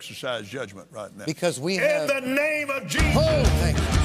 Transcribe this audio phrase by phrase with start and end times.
[0.00, 1.26] exercise judgment right now.
[1.26, 2.08] Because we In have.
[2.08, 3.99] the name of Jesus, Oh,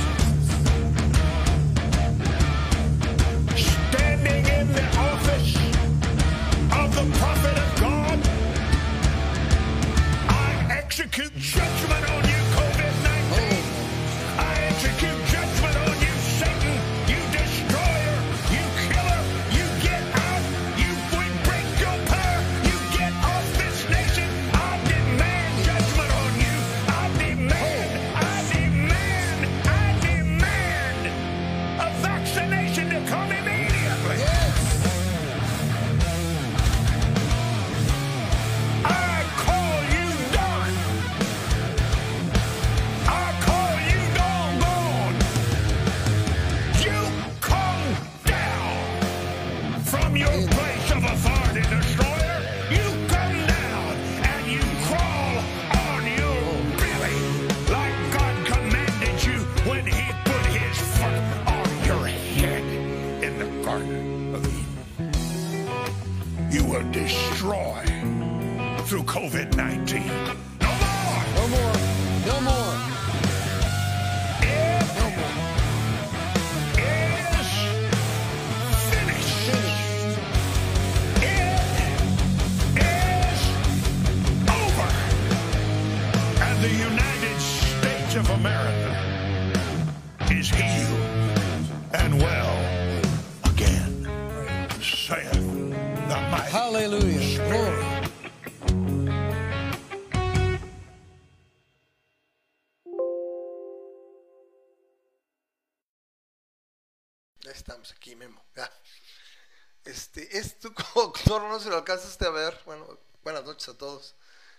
[111.05, 112.59] doctor, no se lo alcanzaste a ver.
[112.65, 114.15] Bueno, buenas noches a todos.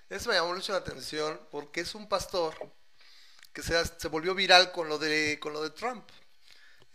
[0.08, 2.54] Eso me llamó mucho la atención porque es un pastor
[3.52, 6.08] que se, se volvió viral con lo de con lo de Trump.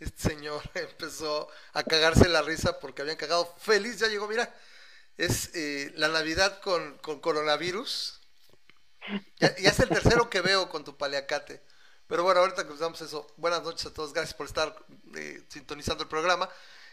[0.00, 3.54] Este señor empezó a cagarse la risa porque habían cagado.
[3.58, 4.54] Feliz ya llegó, mira.
[5.18, 8.20] Es eh, la Navidad con, con coronavirus.
[9.40, 11.62] Ya, es el tercero que veo con tu paliacate.
[12.06, 14.74] Pero bueno, ahorita que usamos eso, buenas noches a todos, gracias por estar
[15.16, 16.48] eh, sintonizando el programa.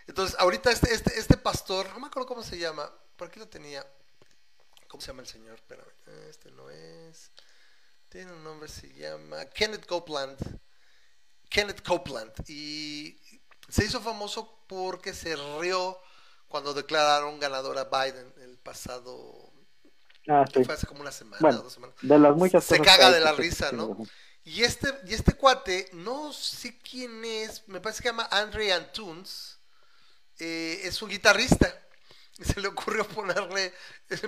[0.07, 3.47] Entonces, ahorita este, este, este pastor, no me acuerdo cómo se llama, por aquí lo
[3.47, 3.85] tenía.
[4.87, 5.55] ¿Cómo se llama el señor?
[5.55, 5.85] Espérame,
[6.29, 7.31] este no es.
[8.09, 10.37] Tiene un nombre, se llama Kenneth Copeland.
[11.47, 12.31] Kenneth Copeland.
[12.47, 13.19] Y
[13.67, 15.99] se hizo famoso porque se rió
[16.47, 19.51] cuando declararon ganadora Biden el pasado.
[20.27, 20.63] Ah, sí.
[20.63, 23.19] Fue hace como una semana, Bueno, dos semanas de las muchas se cosas caga de
[23.19, 23.97] la risa, ¿no?
[24.43, 28.73] Y este, y este cuate, no sé quién es, me parece que se llama Andre
[28.73, 29.58] Antunes,
[30.39, 31.73] eh, es un guitarrista.
[32.37, 33.73] Y se le ocurrió ponerle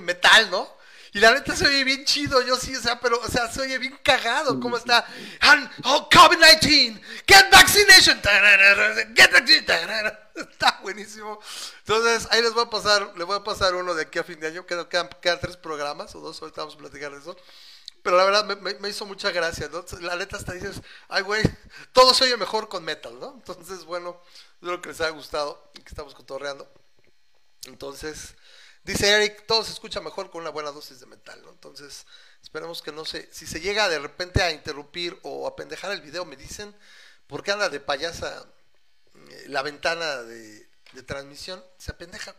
[0.02, 0.78] metal, ¿no?
[1.14, 3.62] Y la neta se oye bien chido, yo sí, o sea, pero, o sea, se
[3.62, 5.06] oye bien cagado, ¿cómo está?
[5.42, 8.16] And, oh, COVID-19, get vaccination,
[9.14, 10.32] get tararara.
[10.36, 11.38] está buenísimo.
[11.80, 14.40] Entonces, ahí les voy a pasar, les voy a pasar uno de aquí a fin
[14.40, 17.36] de año, quedan, quedan, quedan tres programas, o dos, ahorita vamos a platicar de eso.
[18.04, 19.84] Pero la verdad me, me- me hizo mucha gracia, ¿no?
[20.00, 21.44] La neta hasta dices, ay, güey,
[21.92, 23.34] todo se oye mejor con metal, ¿no?
[23.36, 24.20] Entonces, bueno,
[24.62, 26.72] espero que les haya gustado y que estamos cotorreando.
[27.66, 28.36] Entonces,
[28.84, 31.50] dice Eric, todo se escucha mejor con una buena dosis de metal, ¿no?
[31.50, 32.06] Entonces,
[32.44, 36.02] esperemos que no se, si se llega de repente a interrumpir o a pendejar el
[36.02, 36.76] video, me dicen,
[37.26, 38.46] porque anda de payasa
[39.16, 42.36] eh, la ventana de, de transmisión, se apendeja.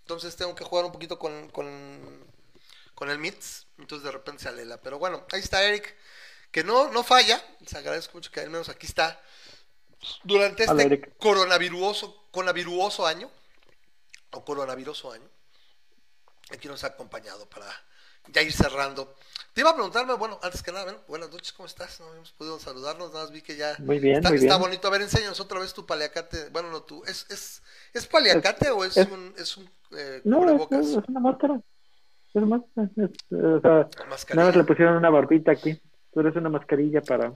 [0.00, 2.26] Entonces tengo que jugar un poquito con, con,
[2.96, 4.80] con el MITS, entonces de repente se alela.
[4.80, 5.94] Pero bueno, ahí está Eric.
[6.50, 7.40] que no, no falla.
[7.60, 9.22] Les agradezco mucho que al menos aquí está.
[10.24, 13.30] Durante este coronaviruoso, coronaviruoso año,
[14.32, 15.28] o coronaviruoso año,
[16.50, 17.66] aquí nos ha acompañado para
[18.28, 19.14] ya ir cerrando.
[19.52, 22.00] Te iba a preguntarme, bueno, antes que nada, bueno, buenas noches, ¿cómo estás?
[22.00, 24.60] No habíamos podido saludarnos, nada más vi que ya Muy bien, está, muy está bien.
[24.60, 24.88] bonito.
[24.88, 26.48] A ver, enséñanos otra vez tu paliacate.
[26.50, 27.62] Bueno, no tú, ¿es, es,
[27.92, 31.60] es paliacate o es, es- un, es un eh, No, es, una máscara.
[32.28, 32.90] Es una máscara.
[32.96, 33.88] es- o sea,
[34.34, 35.80] nada más le pusieron una barbita aquí.
[36.12, 37.32] Tú eres una mascarilla para,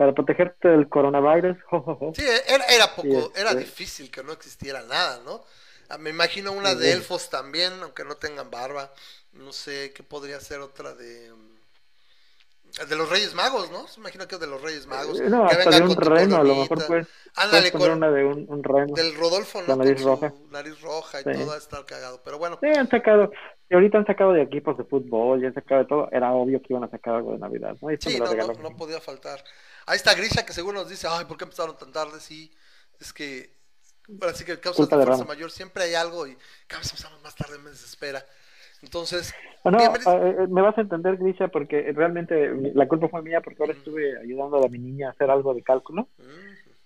[0.00, 1.58] para protegerte del coronavirus.
[2.16, 5.44] Sí, era, era poco, Sí, este- era difícil que no existiera nada, ¿no?
[5.90, 8.90] Ah, Me imagino una de elfos también, aunque no tengan barba.
[9.34, 11.30] No sé, ¿qué podría ser otra de...
[11.30, 13.86] mm, De los Reyes Magos, ¿no?
[13.88, 15.20] Se imagina que es de los Reyes Magos.
[15.20, 18.10] Eh, No, que hasta de un reno, a lo mejor puedes, Ándale, puedes con- una
[18.10, 18.94] de un, un reno.
[18.94, 19.68] Del Rodolfo, ¿no?
[19.68, 20.32] La nariz Con roja.
[20.50, 21.32] nariz roja y Sí.
[21.44, 22.22] todo, está cagado.
[22.24, 23.30] Pero bueno, Sí, han sacado,
[23.68, 26.08] y ahorita han sacado de equipos de fútbol, ya han sacado de todo.
[26.10, 27.90] Era obvio que iban a sacar algo de Navidad, ¿no?
[27.90, 29.44] Y sí, no podía faltar.
[29.90, 32.20] Ahí está Grisha, que seguro nos dice, ay, ¿por qué empezaron tan tarde?
[32.20, 32.48] Sí,
[33.00, 33.58] es que...
[34.20, 36.36] Ahora sí que causas Culpa de de fuerza mayor, siempre hay algo y
[36.68, 38.24] cada vez empezamos más tarde, me desespera.
[38.82, 39.34] Entonces,
[39.64, 43.22] Ah, no, bienvenido- eh, eh, me vas a entender, Grisha, porque realmente la culpa fue
[43.22, 46.06] mía porque ahora estuve ayudando a mi niña a hacer algo de cálculo.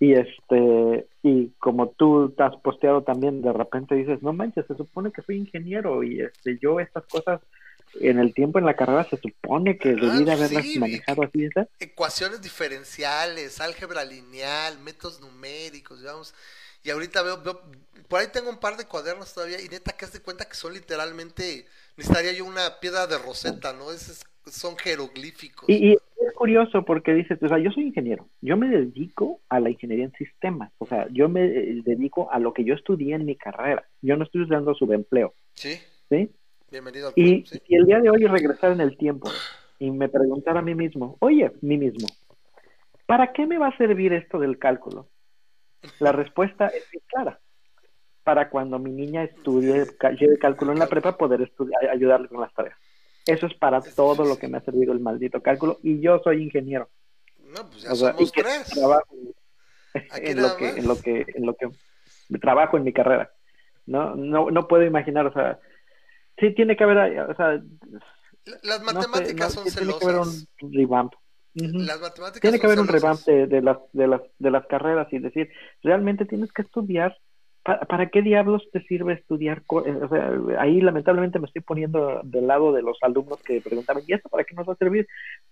[0.00, 4.76] Y este, y como tú te has posteado también, de repente dices, no manches, se
[4.76, 7.40] supone que soy ingeniero y este, yo estas cosas
[8.00, 11.48] en el tiempo en la carrera se supone que debí de haberlas sí, manejado así,
[11.50, 11.68] ¿sabes?
[11.78, 16.34] ecuaciones diferenciales, álgebra lineal, métodos numéricos, digamos.
[16.82, 17.62] Y ahorita veo, veo-
[18.08, 20.54] por ahí tengo un par de cuadernos todavía y neta que haz de cuenta que
[20.54, 23.90] son literalmente, necesitaría yo una piedra de roseta, ¿no?
[23.92, 25.68] Es, son jeroglíficos.
[25.68, 29.60] Y, y es curioso porque dices, o sea, yo soy ingeniero, yo me dedico a
[29.60, 33.14] la ingeniería en sistemas, o sea, yo me eh, dedico a lo que yo estudié
[33.14, 35.80] en mi carrera, yo no estoy usando subempleo, Sí,
[36.10, 36.30] ¿sí?
[36.70, 37.62] Bienvenido al Y, club, sí.
[37.68, 39.30] y el día de hoy regresar en el tiempo
[39.78, 42.06] y me preguntar a mí mismo, oye, mí mismo,
[43.06, 45.08] ¿para qué me va a servir esto del cálculo?
[45.98, 47.40] La respuesta es muy clara.
[48.22, 49.84] Para cuando mi niña estudie,
[50.18, 52.78] lleve cálculo en la prepa, poder estudiar, ayudarle con las tareas.
[53.26, 56.42] Eso es para todo lo que me ha servido el maldito cálculo y yo soy
[56.42, 56.88] ingeniero.
[57.38, 58.70] No, pues ya O sea, y somos que tres.
[58.70, 59.14] trabajo
[60.16, 61.68] en lo que, en lo que, en lo que
[62.40, 63.30] trabajo en mi carrera.
[63.86, 65.58] No, no, no puedo imaginar, o sea,
[66.38, 67.60] sí tiene que haber, o sea,
[68.62, 71.14] Las no sé, matemáticas no, son sí tiene que haber un revamp.
[71.56, 71.78] Ujú.
[71.78, 74.66] Las matemáticas Tiene que son haber un revamp de, de las, de, las, de las
[74.66, 75.48] carreras y decir,
[75.82, 77.16] realmente tienes que estudiar.
[77.64, 79.58] ¿Para, para qué diablos te sirve estudiar?
[79.60, 79.64] eh,
[80.04, 80.30] O sea,
[80.60, 84.44] ahí lamentablemente me estoy poniendo del lado de los alumnos que preguntaban, ¿y esto para
[84.44, 85.06] qué nos va a servir?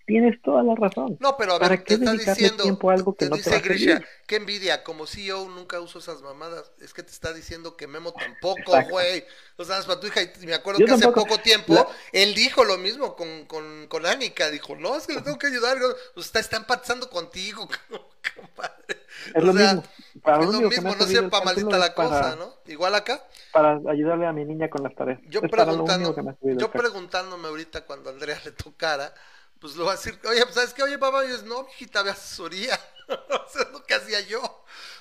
[0.05, 1.19] Tienes toda la razón.
[1.19, 3.39] No, pero a ¿Para ver, qué te está diciendo, tiempo a algo que te no
[3.41, 4.07] te dice va a Grisha, servir?
[4.27, 8.13] qué envidia, como CEO nunca uso esas mamadas, es que te está diciendo que Memo
[8.15, 9.23] tampoco, güey,
[9.57, 11.21] o sea, es para tu hija, y me acuerdo Yo que hace tampoco.
[11.29, 15.13] poco tiempo, La- él dijo lo mismo con, con, con Anika, dijo, no, es que
[15.13, 15.77] le tengo que ayudar,
[16.13, 17.67] pues está, está empatizando contigo,
[18.35, 19.02] compadre,
[19.33, 19.83] Es O lo sea, mismo.
[20.21, 22.55] Para es lo que mismo, no cálculo maldita la para- cosa, ¿no?
[22.67, 25.19] Igual acá, Para ayudarle a mi niña con las tareas.
[25.27, 29.13] yo es preguntando, que yo preguntándome ahorita cuando a Andrea le tocara,
[29.59, 30.83] pues lo va a decir, oye, pues, ¿sabes qué?
[30.83, 32.77] Oye, papá, y yo, no, mijita, ve asesoría.
[33.09, 34.41] o sea, es lo que hacía yo.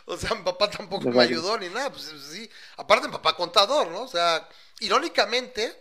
[0.07, 2.49] O sea, mi papá tampoco me ayudó ni nada, pues sí.
[2.77, 4.03] Aparte, mi papá contador, ¿no?
[4.03, 4.49] O sea,
[4.81, 5.75] irónicamente,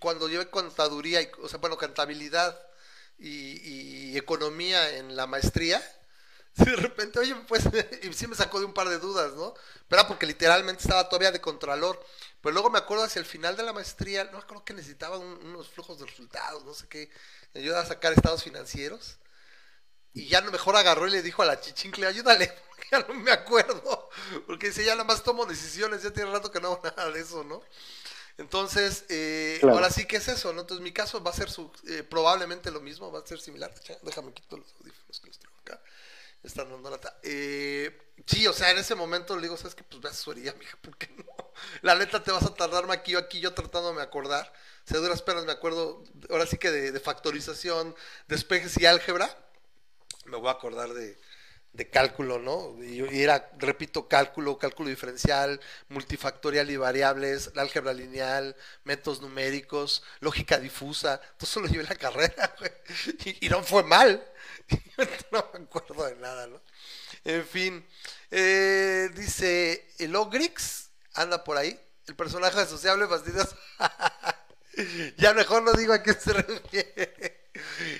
[0.00, 2.58] cuando llevé contaduría, y, o sea, bueno, contabilidad
[3.18, 5.80] y, y economía en la maestría,
[6.56, 7.64] de repente, oye, pues,
[8.02, 9.54] y sí me sacó de un par de dudas, ¿no?
[9.88, 12.02] Pero era porque literalmente estaba todavía de contralor.
[12.40, 15.18] Pero luego me acuerdo hacia el final de la maestría, no me acuerdo que necesitaba
[15.18, 17.10] un- unos flujos de resultados, no sé qué,
[17.54, 19.18] me ayuda a sacar estados financieros.
[20.14, 23.30] Y ya mejor agarró y le dijo a la chichincle, ayúdale, porque ya no me
[23.32, 24.10] acuerdo.
[24.46, 27.20] Porque dice, ya nada más tomo decisiones, ya tiene rato que no hago nada de
[27.20, 27.62] eso, ¿no?
[28.38, 29.74] Entonces, eh, Claro.
[29.74, 30.62] ahora sí que es eso, ¿no?
[30.62, 33.72] Entonces mi caso va a ser su, eh, probablemente lo mismo, va a ser similar.
[34.02, 35.82] Déjame quitar los audífonos que los traigo acá.
[36.42, 37.18] Están dando lata.
[37.22, 37.96] Eh,
[38.26, 39.84] sí, o sea, en ese momento le digo, ¿sabes qué?
[39.84, 41.24] Pues ve a asesoría, mija, ¿por qué no?
[41.82, 44.52] La neta te vas a tardar aquí, aquí yo tratándome de acordar.
[44.84, 47.94] O sea, a duras penas me acuerdo, ahora sí que de, de factorización,
[48.26, 49.36] despejes y álgebra.
[50.24, 51.18] Me voy a acordar de,
[51.72, 52.76] de cálculo, ¿no?
[52.82, 61.18] Y, era, repito, cálculo, cálculo diferencial, multifactorial y variables, álgebra lineal, métodos numéricos, lógica difusa,
[61.18, 63.38] todo eso lo llevé la carrera, güey.
[63.40, 64.22] Y, no fue mal.
[65.32, 66.60] no me acuerdo de nada, ¿no?
[67.24, 67.86] En fin,
[68.30, 73.56] eh, dice, el Ogrix anda por ahí, el personaje asociable fastidioso.
[75.16, 77.48] ya mejor no digo a qué se refiere.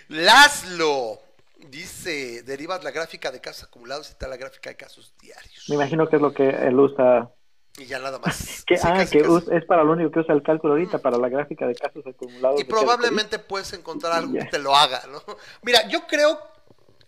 [0.09, 1.22] Laszlo
[1.71, 5.64] dice, derivas la gráfica de casos acumulados y está la gráfica de casos diarios.
[5.69, 7.31] Me imagino que es lo que él usa
[7.76, 8.64] Y ya nada más.
[8.66, 9.47] Que, Sí, ah, casi, que casi.
[9.50, 12.61] es para lo único que usa el cálculo ahorita, para la gráfica de casos acumulados.
[12.61, 14.50] Y probablemente puedes encontrar algo que Ya.
[14.50, 15.23] te lo haga, ¿no?
[15.62, 16.38] Mira, yo creo,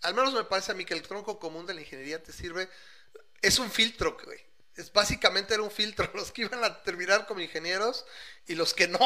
[0.01, 2.69] al menos me parece a mí que el tronco común de la ingeniería te sirve,
[3.41, 4.39] es un filtro, güey.
[4.75, 8.05] Es básicamente era un filtro, los que iban a terminar como ingenieros
[8.47, 8.99] y los que no.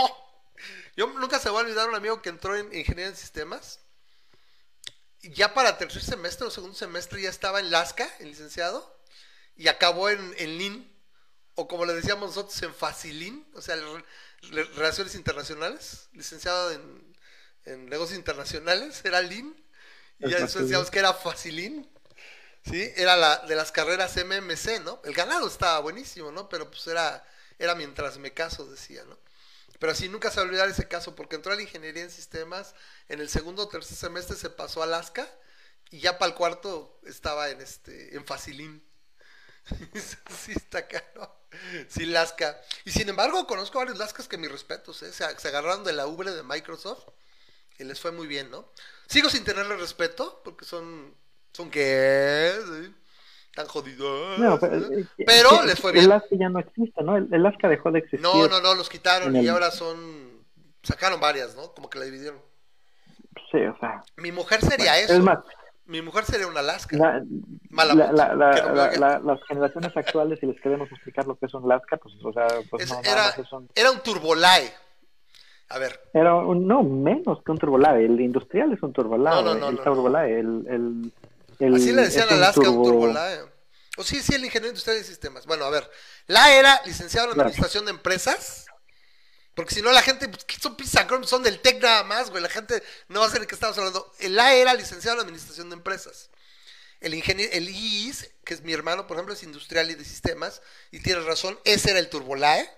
[0.96, 3.80] Yo nunca se va a olvidar un amigo que entró en ingeniería en sistemas.
[5.22, 8.98] Ya para tercer semestre o segundo semestre ya estaba en Lasca, el licenciado,
[9.56, 10.92] y acabó en, en Lean,
[11.56, 14.06] o como le decíamos nosotros, en Facilin, o sea, re-
[14.52, 17.18] re- Relaciones Internacionales, licenciado en,
[17.66, 19.56] en Negocios Internacionales, era Lean,
[20.20, 21.90] y ya después decíamos que era Facilin,
[22.66, 22.92] ¿sí?
[22.96, 25.02] Era la de las carreras MMC, ¿no?
[25.06, 26.50] El ganado estaba buenísimo, ¿no?
[26.50, 27.26] Pero pues era,
[27.60, 29.18] era mientras me caso, decía, ¿no?
[29.80, 32.12] Pero así nunca se va a olvidar ese caso, porque entró a la ingeniería en
[32.12, 32.76] sistemas,
[33.08, 35.28] en el segundo o tercer semestre se pasó a Alaska,
[35.90, 38.84] y ya para el cuarto estaba en este, en Facilin.
[39.94, 41.44] sí, está caro.
[41.88, 42.62] Sí, Lasca.
[42.86, 45.12] Y sin embargo, conozco varios Lascas que mis respetos, ¿eh?
[45.12, 47.06] se, se agarraron de la ubre de Microsoft
[47.80, 48.72] y les fue muy bien, ¿no?
[49.08, 51.16] Sigo sin tenerle respeto, porque son,
[51.54, 52.96] son que, ¿sí?
[53.60, 54.40] Tan jodidos.
[54.40, 54.82] No, pero,
[55.26, 56.12] Pero les fue El bien.
[56.12, 57.18] Alaska ya no existe, ¿no?
[57.18, 58.22] El, el Alaska dejó de existir.
[58.22, 59.98] No, no, no, los quitaron y el- ahora son,
[60.82, 61.74] sacaron varias, ¿no?
[61.74, 62.40] Como que la dividieron.
[63.52, 64.02] Sí, o sea.
[64.18, 65.14] Mi mujer sería eso.
[65.14, 65.40] Es más,
[65.86, 66.96] Mi mujer sería una Alaska.
[66.98, 67.24] la,
[67.72, 71.98] Malamut, la- no las generaciones actuales, si les queremos explicar lo que es un Alaska,
[71.98, 74.72] pues, o sea, pues Es- no, nada era, un- era un turbolae.
[75.72, 78.06] A ver, Era un, no, menos que un turbolae.
[78.06, 79.36] El industrial es un turbolae.
[79.36, 81.12] No, no, no, el turbolae, el, el,
[81.60, 83.42] el- así le decían es a un Alaska un turbo- turbolae.
[83.98, 85.46] O sí, sí, el ingeniero industrial de sistemas.
[85.46, 85.90] Bueno, a ver,
[86.28, 87.50] la era licenciado en Claro.
[87.50, 88.66] administración de empresas.
[89.56, 91.28] Porque si no, la gente, pues, ¿qué son Pizzacron?
[91.28, 92.42] Son del TEC nada más, güey.
[92.42, 94.10] La gente no va a saber de qué estamos hablando.
[94.22, 96.30] La era licenciado en administración de empresas.
[97.02, 100.62] El ingeniero, el IIS, que es mi hermano, por ejemplo, es industrial y de sistemas,
[100.92, 102.70] y tienes razón, ese era el Turbolae.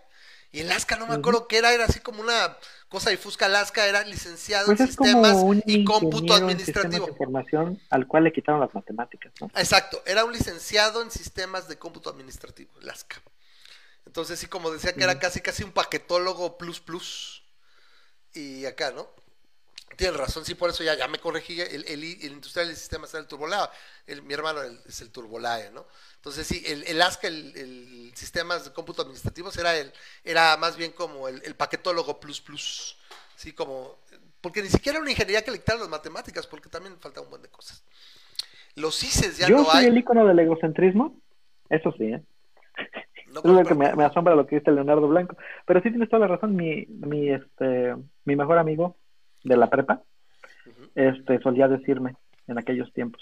[0.51, 2.57] Y el Alaska, no me acuerdo qué era, era así como una
[2.89, 3.45] cosa difusca.
[3.45, 7.05] Alaska era licenciado Pues en sistemas y cómputo administrativo.
[7.05, 9.49] de información al cual le quitaron las matemáticas, ¿no?
[9.55, 13.21] Exacto, era un licenciado en sistemas de cómputo administrativo, Alaska.
[14.05, 17.43] Entonces sí, como decía que era casi casi un paquetólogo plus plus.
[18.33, 19.09] Y acá, ¿no?
[19.97, 21.59] Tienes razón, sí, por eso ya, ya me corregí.
[21.59, 23.67] El, el, el industrial de sistemas era el turbolae.
[24.07, 25.85] El, mi hermano es el turbolae, ¿no?
[26.15, 29.91] Entonces sí, el, el ASCA, el, el sistemas de cómputo administrativos, era el,
[30.23, 32.97] era más bien como el, el paquetólogo plus plus.
[33.35, 33.97] Sí, como.
[34.39, 37.29] Porque ni siquiera era una ingeniería que le quitaron las matemáticas, porque también falta un
[37.29, 37.83] buen de cosas.
[38.75, 39.87] Los ICES ya Yo no soy hay.
[39.87, 41.19] el icono del egocentrismo,
[41.69, 42.23] eso sí, ¿eh?
[43.27, 45.37] No, es lo que me, me asombra lo que dice Leonardo Blanco.
[45.65, 47.95] Pero sí tienes toda la razón, mi, mi, este,
[48.25, 48.97] mi mejor amigo
[49.43, 50.03] de la prepa,
[50.95, 52.15] este, solía decirme
[52.47, 53.21] en aquellos tiempos,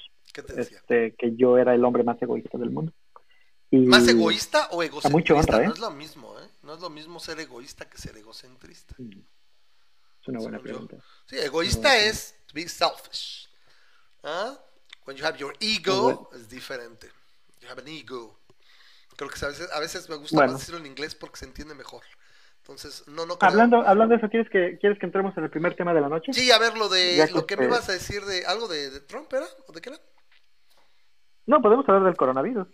[0.56, 2.94] este, que yo era el hombre más egoísta del mundo.
[3.72, 5.34] Y ¿Más egoísta o egocentrista?
[5.34, 5.68] mucha honra, ¿eh?
[5.68, 6.48] No es lo mismo, ¿eh?
[6.64, 8.96] No es lo mismo ser egoísta que ser egocentrista.
[8.98, 10.64] Es una buena yo.
[10.64, 10.98] pregunta.
[11.28, 13.48] Sí, egoísta es to be selfish.
[14.24, 14.58] ¿Ah?
[15.06, 17.10] When you have your ego, es diferente.
[17.62, 18.40] You have an ego.
[19.16, 20.54] Creo que a veces, a veces me gusta Bueno.
[20.54, 22.02] más decirlo en inglés porque se entiende mejor.
[22.70, 23.50] Entonces, no, no creo.
[23.50, 26.08] Hablando, hablando de eso, ¿quieres que, ¿quieres que entremos en el primer tema de la
[26.10, 26.32] noche?
[26.34, 28.68] Sí, a ver, lo de Ya lo que me este- ibas a decir de algo
[28.68, 29.48] de, de Trump, ¿era?
[29.68, 30.00] ¿O de qué era?
[31.48, 32.68] No, podemos hablar del coronavirus.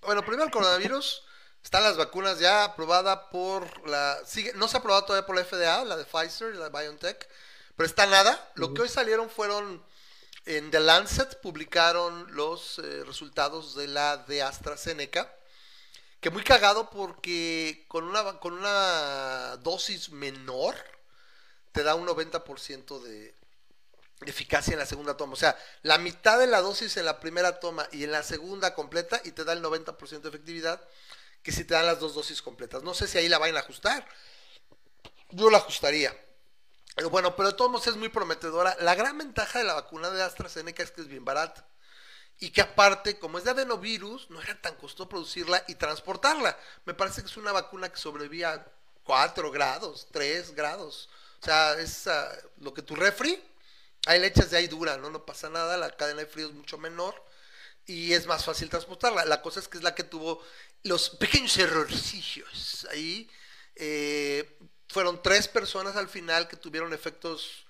[0.00, 1.26] Bueno, primero el coronavirus.
[1.62, 4.16] Están las vacunas ya aprobada por la...
[4.24, 6.76] Sigue, no se ha aprobado todavía por la FDA, la de Pfizer y la de
[6.76, 7.28] BioNTech,
[7.76, 8.50] pero está nada.
[8.56, 9.84] Lo que hoy salieron fueron...
[10.44, 15.32] En The Lancet publicaron los eh, resultados de la de AstraZeneca,
[16.22, 20.76] que muy cagado porque con una, con una dosis menor
[21.72, 23.34] te da un 90% de,
[24.24, 25.32] eficacia en la segunda toma.
[25.32, 28.72] O sea, la mitad de la dosis en la primera toma y en la segunda
[28.72, 30.80] completa y te da el 90% de efectividad
[31.42, 32.84] que si te dan las dos dosis completas.
[32.84, 34.06] No sé si ahí la vayan a ajustar.
[35.30, 36.16] Yo la ajustaría.
[36.94, 38.76] Pero bueno, pero de todos modos es muy prometedora.
[38.78, 41.66] La gran ventaja de la vacuna de AstraZeneca es que es bien barata.
[42.42, 46.58] Y que aparte, como es de adenovirus, no era tan costoso producirla y transportarla.
[46.84, 48.66] Me parece que es una vacuna que sobrevive a
[49.04, 51.08] 4 grados, 3 grados.
[51.40, 53.40] O sea, es ah, lo que tu refri,
[54.06, 55.08] ahí le echas de ahí dura, ¿no?
[55.08, 57.14] No pasa nada, la cadena de frío es mucho menor
[57.86, 59.24] y es más fácil transportarla.
[59.24, 60.42] La cosa es que es la que tuvo
[60.82, 62.88] los pequeños errorcillos.
[62.90, 63.30] Ahí
[63.76, 64.58] eh,
[64.88, 67.61] fueron tres personas al final que tuvieron efectos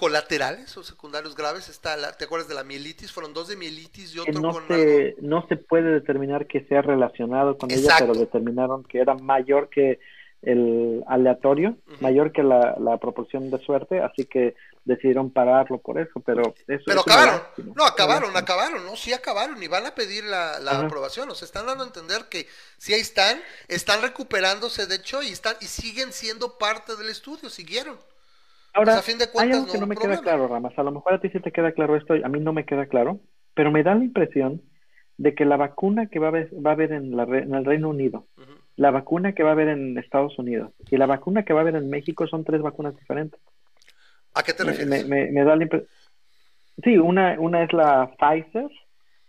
[0.00, 1.68] colaterales o secundarios graves.
[1.68, 3.12] Está la, ¿Te acuerdas de la mielitis?
[3.12, 6.80] Fueron dos de mielitis y otro no con se, no se puede determinar que sea
[6.80, 8.06] relacionado con ella, Exacto.
[8.06, 10.00] pero determinaron que era mayor que
[10.40, 14.54] el aleatorio, mayor que la, la proporción de suerte, así que
[14.86, 17.42] decidieron pararlo por eso, pero eso Pero acabaron,
[17.76, 18.96] no, acabaron, acabaron, ¿no?
[18.96, 21.28] Sí acabaron y van a pedir la, la aprobación.
[21.28, 22.46] O sea, están dando a entender que
[22.78, 23.38] sí ahí están,
[23.68, 27.98] están recuperándose de hecho y están y siguen siendo parte del estudio, siguieron.
[28.72, 30.14] Ahora, Pues, a fin de hay cuentas, algo no que no me problema.
[30.16, 30.78] queda claro, Ramas.
[30.78, 32.86] A lo mejor a ti sí te queda claro esto, a mí no me queda
[32.86, 33.20] claro,
[33.54, 34.62] pero me da la impresión
[35.16, 37.54] de que la vacuna que va a haber, va a haber en, la re- en
[37.54, 38.26] el Reino Unido,
[38.76, 41.62] la vacuna que va a haber en Estados Unidos y la vacuna que va a
[41.62, 43.38] haber en México son tres vacunas diferentes.
[44.34, 45.06] ¿A qué te refieres?
[45.06, 45.90] me- me- me da la impresión.
[46.82, 48.70] Sí, una, una es la Pfizer,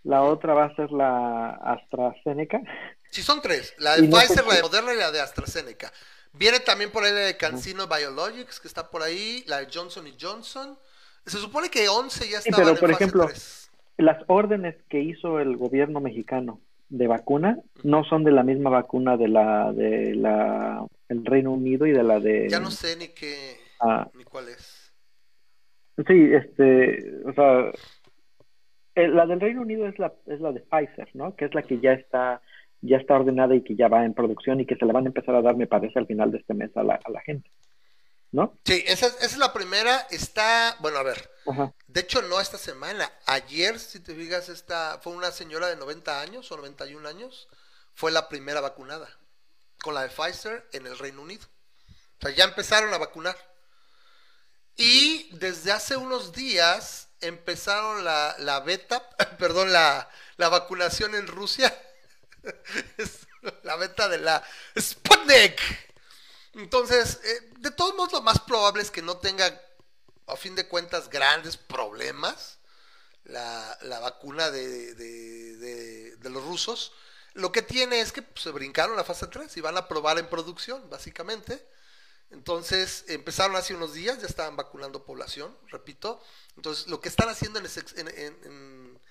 [0.03, 2.62] la otra va a ser la AstraZeneca.
[3.10, 3.74] Sí, son tres.
[3.79, 5.91] La de Y no sé Pfizer, la de Moderna y la de AstraZeneca.
[6.34, 10.06] Viene también por ahí la de CanSino Biologics, que está por ahí, la de Johnson
[10.20, 10.78] Johnson.
[11.26, 13.72] Se supone que 11 ya Sí, estaban pero en por fase ejemplo, 3.
[13.98, 19.18] las órdenes que hizo el gobierno mexicano de vacuna no son de la misma vacuna
[19.18, 23.10] de la de la el Reino Unido y de la de Ya no sé ni
[23.10, 24.94] qué, ah, ni cuál es.
[26.08, 27.72] sí este o sea
[28.96, 31.62] eh, la del Reino Unido es la es la de Pfizer no que es la
[31.64, 32.42] que ya está
[32.82, 35.08] ya está ordenada y que ya va en producción y que se la van a
[35.10, 37.50] empezar a dar me parece al final de este mes a la, a la gente
[38.32, 40.08] no Sí, esa, es- esa es la primera.
[40.10, 41.30] Está, bueno, a ver.
[41.46, 41.74] Ajá.
[41.88, 43.12] De hecho, no esta semana.
[43.26, 47.50] Ayer, si te fijas, esta fue una señora de 90 años o 91 años.
[47.94, 49.10] Fue la primera vacunada
[49.84, 51.46] con la de Pfizer en el Reino Unido.
[52.20, 53.36] O sea, ya empezaron a vacunar.
[54.78, 59.08] Y desde hace unos días empezaron la, la beta,
[59.40, 61.74] perdón, la, la vacunación en Rusia.
[62.98, 63.27] Es
[63.63, 64.43] la beta de la
[64.79, 65.60] Sputnik.
[66.53, 69.60] Entonces, eh, de todos modos, lo más probable es que no tenga,
[70.27, 72.60] a fin de cuentas, grandes problemas
[73.25, 75.55] la, la vacuna de, de-
[76.17, 76.93] de- los rusos.
[77.33, 80.19] Lo que tiene es que pues, se brincaron la fase 3 y van a probar
[80.19, 81.67] en producción, básicamente.
[82.32, 86.21] Entonces, empezaron hace unos días, ya estaban vacunando población, repito.
[86.58, 87.60] Entonces, lo que están haciendo
[88.45, 89.01] en-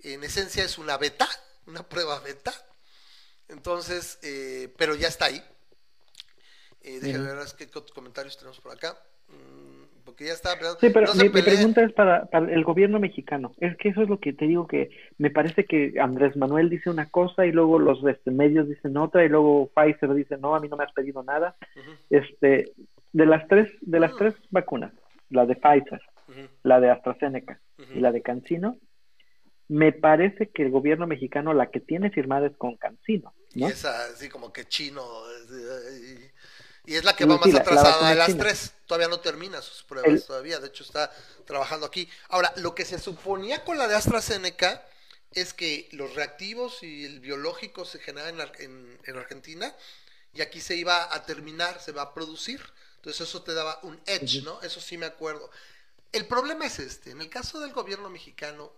[0.00, 1.28] en esencia es una beta,
[1.66, 2.54] una prueba beta.
[3.48, 5.42] Entonces, eh, pero ya está ahí.
[6.82, 8.96] Eh, déjame ver qué, comentarios tenemos por acá.
[9.28, 10.50] Mm, porque ya está.
[10.80, 13.52] Sí, pero no mi, pregunta es para, para el gobierno mexicano.
[13.58, 16.88] Es que eso es lo que te digo que me parece que Andrés Manuel dice
[16.88, 20.60] una cosa y luego los este, medios dicen otra y luego Pfizer dice no, a
[20.60, 21.56] mí no me has pedido nada.
[22.10, 22.72] Este,
[23.12, 24.18] de las tres, de las Mm.
[24.18, 24.92] tres vacunas,
[25.30, 26.00] la de Pfizer,
[26.62, 27.60] la de AstraZeneca
[27.94, 28.78] y la de CanSino,
[29.68, 32.76] me parece que el gobierno mexicano la que tiene firmada es con
[33.48, 33.68] CanSino, Y ¿no?
[33.68, 35.22] esa, así como que chino.
[36.86, 38.44] Y, y es la que va más la- atrasada de las china.
[38.44, 38.72] tres.
[38.86, 40.58] Todavía no termina sus pruebas El- todavía.
[40.58, 41.12] De hecho, está
[41.46, 42.08] trabajando aquí.
[42.28, 44.84] Ahora, lo que se suponía con la de AstraZeneca
[45.32, 49.74] es que los reactivos y el biológico se generan en, en- en Argentina
[50.32, 52.62] y aquí se iba a terminar, se va a producir.
[52.96, 54.60] Entonces eso te daba un edge, ¿no?
[54.62, 55.50] Eso sí me acuerdo.
[56.12, 57.10] El problema es este.
[57.10, 58.72] En el caso del gobierno mexicano,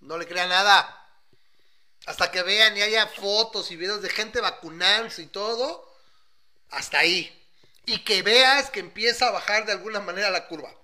[0.00, 1.03] no le crea nada.
[2.06, 5.90] Hasta que vean y haya fotos y videos de gente vacunándose y todo,
[6.70, 7.30] hasta ahí.
[7.86, 10.74] Y que veas que empieza a bajar de alguna manera la curva.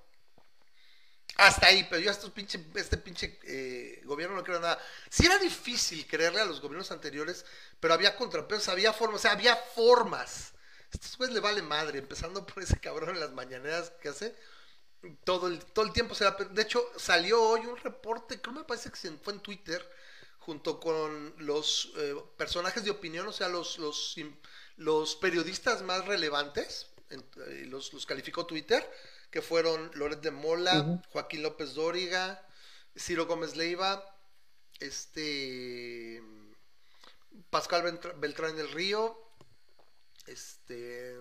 [1.37, 4.79] Hasta ahí, pero yo a estos pinche, este pinche eh, gobierno no creo nada.
[5.09, 7.47] Sí era difícil creerle a los gobiernos anteriores,
[7.81, 10.53] pero había contrapesos, había formas, o sea, había formas.
[10.93, 14.37] Estos güeyes le vale madre, empezando por ese cabrón en las mañaneras que hace.
[15.25, 16.31] Todo el, todo el tiempo se.
[16.51, 19.83] De hecho, salió hoy un reporte, creo me parece que fue en Twitter,
[20.51, 24.17] junto con los eh, personajes de opinión, o sea, los, los,
[24.79, 28.83] los periodistas más relevantes, en- eh, los, los calificó Twitter,
[29.31, 30.73] que fueron Loret de Mola.
[31.13, 32.45] Joaquín López Dóriga,
[32.99, 34.05] Ciro Gómez Leiva,
[34.81, 36.21] este
[37.53, 39.17] Beltra- Beltrán del Río,
[40.27, 41.17] este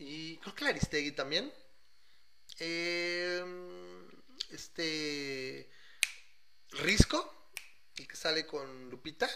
[0.00, 1.52] y creo que la Aristegui también.
[2.58, 3.44] Eh,
[4.50, 5.70] este
[6.70, 7.32] Risco,
[7.96, 9.28] el que sale con Lupita,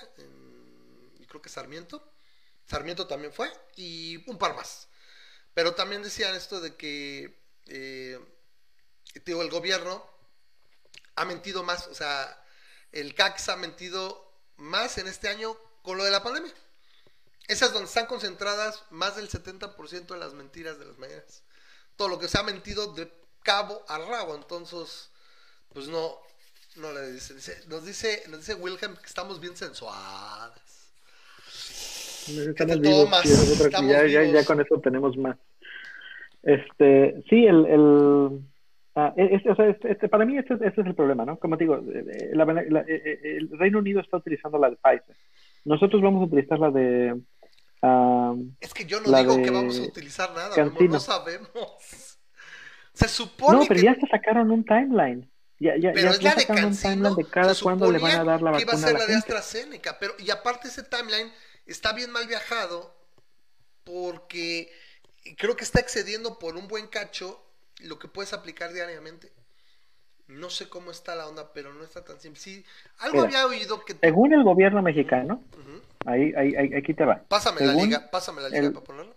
[1.18, 2.12] y creo que Sarmiento.
[2.66, 4.88] Sarmiento también fue, y un par más.
[5.54, 8.18] Pero también decían esto de que eh,
[9.24, 10.04] digo, el gobierno
[11.16, 12.44] ha mentido más, o sea,
[12.92, 16.52] el CAX ha mentido más en este año con lo de la pandemia.
[17.48, 21.42] Esas es donde están concentradas más del 70% de las mentiras de las mañanas.
[21.96, 24.34] Todo lo que se ha mentido de cabo a rabo.
[24.34, 25.10] Entonces,
[25.72, 26.20] pues no,
[26.76, 27.34] no le dice.
[27.34, 30.52] dice- nos dice, nos dice Wilhelm que estamos bien sensuadas.
[32.28, 34.34] Estamos vivos, sí, es otra- Estamos ya, ya, vivos.
[34.34, 35.36] ya con eso tenemos más.
[36.42, 38.40] Este, sí, el, el,
[38.94, 41.38] ah, es- o sea, este, este- para mí este, este es el problema, ¿no?
[41.38, 44.76] Como te digo, eh, eh, la- la- eh, el Reino Unido está utilizando la de
[44.76, 45.16] Pfizer.
[45.64, 47.20] Nosotros vamos a utilizar la de,
[47.82, 52.18] ah, Es que yo no digo de que vamos a utilizar nada, no sabemos.
[52.92, 55.29] Se supone No, pero que ya se sacaron un timeline.
[55.60, 57.14] Ya, ya, Pero ya, es la de Cancino.
[57.14, 58.98] de cada se cuándo le van a suponía dar la que iba a ser la
[59.00, 59.14] la de.
[59.16, 59.98] AstraZeneca.
[59.98, 61.30] Pero, y aparte ese timeline
[61.66, 62.94] está bien mal viajado
[63.84, 64.72] porque
[65.36, 67.44] creo que está excediendo por un buen cacho
[67.80, 69.30] lo que puedes aplicar diariamente.
[70.28, 72.40] No sé cómo está la onda, pero no está tan simple.
[72.40, 72.64] Sí,
[72.98, 73.96] algo Mira, había oído que...
[74.00, 75.42] Según el gobierno mexicano,
[76.06, 77.22] ahí, ahí, ahí- aquí te va.
[77.28, 79.12] Pásame la liga, pásame la liga el- para ponerla.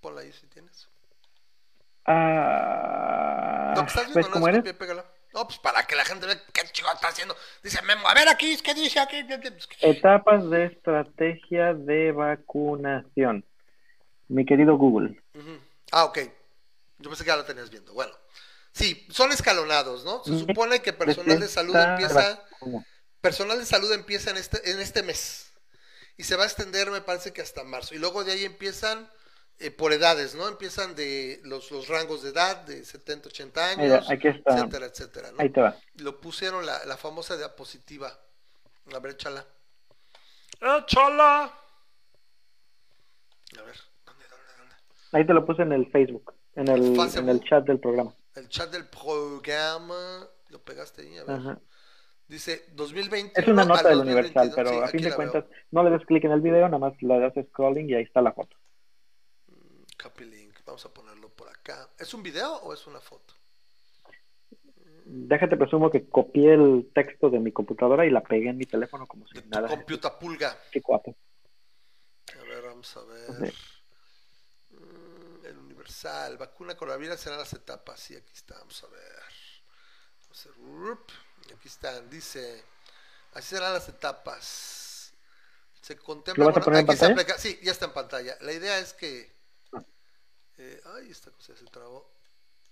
[0.00, 0.88] Ponla ahí si tienes.
[2.04, 4.74] Ah, Lo que estás ¿Ves viendo, cómo no es eres?
[4.74, 5.04] pégala.
[5.36, 7.36] No, pues para que la gente vea qué chico está haciendo.
[7.62, 9.22] Dice Memo, a ver aquí, ¿qué dice aquí?
[9.82, 13.44] Etapas de estrategia de vacunación.
[14.28, 15.22] Mi querido Google.
[15.92, 16.20] Ah, ok.
[17.00, 17.92] Yo pensé que ya lo tenías viendo.
[17.92, 18.14] Bueno,
[18.72, 20.24] sí, son escalonados, ¿no?
[20.24, 22.42] Se supone que personal de salud empieza,
[23.20, 25.52] personal de salud empieza en este, en este mes
[26.16, 27.94] y se va a extender, me parece que hasta marzo.
[27.94, 29.06] Y luego de ahí empiezan
[29.58, 30.48] eh, por edades, ¿no?
[30.48, 34.54] Empiezan de los, los rangos de edad de 70, 80 años, Mira, aquí está.
[34.54, 35.40] etcétera, etcétera, ¿no?
[35.40, 35.76] Ahí te va.
[35.96, 38.12] Lo pusieron la, la famosa diapositiva.
[38.94, 39.44] A ver, échala.
[40.60, 41.44] ¡Échala!
[41.44, 41.52] A
[43.62, 44.74] ver, ¿dónde, dónde, dónde?
[45.12, 47.18] Ahí te lo puse en el Facebook, en el, Facebook.
[47.18, 48.14] en el chat del programa.
[48.34, 50.28] El chat del programa.
[50.50, 51.36] Lo pegaste ahí, a ver.
[51.36, 51.58] Ajá.
[52.28, 53.40] Dice 2020.
[53.40, 56.32] Es una nota del Universal, pero a fin de cuentas no le das clic en
[56.32, 58.56] el video, nada más le das scrolling y ahí está la foto.
[60.02, 60.54] Copy link.
[60.64, 61.88] Vamos a ponerlo por acá.
[61.98, 63.34] ¿Es un video o es una foto?
[65.08, 69.06] Déjate presumo que copié el texto de mi computadora y la pegué en mi teléfono
[69.06, 69.68] como si De nada.
[69.68, 70.58] computa pulga.
[72.38, 73.54] A ver, vamos a ver.
[74.70, 76.36] Mm, El Universal.
[76.38, 78.00] Vacuna coronavirus serán las etapas.
[78.00, 78.58] Sí, aquí está.
[78.58, 79.22] Vamos a ver.
[80.22, 80.52] Vamos a hacer.
[80.56, 81.10] rup.
[81.56, 82.10] Aquí están.
[82.10, 82.64] Dice.
[83.32, 85.14] Así serán las etapas.
[85.82, 86.42] Se contempla.
[86.44, 87.38] ¿Lo vas a poner en pantalla?
[87.38, 88.36] Sí, ya está en pantalla.
[88.40, 89.35] La idea es que.
[90.58, 92.10] Eh, ay, esta cosa se trabó.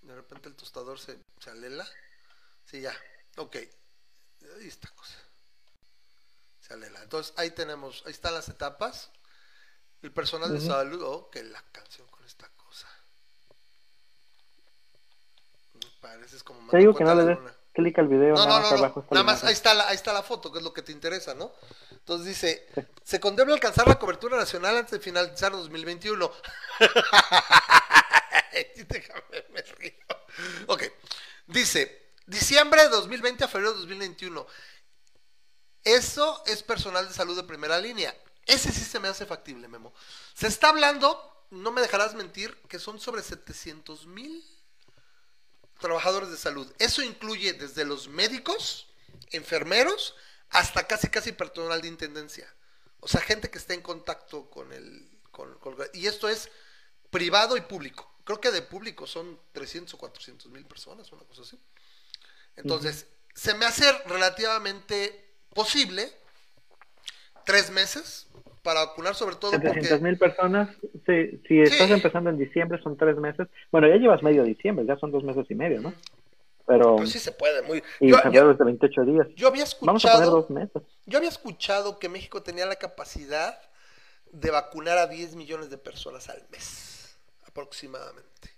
[0.03, 1.87] De repente el tostador se, se alela.
[2.65, 2.95] Sí, ya.
[3.37, 3.57] Ok.
[3.57, 5.19] Ahí esta cosa.
[6.61, 7.03] Se alela.
[7.03, 9.11] Entonces ahí tenemos, ahí están las etapas.
[10.03, 10.67] El personal de Ujú.
[10.67, 12.89] salud, oh, que la canción con esta cosa.
[15.73, 17.64] Me Pareces como Te digo que no le.
[17.75, 18.79] Clic al video, No, nada no, no, no.
[18.79, 19.49] abajo está Nada más, imagen.
[19.49, 21.53] ahí está, la, ahí está la foto, que es lo que te interesa, ¿no?
[21.91, 22.67] Entonces dice,
[23.03, 26.31] se contempla alcanzar la cobertura nacional antes de finalizar 2021.
[28.89, 29.93] Déjame, me río.
[30.69, 30.83] Ok,
[31.47, 34.47] dice, diciembre de 2020 a febrero de 2021.
[35.85, 38.15] Eso es personal de salud de primera línea.
[38.47, 39.93] Ese sí se me hace factible, Memo.
[40.35, 44.45] Se está hablando, no me dejarás mentir, que son sobre 700 mil
[45.81, 46.73] trabajadores de salud.
[46.79, 48.89] Eso incluye desde los médicos,
[49.31, 50.15] enfermeros,
[50.51, 52.53] hasta casi casi personal de intendencia.
[53.01, 55.11] O sea, gente que esté en contacto con el...
[55.31, 56.49] Con, con- y esto es
[57.11, 58.11] privado y público.
[58.25, 61.59] Creo que de público son 300 o 400 mil personas, una cosa así.
[62.57, 66.17] Entonces, se me hace relativamente posible
[67.45, 68.27] tres meses
[68.65, 70.03] para vacunar, sobre todo 700 porque...
[70.05, 70.69] mil personas,
[71.07, 71.93] sí, si estás Sí.
[71.93, 73.47] empezando en diciembre son tres meses.
[73.71, 75.95] Bueno, ya llevas medio diciembre, ya son dos meses y medio, ¿no?
[76.67, 77.83] Pero, Pues sí se puede, muy...
[78.01, 79.27] y Yo, febrero yo- es de 28 días.
[79.37, 80.31] yo había Vamos a poner escuchado...
[80.41, 80.83] dos meses.
[81.05, 83.61] Yo había escuchado que México tenía la capacidad
[84.33, 88.51] de vacunar a 10 millones de personas al mes, aproximadamente.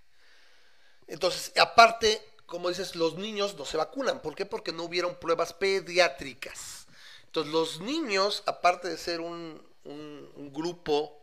[1.08, 4.22] Entonces, aparte, como dices, los niños no se vacunan.
[4.22, 4.46] ¿Por qué?
[4.46, 6.86] Porque no hubieron pruebas pediátricas.
[7.26, 11.22] Entonces, los niños, aparte de ser un, un- grupo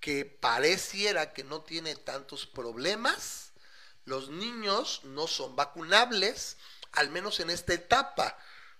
[0.00, 3.52] que pareciera que no tiene tantos problemas,
[4.04, 6.56] los niños no son vacunables,
[6.92, 8.36] al menos en esta etapa.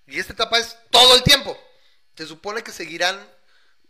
[0.07, 1.57] Y esta etapa es todo el tiempo.
[2.17, 3.17] Se supone que seguirán,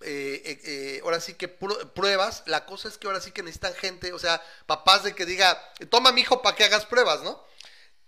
[0.01, 2.43] eh, eh, eh, ahora sí que pru- pruebas.
[2.47, 5.61] La cosa es que ahora sí que necesitan gente, o sea, papás de que diga,
[5.91, 7.43] toma mi hijo para que hagas pruebas, ¿no?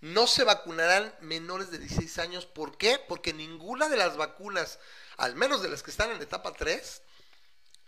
[0.00, 2.46] No se vacunarán menores de 16 años.
[2.46, 2.98] ¿Por qué?
[3.08, 4.78] Porque ninguna de las vacunas,
[5.16, 7.02] al menos de las que están en etapa 3,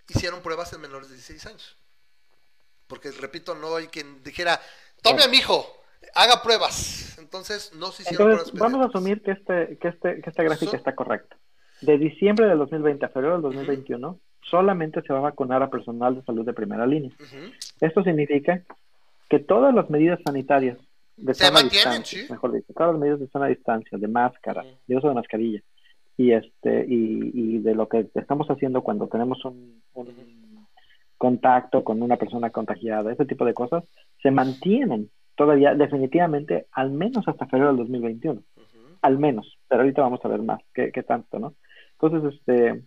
[0.09, 1.77] hicieron pruebas en menores de 16 años.
[2.87, 4.61] Porque, repito, no hay quien dijera,
[5.03, 5.67] tome a mi hijo,
[6.15, 7.17] haga pruebas.
[7.19, 10.43] Entonces, no se hicieron Entonces, pruebas vamos a asumir que, este, que, este, que esta
[10.43, 11.37] gráfica So- está correcta.
[11.81, 16.15] De diciembre del 2020 a febrero del 2021, solamente se va a vacunar a personal
[16.15, 17.11] de salud de primera línea.
[17.81, 18.63] Esto significa
[19.29, 20.79] que todas las medidas sanitarias
[21.17, 22.33] de Se sana mantienen, distancia, sí.
[22.33, 25.61] mejor dicho, todas las medidas de sana distancia, de máscara, de uso de mascarilla,
[26.17, 30.67] y este y, y de lo que estamos haciendo cuando tenemos un, un
[31.17, 33.85] contacto con una persona contagiada, ese tipo de cosas,
[34.23, 38.99] se mantienen todavía definitivamente al menos hasta febrero del 2021 Ujú.
[39.03, 41.55] al menos, pero ahorita vamos a ver más qué, qué tanto, ¿no?
[42.01, 42.83] Entonces, este,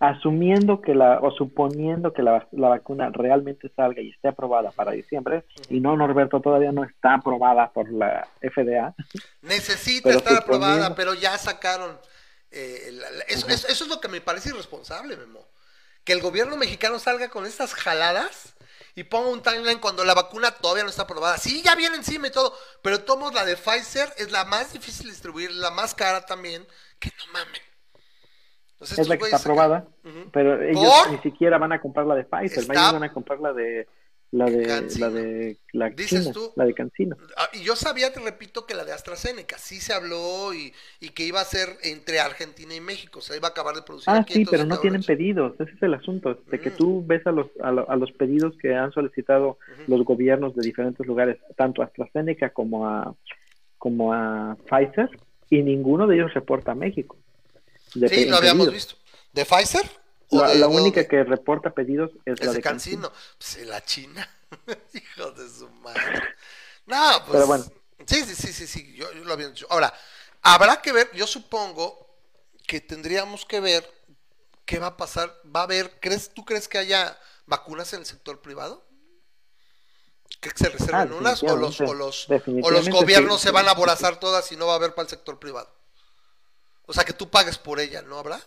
[0.00, 4.92] asumiendo que la, o suponiendo que la, la vacuna realmente salga y esté aprobada para
[4.92, 8.94] diciembre, y no, Norberto, todavía no está aprobada por la FDA,
[9.42, 11.96] Necesita estar aprobada, pero ya sacaron.
[12.50, 15.46] Eh, la- la- eso, eso- eso es lo que me parece irresponsable, Memo.
[16.04, 18.54] Que el gobierno mexicano salga con estas jaladas
[18.94, 21.36] y ponga un timeline cuando la vacuna todavía no está aprobada.
[21.38, 25.06] Sí, ya viene encima y todo, pero tomos la de Pfizer, es la más difícil
[25.06, 26.66] de distribuir, la más cara también.
[26.98, 27.60] Que no mamen.
[28.72, 29.86] Entonces, es la que está aprobada,
[30.32, 31.10] pero ellos ¿Por?
[31.12, 33.88] ni siquiera van a comprar la de Pfizer, Está- ellos van a comprar la de
[34.30, 35.06] la de Cancino.
[35.08, 36.52] la de la Dices China, tú.
[36.56, 37.16] la de Cancino.
[37.36, 41.08] Ah, Y yo sabía, te repito, que la de AstraZeneca sí se habló y, y
[41.10, 44.10] que iba a ser entre Argentina y México, o sea, iba a acabar de producir
[44.12, 44.34] Ah, aquí.
[44.34, 46.76] sí, pero no tienen pedidos, ese es el asunto, de que Mm.
[46.76, 50.62] tú ves a los, a, lo- a los pedidos que han solicitado los gobiernos de
[50.62, 53.14] diferentes lugares, tanto a AstraZeneca como a,
[53.78, 55.08] como a Pfizer,
[55.48, 57.16] y ninguno de ellos reporta a México.
[57.94, 58.74] de Sí, lo habíamos pedidos.
[58.74, 58.94] visto.
[59.32, 59.88] ¿De Pfizer?
[60.30, 60.82] ¿O La, de la dónde?
[60.82, 63.12] única que reporta pedidos es, Es la de Cancino.
[63.38, 64.28] Pues la China.
[64.94, 66.22] Hijo de su madre.
[66.86, 67.32] No, pues.
[67.32, 67.64] Pero bueno.
[68.06, 68.94] Sí, sí, sí, sí, sí.
[68.94, 69.66] Yo, yo lo había dicho.
[69.70, 69.92] Ahora,
[70.42, 72.06] habrá que ver, yo supongo
[72.66, 73.90] que tendríamos que ver
[74.64, 75.34] qué va a pasar.
[75.54, 78.86] Va a haber, ¿crees, ¿tú crees que haya vacunas en el sector privado?
[80.40, 81.42] ¿Que se reserven Ah, unas?
[81.42, 84.74] ¿O los, o los, o los gobiernos se van a aborazar todas y no va
[84.74, 85.74] a haber para el sector privado?
[86.86, 88.40] O sea, que tú pagues por ella, ¿no habrá?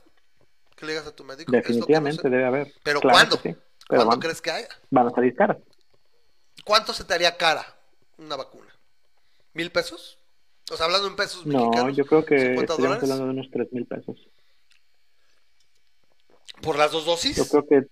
[0.82, 1.52] Que le digas a tu médico.
[1.52, 2.30] "Es lo que no Definitivamente sé".
[2.30, 2.74] debe haber.
[2.84, 3.36] ¿Pero Claro cuándo?
[3.38, 4.67] sí, pero ¿Cuándo van, crees que haya?
[4.89, 5.58] van a salir caras.
[6.65, 7.63] ¿Cuánto se te haría cara
[8.17, 8.76] una vacuna?
[9.54, 10.17] ¿Mil pesos?
[10.72, 13.52] O sea, hablando en pesos No, yo creo que 50 estaríamos dólares hablando de unos
[13.52, 14.28] tres mil pesos.
[16.62, 17.38] por las dos dosis.
[17.38, 17.88] Yo creo que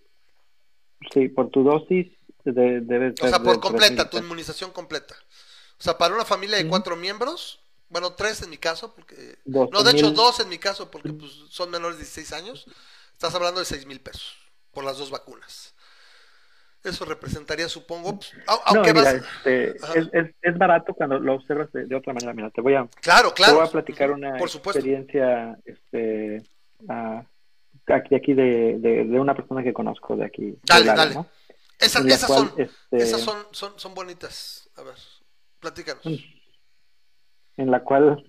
[1.13, 2.07] sí, por tu dosis
[2.43, 5.15] de- debe o sea, por 3,000 completa, tu inmunización completa.
[5.79, 9.39] O sea, para una familia de cuatro miembros, bueno, tres en mi caso, porque...
[9.45, 10.15] Doce No, de hecho, mil.
[10.15, 12.65] dos en mi caso, porque pues, son menores de 16 años.
[13.13, 14.37] Estás hablando de seis mil pesos
[14.71, 15.75] por las dos vacunas.
[16.83, 19.13] Eso representaría, supongo, pues, No, aunque mira, vas...
[19.15, 22.33] este, es, es, es barato cuando lo observas de, de otra manera.
[22.33, 23.55] Mira, te voy a, Claro, te claro.
[23.55, 26.41] voy a platicar una Por experiencia este,
[26.87, 27.25] ah,
[27.87, 30.57] aquí, aquí de, de, de una persona que conozco de aquí.
[30.63, 31.15] Dale, dale.
[31.15, 31.27] ¿no?
[31.77, 34.69] Esas, cual, son, este, esas son, son, son bonitas.
[34.77, 34.95] A ver,
[35.59, 36.03] platícanos.
[37.59, 38.23] En la cual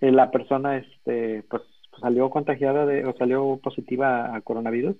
[0.00, 1.62] eh, la persona este pues
[2.00, 4.96] salió contagiada de o salió positiva a coronavirus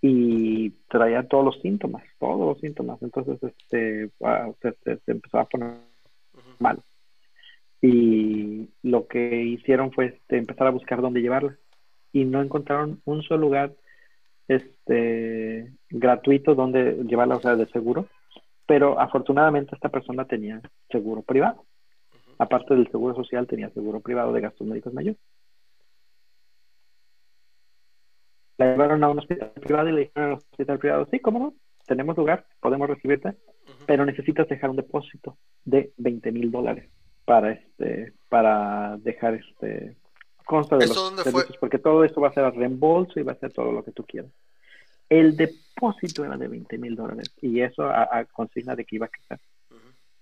[0.00, 3.02] y traía todos los síntomas todos los síntomas.
[3.02, 5.74] Entonces este ah, se, se- se empezó a poner
[6.58, 6.78] mal.
[7.80, 11.56] Y lo que hicieron fue este, empezar a buscar dónde llevarla.
[12.12, 13.72] Y no encontraron un solo lugar
[14.48, 18.06] este gratuito donde llevarla o sea de seguro.
[18.66, 20.60] Pero afortunadamente esta persona tenía
[20.90, 21.64] seguro privado
[22.42, 25.20] aparte del seguro social, tenía seguro privado de gastos médicos mayores.
[28.58, 31.54] La llevaron a un hospital privado y le dijeron al hospital privado, sí, cómo no,
[31.86, 33.36] tenemos lugar, podemos recibirte,
[33.86, 36.90] pero necesitas dejar un depósito de 20 mil dólares
[37.24, 39.96] para este, para dejar este
[40.44, 41.32] consta de ¿Eso los dónde fue?
[41.32, 43.84] servicios, porque todo esto va a ser a reembolso y va a ser todo lo
[43.84, 44.30] que tú quieras.
[45.08, 49.06] El depósito era de 20 mil dólares y eso a, a consigna de que iba
[49.06, 49.40] a Ujú.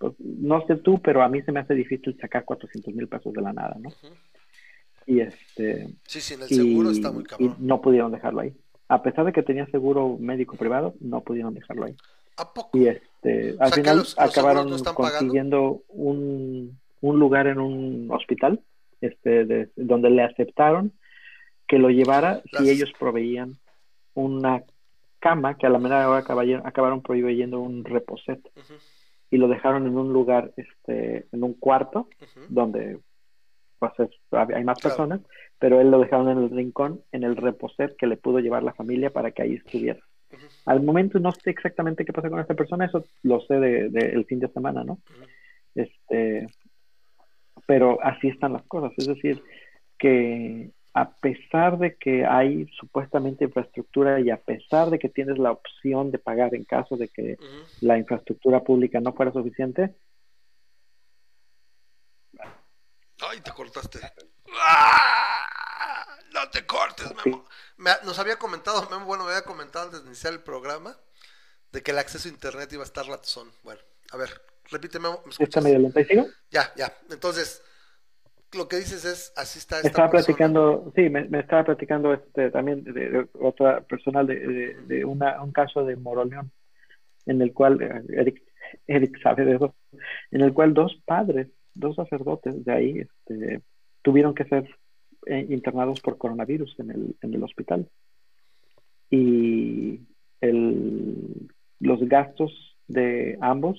[0.01, 3.35] Pues, no sé tú, pero a mí se me hace difícil sacar 400 mil pesos
[3.35, 3.91] de la nada, ¿no?
[5.07, 7.57] Y este Sí, sí, en el y, seguro está muy y cabrón.
[7.59, 8.55] no pudieron dejarlo ahí.
[8.89, 11.97] A pesar de que tenía seguro médico privado, no pudieron dejarlo ahí.
[12.39, 12.79] ¿A poco?
[12.79, 18.09] Y este, al sea, final los- los acabaron no consiguiendo un, un lugar en un
[18.11, 18.63] hospital,
[19.03, 20.93] este, de- donde le aceptaron
[21.69, 23.59] que lo llevara Las- si ellos proveían
[24.15, 24.63] una
[25.19, 28.75] cama, que a la menor hora acabaron, acabaron proveyendo un reposet Ujú,
[29.31, 32.09] y lo dejaron en un lugar, este, en un cuarto
[32.49, 32.99] donde
[33.79, 34.97] pues, es- hay más Claro.
[34.97, 35.21] personas,
[35.59, 38.75] pero él lo dejaron en el rincón, en el reposet que le pudo llevar la
[38.75, 40.01] familia para que ahí estuviera.
[40.67, 44.01] Al momento no sé exactamente qué pasa con esta persona, eso lo sé del de,
[44.11, 44.99] el fin de semana, ¿no?
[45.75, 46.49] Este,
[47.67, 49.43] pero así están las cosas, es decir,
[49.99, 55.53] que a pesar de que hay supuestamente infraestructura y a pesar de que tienes la
[55.53, 57.39] opción de pagar en caso de que
[57.81, 59.95] la infraestructura pública no fuera suficiente,
[63.23, 64.01] Ay, te cortaste.
[64.61, 66.07] ¡Ah!
[66.33, 67.45] No te cortes, Memo.
[67.77, 70.97] Me nos había comentado, Memo, bueno, me había comentado antes de iniciar el programa
[71.73, 73.51] de que el acceso a internet iba a estar ratón.
[73.63, 73.81] Bueno,
[74.13, 76.01] a ver, repite, Memo, ¿me está medio lenta.
[76.01, 76.27] ¿Y sigo?
[76.51, 76.97] Ya, ya.
[77.11, 77.63] Entonces,
[78.57, 80.11] lo que dices es, así está esta estaba persona.
[80.11, 85.05] platicando, sí, me, me estaba platicando este, también de, de otra personal de, de, de
[85.05, 86.51] una, un caso de Moroleón,
[87.27, 88.43] en el cual, eh, Eric,
[88.87, 89.75] Eric sabe de eso,
[90.31, 93.63] en el cual dos padres, dos sacerdotes de ahí, este,
[94.03, 94.69] tuvieron que ser
[95.27, 97.89] eh, internados por coronavirus en el, en el hospital.
[99.11, 100.01] y
[100.41, 101.49] el,
[101.81, 103.79] los gastos de ambos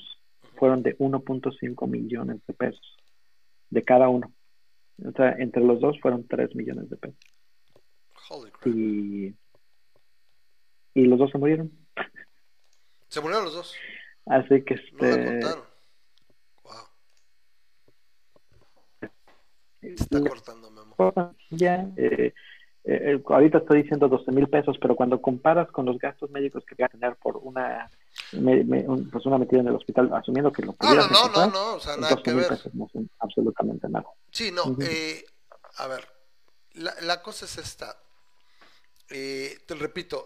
[0.55, 2.97] fueron de 1.5 millones de pesos
[3.69, 4.31] de cada uno.
[5.05, 7.17] O sea, entre los dos fueron 3 millones de pesos.
[8.29, 8.67] Holy crap.
[8.67, 9.35] Y,
[10.93, 11.71] y los dos se murieron.
[13.07, 13.75] Se murieron los dos.
[14.25, 15.63] Así que No este, contaron.
[16.63, 16.73] Wow.
[19.81, 21.35] Está cortando, Memo.
[21.49, 22.33] ya, eh,
[22.83, 26.75] eh, ahorita estoy diciendo 12 mil pesos, pero cuando comparas con los gastos médicos que
[26.75, 27.89] voy a tener por una,
[28.33, 31.29] me- me- un- pues una metida en el hospital, asumiendo que lo No, pudieras no,
[31.29, 32.49] no, no, no, o sea, pues nada 12 que ver.
[32.49, 34.05] pesos no son absolutamente nada.
[34.31, 34.81] Sí, no, Ujú.
[34.81, 35.25] eh,
[35.77, 36.07] a ver,
[36.73, 37.97] la, la cosa es esta.
[39.09, 40.17] Eh, te repito,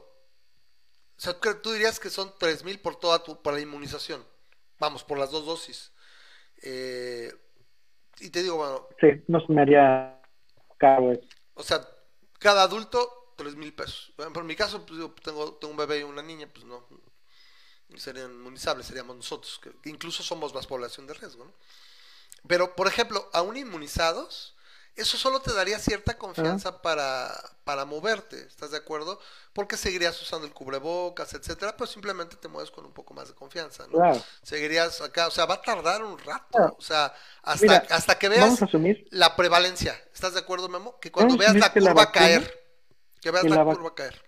[1.17, 4.23] o sea, tú dirías que son 3 mil por toda tu, para la inmunización.
[4.79, 5.91] Vamos, por las dos dosis.
[6.61, 7.31] Eh,
[8.19, 10.19] y te digo, bueno, Sí, no se me haría
[10.77, 11.27] caro eso.
[11.55, 11.85] o sea,
[12.45, 14.13] cada adulto, 3 mil pesos.
[14.17, 16.85] Bueno, por mi caso, pues, digo, tengo, tengo un bebé y una niña, pues no,
[17.95, 21.53] serían inmunizables, seríamos nosotros, que incluso somos más población de riesgo, ¿no?
[22.47, 24.54] Pero, por ejemplo, aún inmunizados,
[24.95, 27.29] eso solo te daría cierta confianza para,
[27.63, 29.19] para moverte, ¿estás de acuerdo?
[29.53, 33.33] Porque seguirías usando el cubrebocas, etcétera, pero simplemente te mueves con un poco más de
[33.35, 33.93] confianza, ¿no?
[33.93, 34.21] Claro.
[34.41, 36.75] Seguirías acá, o sea, va a tardar un rato, Claro.
[36.77, 39.93] o sea, hasta, Mira, hasta que Vamos veas a asumir la prevalencia.
[40.13, 40.99] ¿Estás de acuerdo, Memo?
[40.99, 42.59] Que cuando veas la la curva vacuna- caer,
[43.21, 44.21] que veas la la curva caer.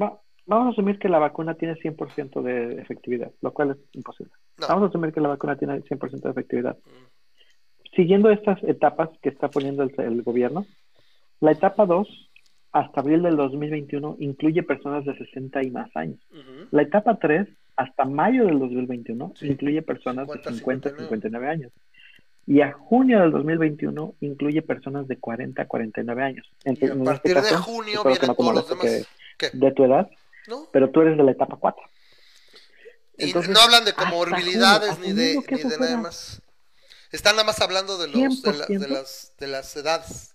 [0.00, 4.32] Va- vamos a asumir que la vacuna tiene 100% de efectividad, lo cual es imposible.
[4.58, 4.68] No.
[4.68, 6.76] Vamos a asumir que la vacuna tiene 100% de efectividad.
[7.96, 10.66] Siguiendo estas etapas que está poniendo el, el gobierno,
[11.40, 12.08] la etapa 2,
[12.72, 16.18] hasta abril del 2021, incluye personas de 60 y más años.
[16.30, 16.66] Ujú.
[16.72, 19.46] La etapa 3, hasta mayo del 2021, Sí.
[19.48, 21.04] incluye personas 50, de 50 a 59.
[21.08, 21.72] 59 años.
[22.46, 26.46] Y a junio del 2021 incluye personas de 40 a 49 años.
[26.64, 29.08] En- Y a en este partir de caso, junio vienen no todos los demás.
[29.38, 30.10] Que- de tu edad,
[30.48, 30.66] ¿No?
[30.72, 31.82] pero tú eres de la etapa 4.
[33.18, 36.42] Y Entonces, no hablan de comorbilidades junio, ni de, ni de nada más.
[37.14, 38.88] Están nada más hablando de, los, de, la- de 100%.
[38.88, 40.34] las, de las edades.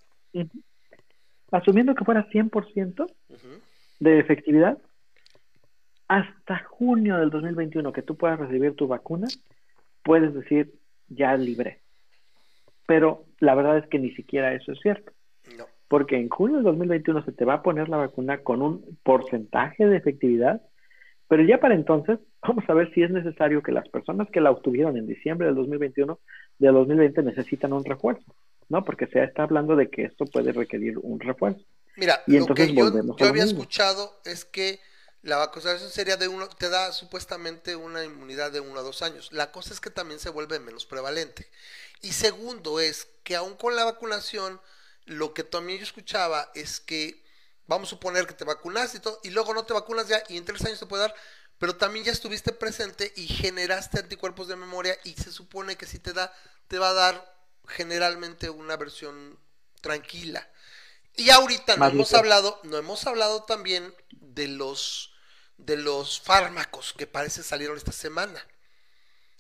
[1.51, 3.37] Asumiendo que fuera 100% Ujú.
[3.99, 4.77] de efectividad,
[6.07, 9.27] hasta junio del 2021 que tú puedas recibir tu vacuna,
[10.03, 10.73] puedes decir,
[11.07, 11.81] ya libre.
[12.87, 15.11] Pero la verdad es que ni siquiera eso es cierto,
[15.57, 15.65] No.
[15.87, 19.85] porque en junio del 2021 se te va a poner la vacuna con un porcentaje
[19.85, 20.61] de efectividad,
[21.27, 24.51] pero ya para entonces vamos a ver si es necesario que las personas que la
[24.51, 26.19] obtuvieron en diciembre del 2021,
[26.59, 28.35] del 2020 necesitan un refuerzo,
[28.69, 28.85] ¿no?
[28.85, 31.65] Porque se está hablando de que esto puede requerir un refuerzo.
[31.95, 32.87] Mira, Y lo entonces que yo,
[33.25, 33.43] había mismo.
[33.45, 34.81] escuchado es que
[35.21, 39.31] la vacunación sería de uno, te da supuestamente una inmunidad de uno a dos años.
[39.33, 41.49] La cosa es que también se vuelve menos prevalente.
[42.01, 44.61] Y segundo es que aún con la vacunación,
[45.05, 47.23] lo que también yo escuchaba es que,
[47.67, 50.37] vamos a suponer que te vacunaste y todo, y luego no te vacunas ya, y
[50.37, 51.15] en tres años te puede dar,
[51.59, 55.99] pero también ya estuviste presente y generaste anticuerpos de memoria, y se supone que si
[55.99, 56.33] te da,
[56.67, 59.37] te va a dar generalmente una versión
[59.81, 60.49] tranquila.
[61.15, 65.13] Y ahorita no hemos hablado, no hemos hablado también de los
[65.57, 68.45] de los fármacos que parece salieron esta semana.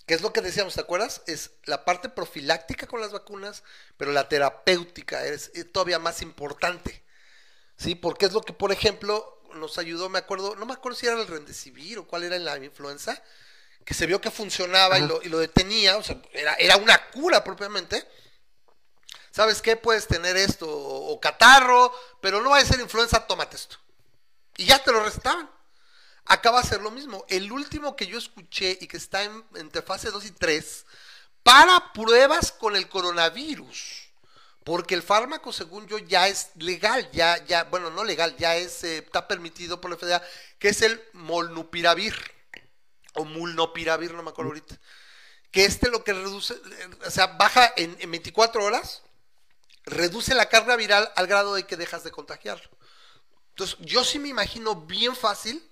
[0.05, 1.21] Que es lo que decíamos, ¿te acuerdas?
[1.27, 3.63] Es la parte profiláctica con las vacunas,
[3.95, 7.03] pero la terapéutica es, eh, todavía más importante.
[7.77, 7.95] ¿Sí?
[7.95, 11.19] Porque es lo que, por ejemplo, nos ayudó, me acuerdo, no me acuerdo si era
[11.19, 13.21] el Remdesivir o cuál era la influenza,
[13.85, 17.09] que se vio que funcionaba y lo, y lo detenía, o sea, era, era una
[17.11, 18.07] cura propiamente.
[19.31, 19.75] ¿Sabes qué?
[19.75, 23.77] Puedes tener esto o, o catarro, pero no va a ser influenza, tómate esto.
[24.57, 25.49] Y ya te lo recetaban.
[26.25, 27.25] Acaba de ser lo mismo.
[27.27, 30.85] El último que yo escuché y que está en, entre fase 2 y 3,
[31.41, 33.98] para pruebas con el coronavirus.
[34.69, 38.83] Porque el fármaco, según yo, ya es legal, ya, ya, bueno, no legal, ya es,
[38.83, 40.21] eh, está permitido por la FDA,
[40.59, 42.13] que es el molnupiravir,
[43.15, 44.79] o mulnopiravir, no me acuerdo ahorita.
[45.49, 49.01] Que este lo que reduce, eh, o sea, baja en, en 24 horas,
[49.85, 52.69] reduce la carga viral al grado de que dejas de contagiarlo.
[53.49, 55.67] Entonces, yo sí me imagino bien fácil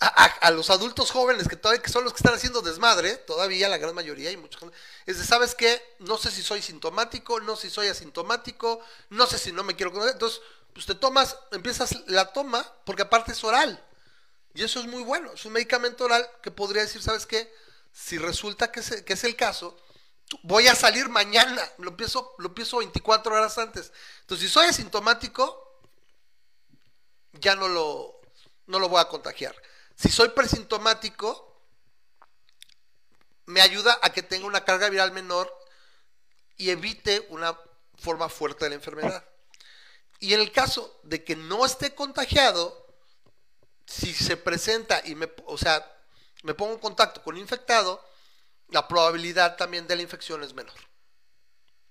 [0.00, 3.78] a, los adultos jóvenes que todavía que son los que están haciendo desmadre, todavía la
[3.78, 4.58] gran mayoría y mucha
[5.06, 5.82] es de, ¿sabes qué?
[5.98, 8.80] No sé si soy sintomático, no sé si soy asintomático,
[9.10, 10.12] no sé si no me quiero conocer.
[10.12, 10.40] Entonces,
[10.72, 13.84] pues te tomas, empiezas la toma, porque aparte es oral.
[14.54, 15.32] Y eso es muy bueno.
[15.32, 17.52] Es un medicamento oral que podría decir, ¿sabes qué?
[17.92, 19.76] Si resulta que que es el caso,
[20.42, 21.62] voy a salir mañana.
[21.78, 23.92] Lo empiezo, lo empiezo 24 horas antes.
[24.20, 25.80] Entonces, si soy asintomático,
[27.32, 28.20] ya no lo,
[28.66, 29.54] no lo voy a contagiar.
[29.98, 31.60] Si soy presintomático,
[33.46, 35.52] me ayuda a que tenga una carga viral menor
[36.56, 37.58] y evite una
[37.96, 39.24] forma fuerte de la enfermedad.
[40.20, 42.86] Y en el caso de que no esté contagiado,
[43.86, 45.84] si se presenta y me, o sea,
[46.44, 48.04] me pongo en contacto con un infectado,
[48.68, 50.78] la probabilidad también de la infección es menor.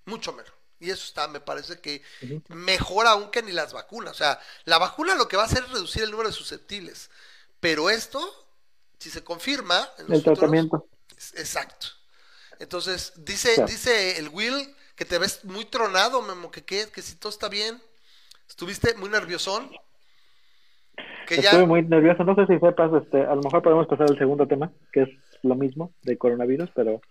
[0.06, 0.54] Mucho menor.
[0.80, 2.04] Y eso está, me parece que
[2.50, 4.12] mejor aún que ni las vacunas.
[4.12, 7.10] O sea, la vacuna lo que va a hacer es reducir el número de susceptibles.
[7.60, 8.20] Pero esto,
[9.00, 10.88] si se confirma en El futuros- tratamiento.
[11.18, 11.88] es- Exacto.
[12.60, 13.70] Entonces, dice, Claro.
[13.70, 17.50] dice el Will que te ves muy tronado, Memo, que, qué, que si todo está
[17.50, 17.82] bien.
[18.50, 19.70] Estuviste muy nerviosón.
[21.28, 21.52] Que ya.
[21.52, 22.24] Estuve muy nervioso.
[22.24, 25.10] No sé si sepas, este, a lo mejor podemos pasar al segundo tema, que es
[25.44, 27.02] lo mismo de coronavirus, pero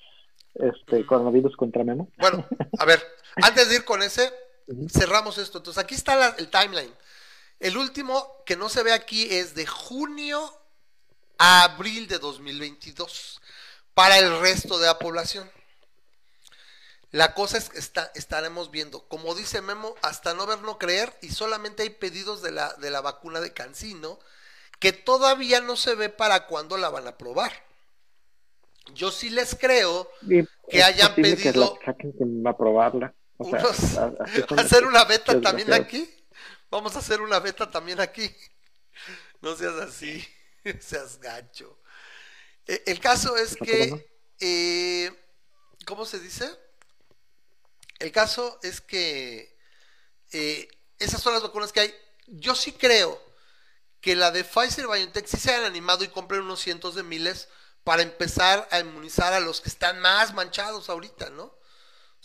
[0.54, 2.08] este coronavirus contra Memo.
[2.18, 2.44] Bueno,
[2.78, 3.00] a ver,
[3.42, 4.32] antes de ir con ese,
[4.88, 5.58] cerramos esto.
[5.58, 6.92] Entonces, aquí está la- el timeline.
[7.60, 10.52] El último que no se ve aquí es de junio
[11.38, 13.40] a abril de 2022
[13.94, 15.50] para el resto de la población.
[17.12, 21.16] La cosa es que está, estaremos viendo, como dice Memo, hasta no ver, no creer,
[21.22, 24.18] y solamente hay pedidos de la, de la vacuna de Cancino,
[24.80, 27.52] que todavía no se ve para cuándo la van a probar.
[28.94, 33.14] Yo sí les creo Y Que hayan posible que pedido- la saquen sin aprobarla.
[33.38, 36.12] O sea, unos- a- así son hacer una beta también aquí.
[36.70, 38.34] Vamos a hacer una beta también aquí.
[39.40, 40.26] No seas así,
[40.80, 41.78] seas gacho.
[42.66, 44.10] Eh, el caso es ¿Está que,
[44.40, 45.12] eh,
[45.84, 46.48] ¿cómo se dice?
[47.98, 49.56] El caso es que
[50.32, 51.94] eh, esas son las vacunas que hay.
[52.26, 53.22] Yo sí creo
[54.00, 57.48] que la de Pfizer BioNTech sí se hayan animado y compren unos cientos de miles
[57.84, 61.56] para empezar a inmunizar a los que están más manchados ahorita, ¿no?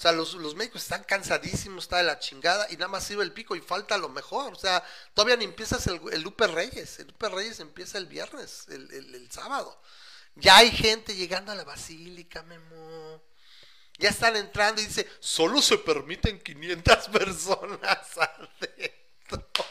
[0.01, 3.23] O sea, los, los médicos están cansadísimos, está de la chingada y nada más sirve
[3.23, 4.51] el pico y falta lo mejor.
[4.53, 4.83] O sea,
[5.13, 6.97] todavía ni empiezas el, el Lupe Reyes.
[6.99, 9.79] El Lupe Reyes empieza el viernes, el, el- sábado.
[10.35, 13.21] Ya hay gente llegando a la basílica, Memo.
[13.99, 19.65] Ya están entrando y dice, solo se permiten 500 personas adentro.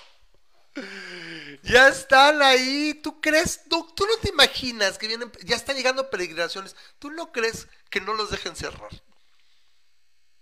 [1.62, 3.60] Ya están ahí, ¿tú crees?
[3.68, 8.00] ¿Tú, tú no te imaginas que vienen, ya están llegando peregrinaciones, ¿tú no crees que
[8.00, 8.90] no los dejen cerrar?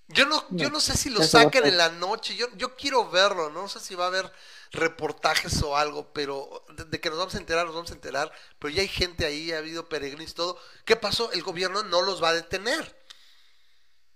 [0.08, 3.50] Yo no, yo No, sé si a saquen en la noche, yo, yo quiero verlo,
[3.50, 4.32] no sé si va a haber
[4.72, 8.32] reportajes o algo, pero de, de que nos vamos a enterar, nos vamos a enterar,
[8.58, 10.58] pero ya hay gente ahí, ha habido peregrinos y todo.
[10.86, 11.30] ¿Qué pasó?
[11.32, 12.96] El gobierno no los va a detener.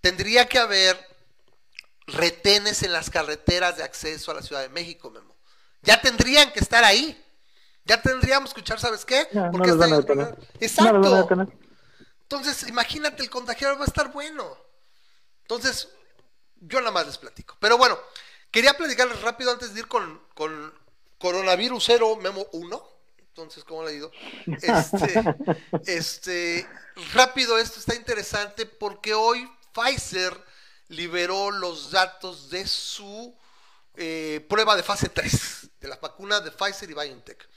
[0.01, 0.99] Tendría que haber
[2.07, 5.36] retenes en las carreteras de acceso a la Ciudad de México, Memo.
[5.82, 7.18] Ya tendrían que estar ahí.
[7.84, 9.28] Ya tendríamos que escuchar, ¿sabes qué?
[9.32, 10.49] No, no Porque los van a está- detener.
[10.61, 10.93] Exacto.
[10.95, 11.49] No los van a detener.
[12.22, 14.57] Entonces, imagínate, el contagiado va a estar bueno.
[15.43, 15.88] Entonces,
[16.61, 17.57] yo nada más les platico.
[17.61, 17.99] Pero bueno,
[18.51, 20.72] quería platicarles rápido antes de ir con, con
[21.18, 22.88] coronavirus 0 memo 1.
[23.18, 24.11] Entonces, ¿cómo le digo?
[24.47, 25.24] Este,
[25.86, 26.68] este,
[27.14, 30.38] rápido, esto está interesante porque hoy Pfizer
[30.88, 33.34] liberó los datos de su
[33.97, 37.49] eh, prueba de fase 3 de las vacunas de Pfizer y BioNTech.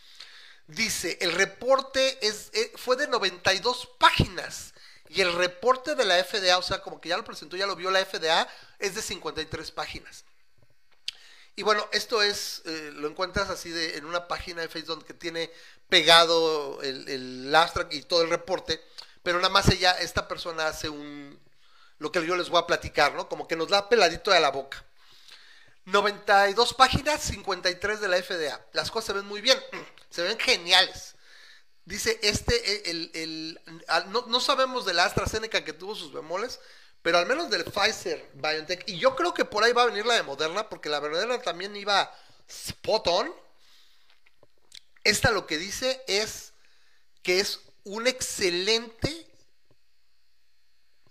[0.68, 4.74] Dice, el reporte es, eh, fue de 92 páginas
[5.10, 7.76] y el reporte de la FDA, o sea, como que ya lo presentó, ya lo
[7.76, 8.48] vio la FDA,
[8.80, 10.26] es de 53 páginas.
[11.56, 15.14] Y bueno, esto es, eh, lo encuentras así de, en una página de Facebook que
[15.14, 15.52] tiene
[15.88, 18.82] pegado el, el abstract y todo el reporte,
[19.24, 21.40] pero nada más ella, esta persona hace un,
[22.00, 23.30] lo que yo les voy a platicar, ¿no?
[23.30, 24.84] Como que nos da peladito de la boca.
[25.86, 28.66] 92 páginas, 53 de la FDA.
[28.74, 29.58] Las cosas se ven muy bien,
[30.10, 31.15] se ven geniales.
[31.86, 36.60] Dice este, el, el- al- no, no sabemos de la AstraZeneca que tuvo sus bemoles,
[37.02, 40.06] pero al menos del Pfizer BioNTech, y yo creo que por ahí va a venir
[40.06, 42.12] la de Moderna, porque la Moderna también iba
[42.48, 43.34] spot on.
[45.04, 46.54] Esta lo que dice es
[47.24, 49.28] que es un excelente,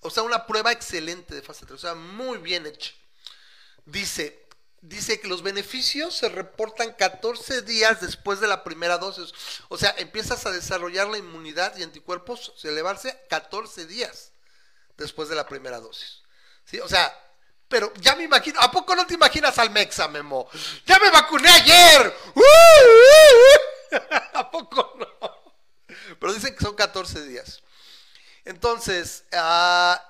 [0.01, 2.93] o sea, una prueba excelente de fase 3, o sea, muy bien hecha.
[3.87, 4.44] Dice,
[4.89, 9.33] dice que los beneficios se reportan 14 días después de la primera dosis.
[9.69, 14.33] O sea, empiezas a desarrollar la inmunidad y anticuerpos, elevarse 14 días
[14.97, 16.23] después de la primera dosis.
[16.65, 16.81] ¿Sí?
[16.81, 17.13] O sea,
[17.69, 20.49] pero ya me imagino, ¿a poco no te imaginas al Mexa, Memo?
[20.87, 22.15] ¡Ya me vacuné ayer!
[22.35, 23.97] ¡Uh, uh, uh!
[24.35, 25.07] ¿A poco no?
[26.21, 27.63] Pero dicen que son 14 días.
[28.45, 30.03] Entonces, ah,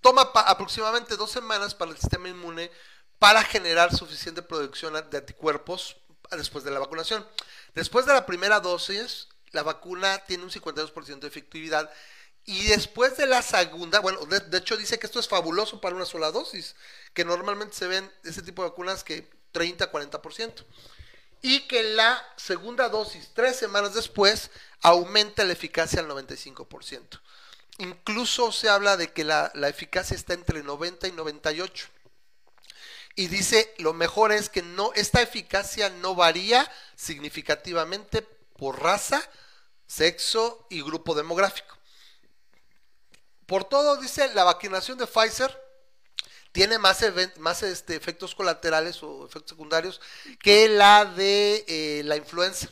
[0.00, 2.70] toma aproximadamente dos semanas para el sistema inmune
[3.18, 5.96] para generar suficiente producción de anticuerpos
[6.30, 7.26] después de la vacunación.
[7.74, 11.90] Después de la primera dosis, la vacuna tiene un 52% de efectividad
[12.48, 16.06] y después de la segunda, bueno, de, hecho dice que esto es fabuloso para una
[16.06, 16.76] sola dosis,
[17.12, 20.64] que normalmente se ven ese tipo de vacunas que 30-40%.
[21.42, 24.50] Y que la segunda dosis, tres semanas después,
[24.80, 27.20] aumenta la eficacia al 95%.
[27.76, 31.88] Incluso se habla de que la, la eficacia está entre 90 y 98.
[33.18, 39.20] Y dice, lo mejor es que no, esta eficacia no varía significativamente por raza,
[39.88, 41.76] sexo y grupo demográfico.
[43.44, 45.52] Por todo, dice, la vacunación de Pfizer
[46.52, 47.04] tiene más,
[47.38, 50.00] más este, efectos colaterales o efectos secundarios
[50.40, 52.68] que la de eh, la influenza.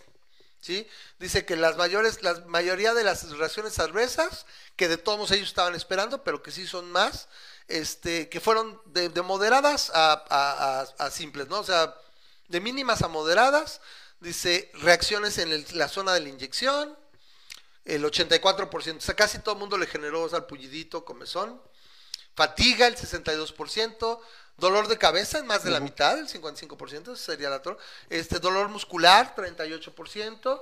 [0.60, 0.86] ¿sí?
[1.18, 5.74] Dice que las mayores, la mayoría de las reacciones adversas, que de todos ellos estaban
[5.74, 7.26] esperando, pero que sí son más,
[7.68, 11.60] este, que fueron de, de moderadas a, a- a- a simples, ¿no?
[11.60, 11.94] O sea,
[12.48, 13.80] de mínimas a moderadas,
[14.20, 16.96] dice reacciones en el- la zona de la inyección,
[17.84, 21.60] el 84%, o sea, casi todo el mundo le generó salpullidito, comezón,
[22.34, 24.20] fatiga el 62%,
[24.58, 27.78] dolor de cabeza en más de la mitad, el 55%, ese sería la tor-
[28.10, 30.60] este dolor muscular 38%,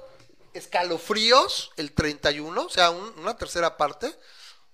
[0.53, 4.15] escalofríos el 31, o sea, un- una tercera parte,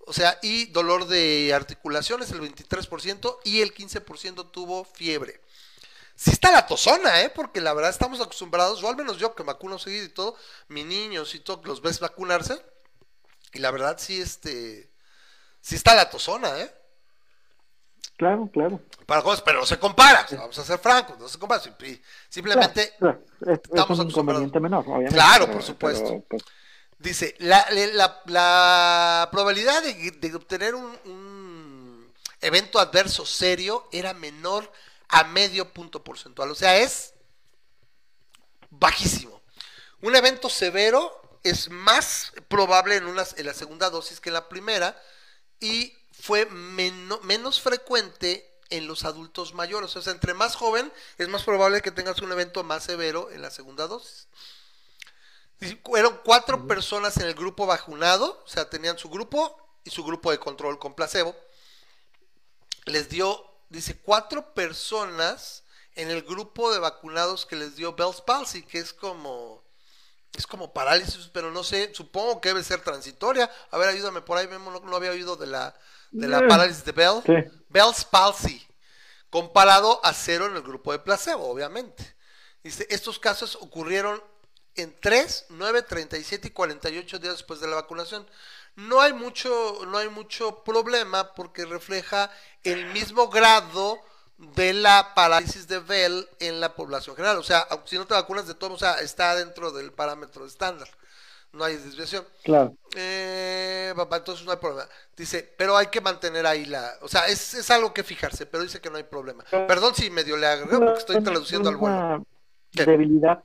[0.07, 5.41] o sea, y dolor de articulaciones el 23% y el 15% tuvo fiebre.
[6.17, 7.31] Sí está la tosona, ¿eh?
[7.35, 10.37] Porque la verdad estamos acostumbrados, o al menos yo que vacuno seguido y todo,
[10.69, 12.61] mis niños y todo, los ves vacunarse,
[13.55, 14.91] y la verdad sí, este,
[15.63, 16.75] sí está la tosona, ¿eh?
[18.19, 18.81] Claro, claro.
[19.07, 21.73] Para cosas, pero no se compara, vamos a ser francos, no se compara, sim-
[22.29, 23.53] simplemente Claro, claro.
[23.55, 25.15] Es, es estamos un inconveniente menor, obviamente.
[25.15, 26.05] Claro, pero- por supuesto.
[26.05, 26.43] pero, pues,
[27.01, 27.65] Dice, la,
[29.33, 34.71] probabilidad de, obtener un, evento adverso serio era menor
[35.09, 36.51] a medio punto porcentual.
[36.51, 37.15] O sea, es
[38.69, 39.41] bajísimo.
[40.03, 44.51] Un evento severo es más probable en, una, en la segunda dosis que en la
[44.51, 45.03] primera
[45.59, 49.97] y fue meno- menos frecuente en los adultos mayores.
[49.97, 53.41] O sea, entre más joven es más probable que tengas un evento más severo en
[53.41, 54.29] la segunda dosis.
[55.85, 60.31] Fueron cuatro personas en el grupo vacunado, o sea, tenían su grupo y su grupo
[60.31, 61.37] de control con placebo.
[62.87, 68.63] Les dio, dice, cuatro personas en el grupo de vacunados que les dio Bell's palsy,
[68.63, 69.63] que es como,
[70.33, 73.51] es como parálisis, pero no sé, supongo que debe ser transitoria.
[73.71, 75.75] A ver, ayúdame por ahí, Memo, no, no había oído de la,
[76.11, 77.23] de la Eh, parálisis de Bell.
[77.27, 77.35] sí.
[77.69, 78.67] Bell's palsy,
[79.29, 82.17] comparado a cero en el grupo de placebo, obviamente.
[82.65, 84.23] Dice, estos casos ocurrieron
[84.77, 88.27] en 3, 9, 37 y 48 días después de la vacunación.
[88.77, 92.31] No hay mucho, no hay mucho problema porque refleja
[92.63, 93.99] el mismo grado
[94.57, 97.37] de la parálisis de Bell en la población general.
[97.39, 100.89] O sea, si no te vacunas de todo, o sea, está dentro del parámetro estándar.
[101.53, 102.25] No hay desviación.
[102.45, 102.75] claro.
[102.95, 104.89] Eh, papá, entonces no hay problema.
[105.17, 106.95] Dice, pero hay que mantener ahí la.
[107.03, 109.45] O sea, es, es algo que fijarse, pero dice que no hay problema.
[109.51, 112.25] Perdón si medio le agregué porque estoy traduciendo al vuelo.
[112.71, 112.85] ¿Qué?
[112.85, 113.43] debilidad.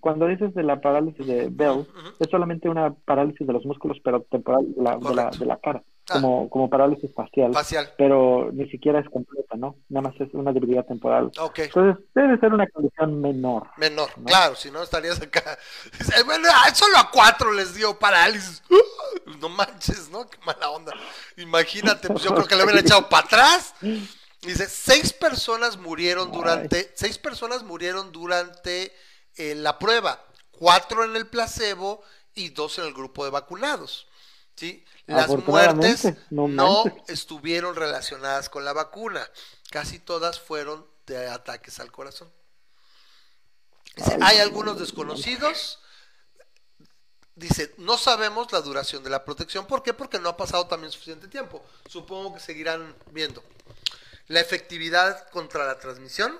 [0.00, 1.86] Cuando dices de la parálisis de Bell,
[2.18, 5.56] es solamente una parálisis de los músculos, pero temporal de la, de la, de la
[5.58, 6.14] cara, Ah.
[6.14, 7.88] como, como parálisis facial, Facial.
[7.96, 9.76] pero ni siquiera es completa, ¿no?
[9.88, 11.30] Nada más es una debilidad temporal.
[11.56, 13.68] Entonces, debe ser una condición menor.
[13.76, 14.24] Menor, ¿no?
[14.24, 15.56] claro, si no estarías acá.
[16.26, 18.62] Bueno, solo a cuatro les dio parálisis.
[19.40, 20.28] No manches, ¿no?
[20.28, 20.92] Qué mala onda.
[21.36, 23.74] Imagínate, pues yo creo que le hubieran echado para atrás.
[24.42, 28.92] Dice, seis personas murieron durante, seis personas murieron durante
[29.40, 32.02] eh, la prueba, cuatro en el placebo
[32.34, 34.06] y dos en el grupo de vacunados.
[34.54, 34.84] ¿sí?
[35.06, 39.26] Las muertes no no estuvieron relacionadas con la vacuna.
[39.70, 42.30] Casi todas fueron de ataques al corazón.
[43.96, 45.80] Dice, Ay, hay no, algunos no, desconocidos.
[47.34, 49.66] Dice, no sabemos la duración de la protección.
[49.66, 49.94] ¿Por qué?
[49.94, 51.64] Porque no ha pasado también suficiente tiempo.
[51.88, 53.42] Supongo que seguirán viendo.
[54.26, 56.38] La efectividad contra la transmisión.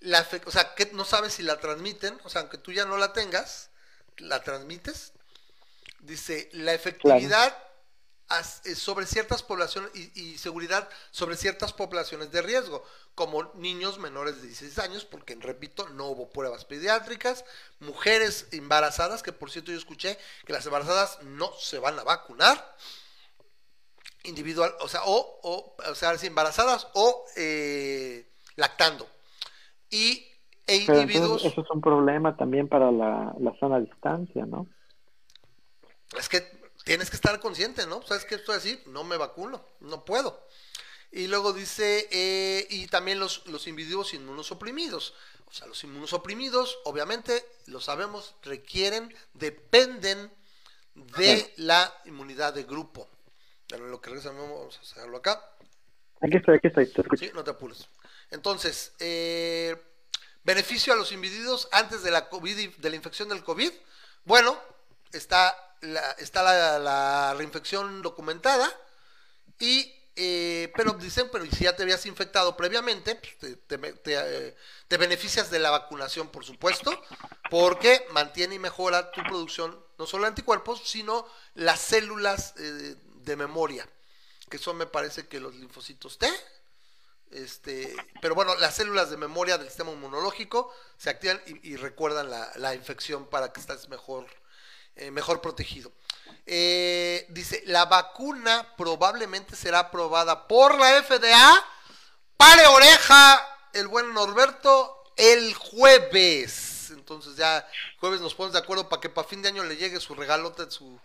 [0.00, 2.18] La o sea, que no sabes si la transmiten.
[2.24, 3.70] O sea, aunque tú ya no la tengas,
[4.18, 5.12] la transmites.
[6.00, 7.56] Dice, la efectividad
[8.28, 12.84] as- eh, sobre ciertas poblaciones y, y seguridad sobre ciertas poblaciones de riesgo,
[13.14, 17.44] como niños menores de 16 años, porque repito, no hubo pruebas pediátricas,
[17.80, 22.76] mujeres embarazadas, que por cierto yo escuché que las embarazadas no se van a vacunar,
[24.24, 29.08] individual, o sea, o, o, o sea, embarazadas o eh, lactando,
[29.90, 30.26] y
[30.66, 31.44] e individuos...
[31.44, 34.66] eso es un problema también para la, la sana distancia, ¿no?
[36.18, 36.42] Es que
[36.84, 38.02] tienes que estar consciente, ¿no?
[38.02, 38.80] ¿Sabes que estoy así?
[38.86, 40.46] No me vacuno, no puedo.
[41.10, 45.14] Y luego dice, eh, y también los, los individuos inmunosuprimidos.
[45.46, 50.30] O sea, los inmunosuprimidos, obviamente, lo sabemos, requieren, dependen
[50.94, 53.08] de la inmunidad de grupo.
[53.66, 55.42] Pero lo que regresa, vamos a hacerlo acá.
[56.20, 57.24] Aquí estoy, aquí estoy, te escucho.
[57.24, 57.88] Sí, no te apures.
[58.30, 59.76] Entonces, eh,
[60.44, 63.72] beneficio a los individuos antes de la COVID, de la infección del COVID.
[64.24, 64.58] Bueno,
[65.12, 68.70] está la, reinfección documentada
[69.58, 74.56] y eh, pero dicen, pero si ya te habías infectado previamente, pues, eh,
[74.88, 76.90] te beneficias de la vacunación, por supuesto,
[77.50, 81.24] porque mantiene y mejora tu producción, no solo de anticuerpos, sino
[81.54, 83.88] las células eh, de memoria,
[84.50, 86.28] que son, me parece que los linfocitos T,
[87.30, 92.50] este, pero bueno, las células de memoria del sistema inmunológico se activan y, recuerdan la,
[92.56, 94.26] la infección para que estés mejor,
[94.96, 95.92] eh, mejor protegido.
[96.46, 101.64] Eh, dice, la vacuna probablemente será aprobada por la FDA.
[102.36, 106.90] Pare oreja, el buen Norberto, el jueves.
[106.90, 107.68] Entonces ya
[108.00, 110.70] jueves nos ponemos de acuerdo para que para fin de año le llegue su regalote,
[110.70, 110.98] su,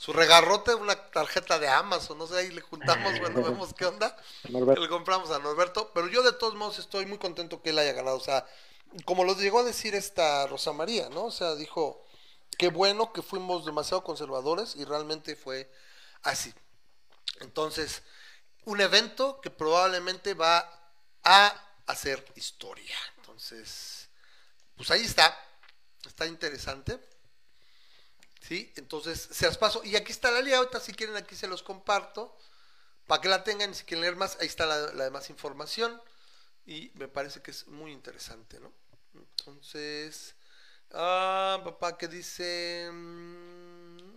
[0.00, 4.16] su regarrote, una tarjeta de Amazon, no sé, ahí le juntamos, bueno, vemos qué onda.
[4.48, 4.80] Norberto.
[4.80, 7.92] Le compramos a Norberto, pero yo de todos modos estoy muy contento que él haya
[7.92, 8.16] ganado.
[8.16, 8.46] O sea,
[9.04, 11.26] como lo llegó a decir esta Rosa María, ¿no?
[11.26, 12.02] O sea, dijo,
[12.56, 15.70] qué bueno que fuimos demasiado conservadores y realmente fue
[16.22, 16.54] así.
[17.40, 18.02] Entonces,
[18.64, 20.66] un evento que probablemente va
[21.24, 22.96] a hacer historia.
[23.18, 24.08] Entonces,
[24.78, 25.38] pues ahí está.
[26.06, 26.98] Está interesante.
[28.40, 28.72] ¿Sí?
[28.76, 29.82] Entonces, se las paso.
[29.84, 30.60] Y aquí está la liga.
[30.80, 32.36] Si quieren, aquí se los comparto.
[33.06, 36.00] Para que la tengan si quieren leer más, ahí está la, la demás información.
[36.66, 38.72] Y me parece que es muy interesante, ¿no?
[39.14, 40.34] Entonces,
[40.92, 42.88] ah, papá, ¿qué dice?
[42.92, 44.10] Mm,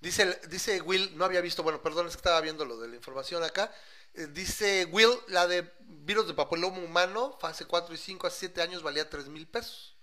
[0.00, 2.96] Dice, dice Will, no había visto, bueno, perdón, es que estaba viendo lo de la
[2.96, 3.70] información acá.
[4.14, 8.62] Eh, dice Will, la de virus de papiloma humano, fase 4 y 5 a 7
[8.62, 9.96] años valía 3 mil pesos.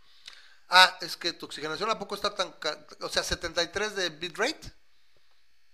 [0.69, 2.53] Ah, es que tu oxigenación a poco está tan,
[3.01, 4.73] o sea, 73 de bitrate.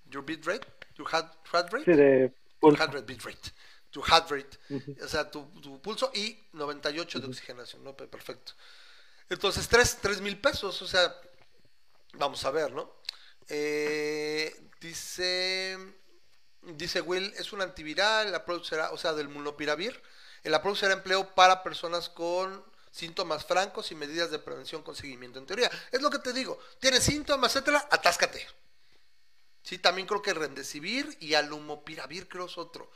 [0.05, 1.85] Your bitrate, your heart, heart rate.
[1.85, 2.77] Sí, de pulso.
[2.77, 3.51] heart rate, bitrate.
[3.89, 4.57] Tu heart rate,
[5.03, 7.95] o sea, tu, tu pulso y 98 de oxigenación, ¿no?
[7.95, 8.53] Pe- Perfecto.
[9.29, 11.15] Entonces, 3 mil pesos, o sea,
[12.13, 12.91] vamos a ver, ¿no?
[13.47, 15.77] Eh, dice,
[16.61, 20.01] dice Will, es un antiviral, approach será, o sea, del mulnopiravir.
[20.43, 22.63] El approach será empleo para personas con
[22.93, 25.39] síntomas francos y medidas de prevención con seguimiento.
[25.39, 28.45] En teoría, es lo que te digo, tienes síntomas, etcétera, atáscate.
[29.63, 32.91] Sí, también creo que Rendecivir y Alumopiravir creo es otro.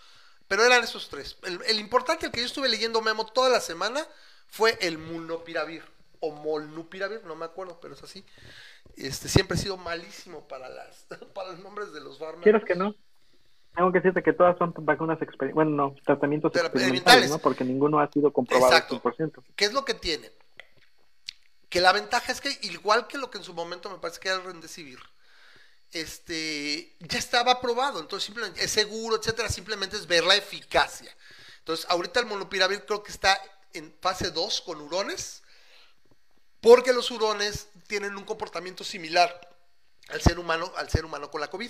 [0.48, 1.38] Pero eran esos tres.
[1.43, 4.06] El, el importante, el que yo estuve leyendo Memo toda la semana,
[4.48, 5.84] fue el Mulnopiravir.
[6.20, 8.24] O Molnupiravir, no me acuerdo, pero es así.
[8.95, 12.43] Este, siempre he sido malísimo para las para los nombres de los fármacos.
[12.43, 12.95] ¿Quieres que no?
[13.78, 15.19] Tengo que decirte que todas son vacunas
[15.53, 17.30] bueno, no, tratamientos Pero experimentales, experimentales.
[17.30, 17.38] ¿no?
[17.38, 18.99] Porque ninguno ha sido comprobado Exacto.
[19.05, 19.43] al 100%.
[19.55, 20.32] ¿Qué es lo que tiene?
[21.69, 24.30] Que la ventaja es que, igual que lo que en su momento me parece que
[24.30, 24.97] era el Rendecivir,
[25.91, 31.15] este, ya estaba aprobado, entonces simplemente es seguro, etcétera, simplemente es ver la eficacia.
[31.59, 33.39] Entonces, ahorita el monopiravir creo que está
[33.73, 35.43] en fase 2 con hurones,
[36.61, 39.55] porque los hurones tienen un comportamiento similar
[40.09, 41.69] al ser humano, al ser humano con la COVID.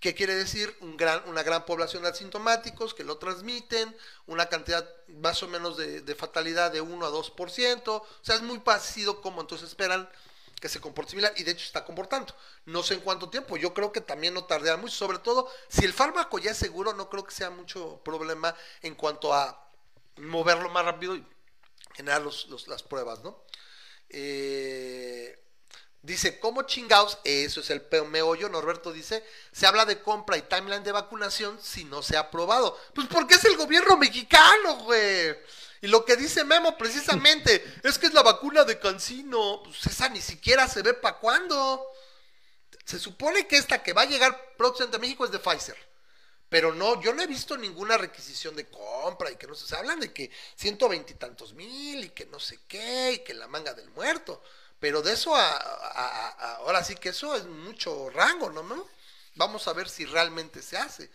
[0.00, 0.76] ¿Qué quiere decir?
[0.80, 6.70] Una gran población de asintomáticos que lo transmiten, una cantidad más o menos de, fatalidad
[6.72, 10.08] de 1 a 2%, o sea, es muy parecido como entonces esperan
[10.60, 12.34] que se comporte similar y de hecho está comportando.
[12.66, 15.84] No sé en cuánto tiempo, yo creo que también no tardará mucho, sobre todo si
[15.84, 19.68] el fármaco ya es seguro, no creo que sea mucho problema en cuanto a
[20.16, 21.26] moverlo más rápido y
[21.94, 23.42] generar los- los- las pruebas, ¿no?
[24.10, 25.43] Eh,
[26.04, 27.18] dice, ¿cómo chingados?
[27.24, 31.84] Eso es el meollo, Norberto dice, se habla de compra y timeline de vacunación si
[31.84, 32.78] no se ha aprobado.
[32.94, 35.34] Pues porque es el gobierno mexicano, güey.
[35.80, 39.62] Y lo que dice Memo precisamente es que es la vacuna de Cancino.
[39.64, 41.86] Pues esa ni siquiera se ve para cuándo.
[42.84, 45.76] Se supone que esta que va a llegar próximamente a México es de Pfizer.
[46.50, 49.74] Pero no, yo no he visto ninguna requisición de compra y que no sé, se
[49.74, 53.72] hablan de que ciento veintitantos mil y que no sé qué y que la manga
[53.72, 54.42] del muerto.
[54.84, 58.62] Pero de eso a, ahora sí que eso es mucho rango, ¿no?
[58.62, 58.86] no?
[59.34, 61.10] Vamos a ver si realmente se hace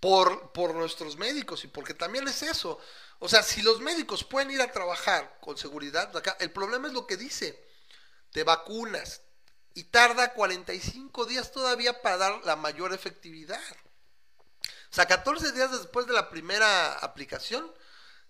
[0.00, 2.76] por, por nuestros médicos y porque también es eso.
[3.20, 6.92] O sea, si los médicos pueden ir a trabajar con seguridad, acá, el problema es
[6.92, 7.64] lo que dice,
[8.32, 9.20] te vacunas
[9.74, 13.62] y tarda 45 días todavía para dar la mayor efectividad.
[14.90, 17.72] O sea, 14 días después de la primera aplicación,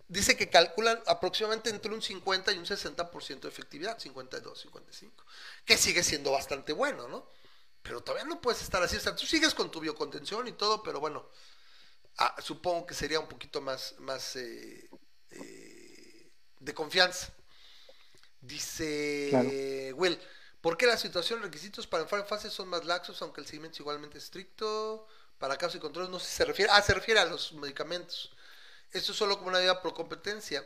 [0.09, 5.25] dice que calculan aproximadamente entre un 50 y un 60% de efectividad, 52, 55,
[5.65, 7.29] que sigue siendo bastante bueno, ¿no?
[7.83, 10.83] Pero todavía no puedes estar así, o sea, tú sigues con tu biocontención y todo,
[10.83, 11.29] pero bueno,
[12.19, 14.89] ah, supongo que sería un poquito más, más eh,
[15.31, 16.31] eh,
[16.61, 17.33] de confianza.
[18.41, 19.49] Dice Claro.
[19.97, 20.19] Will,
[20.61, 23.77] ¿por qué la situación requisitos para entrar en fase son más laxos, aunque el seguimiento
[23.77, 25.07] es igualmente estricto?
[25.39, 26.71] Para casos y controles, no sé si se refiere.
[26.73, 28.35] Ah, se refiere a los medicamentos.
[28.95, 30.65] Esto es solo como una medida por competencia.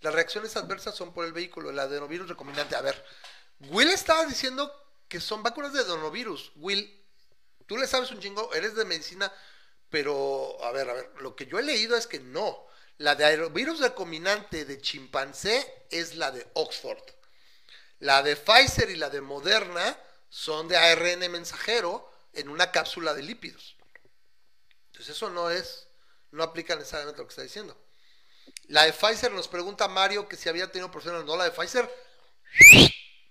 [0.00, 2.74] Las reacciones adversas son por el vehículo, el adenovirus recombinante.
[2.74, 3.04] A ver,
[3.60, 4.72] Will estaba diciendo
[5.08, 6.52] que son vacunas de adenovirus.
[6.56, 7.04] Will,
[7.66, 9.32] tú le sabes un chingo, eres de medicina,
[9.88, 12.66] Pero, a ver, a ver, lo que yo he leído es que no.
[12.98, 17.02] La de aerovirus recombinante de chimpancé es la de Oxford.
[18.00, 19.98] La de Pfizer y la de Moderna
[20.28, 23.76] son de ARN mensajero en una cápsula de lípidos.
[24.86, 25.85] Entonces eso no es,
[26.30, 27.76] no aplica necesariamente lo que está diciendo.
[28.68, 31.24] La de Pfizer nos pregunta Mario que si había tenido problemas.
[31.24, 31.90] No, la de Pfizer,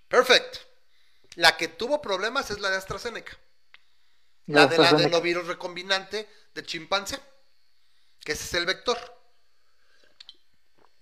[0.07, 0.57] perfect.
[1.35, 3.37] La que tuvo problemas es la de AstraZeneca.
[4.47, 7.19] La La de la adenovirus recombinante de chimpancé,
[8.21, 8.97] que ese es el vector.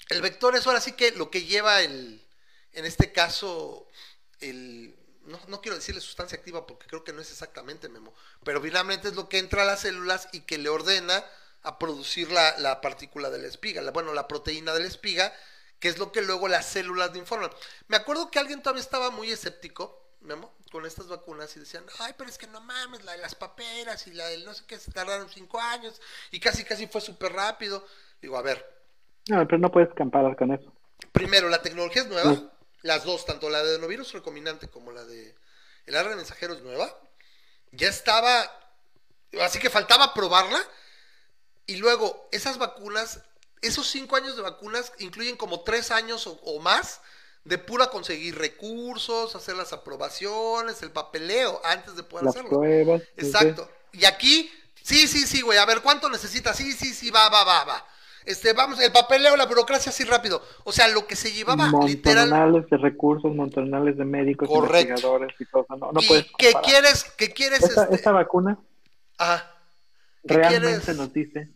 [0.10, 2.26] El vector es ahora sí que lo que lleva el,
[2.72, 3.88] en este caso,
[4.40, 8.14] el, no, no quiero decirle sustancia activa porque creo que no es exactamente Memo,
[8.44, 11.24] pero finalmente es lo que entra a las células y que le ordena
[11.64, 15.34] a producir la, la partícula de la espiga, la, bueno, la proteína de la espiga,
[15.80, 17.52] que es lo que luego las células informan.
[17.88, 22.14] Me acuerdo que alguien todavía estaba muy escéptico, Memo, con estas vacunas y decían, ay,
[22.18, 24.80] pero es que no mames, la de las paperas y la del no sé qué,
[24.80, 26.00] se tardaron cinco años
[26.32, 27.86] y casi casi fue súper rápido.
[28.22, 28.66] Digo, a ver,
[29.28, 30.74] No, pero no puedes comparar con eso.
[31.12, 32.52] Primero, la tecnología es nueva.
[32.82, 35.36] Las dos, tanto la de adenovirus recombinante como la de
[35.86, 36.94] el ARN mensajero es nueva.
[37.72, 38.50] Ya estaba,
[39.42, 40.60] así que faltaba probarla.
[41.66, 43.22] Y luego, esas vacunas,
[43.62, 47.02] esos cinco años de vacunas incluyen como tres años o, o más
[47.46, 52.58] de pura conseguir recursos, hacer las aprobaciones, el papeleo antes de poder Las hacerlo.
[52.60, 53.02] pruebas.
[53.18, 53.70] Exacto.
[53.92, 54.50] Y aquí,
[54.82, 55.58] sí, sí, sí, güey.
[55.58, 56.56] A ver, ¿cuánto necesitas?
[56.56, 57.86] Sí, sí, sí, va, va, va, va.
[58.26, 60.42] Este, vamos, el papeleo, la burocracia, así rápido.
[60.64, 62.30] O sea, lo que se llevaba literal.
[62.30, 64.80] montonales de recursos, montonales de médicos, Correcto.
[64.92, 65.66] investigadores y todo.
[65.70, 67.04] No, no ¿Y puedes qué quieres?
[67.18, 67.62] ¿Qué quieres?
[67.64, 67.96] Esta, este?
[67.96, 68.58] esta vacuna
[69.18, 69.53] Ajá.
[70.28, 70.98] ¿Qué realmente quieres?
[70.98, 71.50] nos dice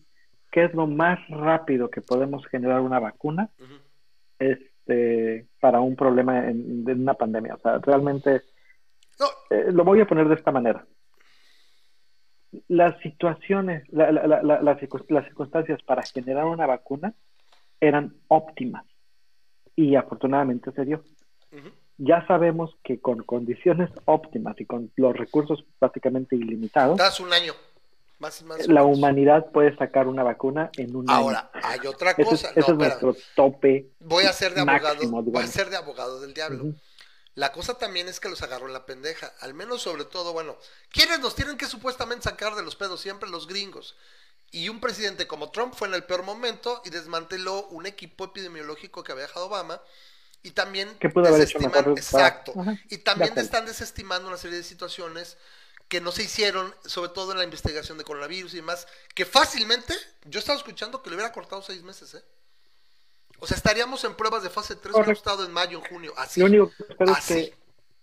[0.51, 3.49] que es lo más rápido que podemos generar una vacuna
[4.39, 7.55] este, para un problema en, de una pandemia.
[7.55, 8.41] O sea, realmente
[9.19, 10.85] No, eh, lo voy a poner de esta manera.
[12.69, 17.13] Las situaciones, la- la- la- la- las, circun- las circunstancias para generar una vacuna
[17.81, 18.85] eran óptimas
[19.75, 21.03] y afortunadamente se dio.
[21.99, 27.53] Ya sabemos que con condiciones óptimas y con los recursos prácticamente ilimitados, das un año.
[28.19, 28.97] Más, más o la menos.
[28.97, 31.61] humanidad puede sacar una vacuna en un Ahora, año.
[31.67, 32.49] hay otra Ese es, cosa.
[32.49, 33.01] ese No, es espérame.
[33.03, 33.91] nuestro tope.
[33.99, 34.95] Voy a ser de abogado.
[35.23, 36.73] voy a ser de abogado del diablo.
[37.35, 39.31] La cosa también es que los agarró en la pendeja.
[39.41, 40.57] Al menos sobre todo, bueno,
[40.89, 42.99] ¿quiénes nos tienen que supuestamente sacar de los pedos?
[42.99, 43.95] Siempre los gringos.
[44.49, 49.03] Y un presidente como Trump fue en el peor momento y desmanteló un equipo epidemiológico
[49.03, 49.79] que había dejado Obama.
[50.41, 52.53] Y también desestiman- exacto.
[52.59, 53.45] Ajá, y de también acuerdo.
[53.45, 55.37] están desestimando una serie de situaciones
[55.87, 59.93] que no se hicieron, sobre todo en la investigación de coronavirus y demás, que fácilmente,
[60.25, 62.23] yo estaba escuchando que le hubiera cortado seis meses, ¿eh?
[63.39, 66.39] O sea, estaríamos en pruebas de fase 3 que estado en mayo, en junio, así.
[66.39, 67.33] Lo único que espero es Así.
[67.51, 67.53] que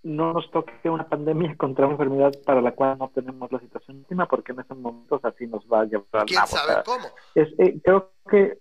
[0.05, 3.99] no nos toque una pandemia contra una enfermedad para la cual no tenemos la situación
[3.99, 7.09] última, porque en estos momentos así nos va a llevar al ¿Quién sabe cómo?
[7.35, 8.59] es, eh, creo que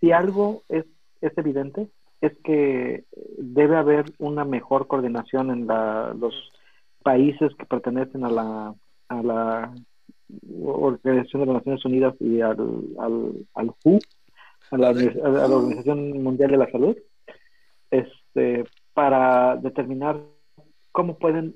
[0.00, 0.84] si algo es,
[1.20, 1.88] es evidente,
[2.22, 3.04] es que
[3.36, 6.32] debe haber una mejor coordinación en la- los
[7.04, 8.74] países que pertenecen a la,
[9.08, 9.74] a la
[10.64, 12.56] Organización de las Naciones Unidas y al,
[12.98, 13.98] al, al WHO,
[14.70, 16.96] a la, a la Organización Mundial de la Salud,
[17.90, 20.20] este, para determinar
[20.90, 21.54] cómo pueden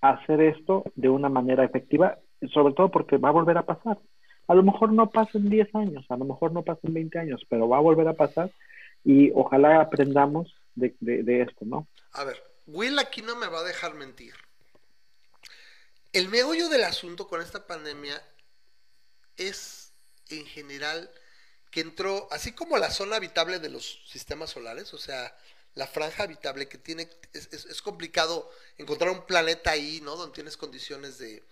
[0.00, 2.18] hacer esto de una manera efectiva,
[2.52, 3.98] sobre todo porque va a volver a pasar.
[4.48, 7.18] A lo mejor no pasa en 10 años, a lo mejor no pasa en 20
[7.18, 8.50] años, pero va a volver a pasar
[9.04, 11.86] y ojalá aprendamos de, de, de esto, ¿no?
[12.12, 12.36] A ver,
[12.66, 14.34] Will aquí no me va a dejar mentir.
[16.12, 18.22] El meollo del asunto con esta pandemia
[19.36, 19.92] es,
[20.28, 21.10] en general,
[21.70, 25.34] que entró, así como la zona habitable de los sistemas solares, o sea,
[25.74, 30.16] la franja habitable que tiene, es, complicado encontrar un planeta ahí, ¿no?
[30.16, 31.42] Donde tienes condiciones de,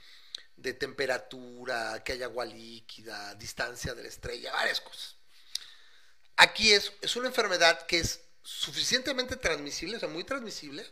[0.57, 5.17] de temperatura, que haya agua líquida, distancia de la estrella, varias cosas.
[6.37, 10.87] Aquí es, es una enfermedad que es suficientemente transmisible, o sea, muy transmisible,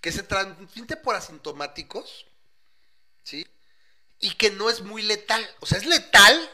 [0.00, 2.26] que se transmite por asintomáticos,
[3.24, 3.46] ¿sí?
[4.20, 5.48] Y que no es muy letal.
[5.60, 6.50] O sea, es letal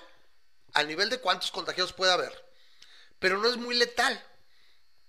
[0.74, 2.32] a nivel de cuántos contagiados puede haber,
[3.18, 4.22] pero no es muy letal.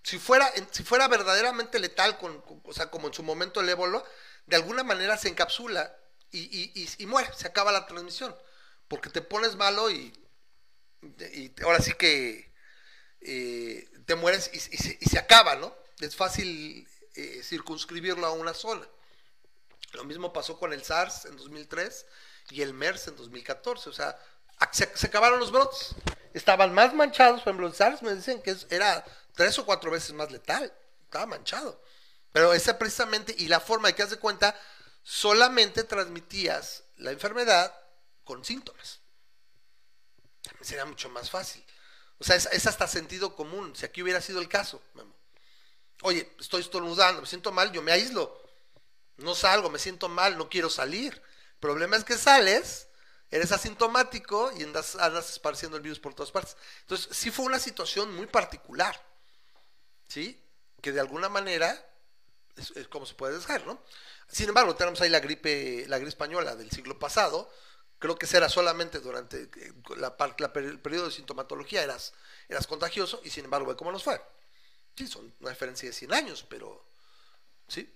[0.03, 4.03] Si fuera, si fuera verdaderamente letal, con, o sea, como en su momento el ébola,
[4.47, 5.95] de alguna manera se encapsula
[6.31, 8.35] y, y- y- muere, se acaba la transmisión,
[8.87, 10.13] porque te pones malo y,
[11.63, 12.51] ahora sí que
[13.21, 15.75] eh, te mueres se, y se acaba, ¿no?
[15.99, 18.87] Es fácil eh, circunscribirlo a una zona.
[19.93, 22.05] Lo mismo pasó con el SARS en 2003
[22.51, 23.89] y el MERS en 2014.
[23.89, 24.17] O sea,
[24.71, 25.95] se, acabaron los brotes.
[26.33, 27.41] Estaban más manchados.
[27.41, 29.03] Por ejemplo, el SARS me dicen que era
[29.33, 30.71] tres o cuatro veces más letal.
[31.05, 31.81] Estaba manchado.
[32.31, 34.55] Pero esa precisamente, y la forma de que haz cuenta,
[35.01, 37.75] solamente transmitías la enfermedad
[38.23, 38.99] con síntomas.
[40.61, 41.65] sería mucho más fácil.
[42.19, 44.81] O sea, es, es hasta sentido común, si aquí hubiera sido el caso.
[46.01, 48.38] Oye, estoy estornudando, me siento mal, yo me aíslo.
[49.19, 51.13] No salgo, me siento mal, no quiero salir.
[51.13, 52.87] El problema es que sales,
[53.31, 56.57] eres asintomático y andas, andas esparciendo el virus por todas partes.
[56.81, 58.99] Entonces, sí fue una situación muy particular,
[60.07, 60.41] ¿sí?
[60.81, 61.85] Que de alguna manera
[62.55, 63.81] es, como se puede dejar, ¿no?
[64.27, 67.51] Sin embargo, tenemos ahí la gripe, la gripe española del siglo pasado.
[67.97, 72.13] Creo que será solamente durante eh, la, la el periodo de sintomatología eras,
[72.47, 74.21] eras contagioso y sin embargo, ve cómo nos fue.
[74.95, 76.85] Sí, son una diferencia de 100 años, pero
[77.67, 77.93] sí.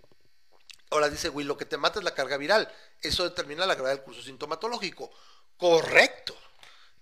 [0.94, 2.72] Ahora dice, Will, lo que te mata es la carga viral.
[3.02, 5.10] Eso determina la gravedad del curso sintomatológico.
[5.58, 6.38] Correcto.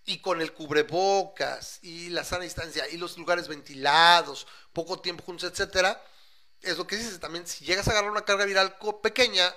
[0.06, 5.52] Y con el cubrebocas y la sana distancia y los lugares ventilados, poco tiempo juntos,
[5.52, 6.02] etcétera,
[6.62, 7.46] es lo que dices también.
[7.46, 9.54] Si llegas a agarrar una carga viral pequeña,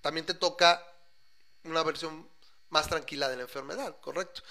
[0.00, 0.86] también te toca
[1.64, 2.30] una versión
[2.68, 4.42] más tranquila de la enfermedad, correcto.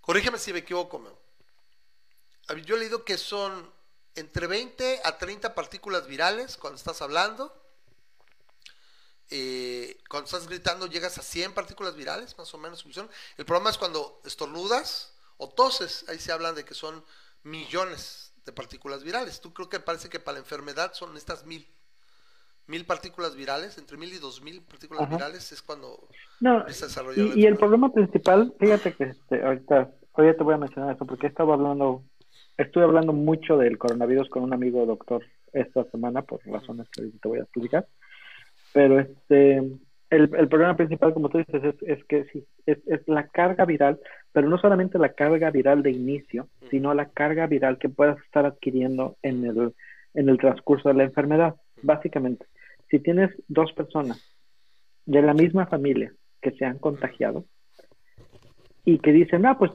[0.00, 1.00] Corrígeme si me equivoco,
[2.66, 3.72] Yo he leído que son
[4.16, 7.61] entre 20 a 30 partículas virales cuando estás hablando.
[9.34, 12.84] Eh, cuando estás gritando llegas a 100 partículas virales, más o menos.
[13.38, 16.04] El problema es cuando estornudas o toses.
[16.10, 17.02] Ahí se hablan de que son
[17.42, 19.40] millones de partículas virales.
[19.40, 21.66] Tú creo que parece que para la enfermedad son estas mil.
[22.66, 25.16] Mil partículas virales, entre mil y dos mil partículas Ajá.
[25.16, 26.08] virales es cuando
[26.40, 30.54] No, empieza a desarrollar y, el problema principal, fíjate que este, ahorita, ahorita te voy
[30.54, 32.04] a mencionar eso porque he estado hablando,
[32.58, 37.28] estuve hablando mucho del coronavirus con un amigo doctor esta semana por razones que te
[37.28, 37.88] voy a explicar.
[38.72, 43.06] Pero este, el, el problema principal, como tú dices, es, es que sí, es, es
[43.06, 43.98] la carga viral,
[44.32, 48.46] pero no solamente la carga viral de inicio, sino la carga viral que puedas estar
[48.46, 49.72] adquiriendo en el,
[50.14, 51.56] en el transcurso de la enfermedad.
[51.82, 52.46] Básicamente,
[52.90, 54.22] si tienes dos personas
[55.06, 57.44] de la misma familia que se han contagiado
[58.84, 59.72] y que dicen, ah, pues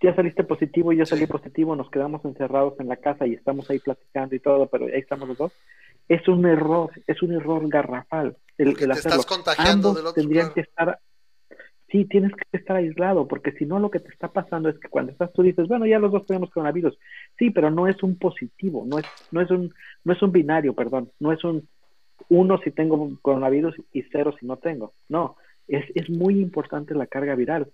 [0.00, 3.80] ya saliste positivo, yo salí positivo, nos quedamos encerrados en la casa y estamos ahí
[3.80, 5.52] platicando y todo, pero ahí estamos los dos,
[6.08, 8.36] es un error, es un error garrafal.
[8.56, 9.24] El, el te estás hacerlo.
[9.28, 10.54] contagiando Ambos del otro, tendrían claro.
[10.54, 10.98] que estar,
[11.90, 14.88] sí, tienes que estar aislado, porque si no lo que te está pasando es que
[14.88, 16.98] cuando estás tú dices, bueno, ya los dos tenemos coronavirus,
[17.38, 19.72] sí, pero no es un positivo, no es, no es un,
[20.04, 21.68] no es un binario, perdón, no es un
[22.28, 24.92] uno si tengo coronavirus y cero si no tengo.
[25.08, 25.36] No,
[25.66, 27.68] es, es muy importante la carga viral.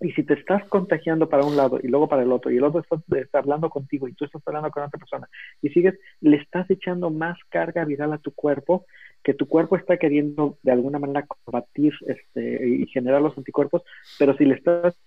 [0.00, 2.64] Y si te estás contagiando para un lado y luego para el otro, y el
[2.64, 5.28] otro está, está hablando contigo y tú estás hablando con otra persona,
[5.62, 8.86] y sigues, le estás echando más carga viral a tu cuerpo,
[9.22, 13.82] que tu cuerpo está queriendo de alguna manera combatir este, y generar los anticuerpos,
[14.18, 14.98] pero si le estás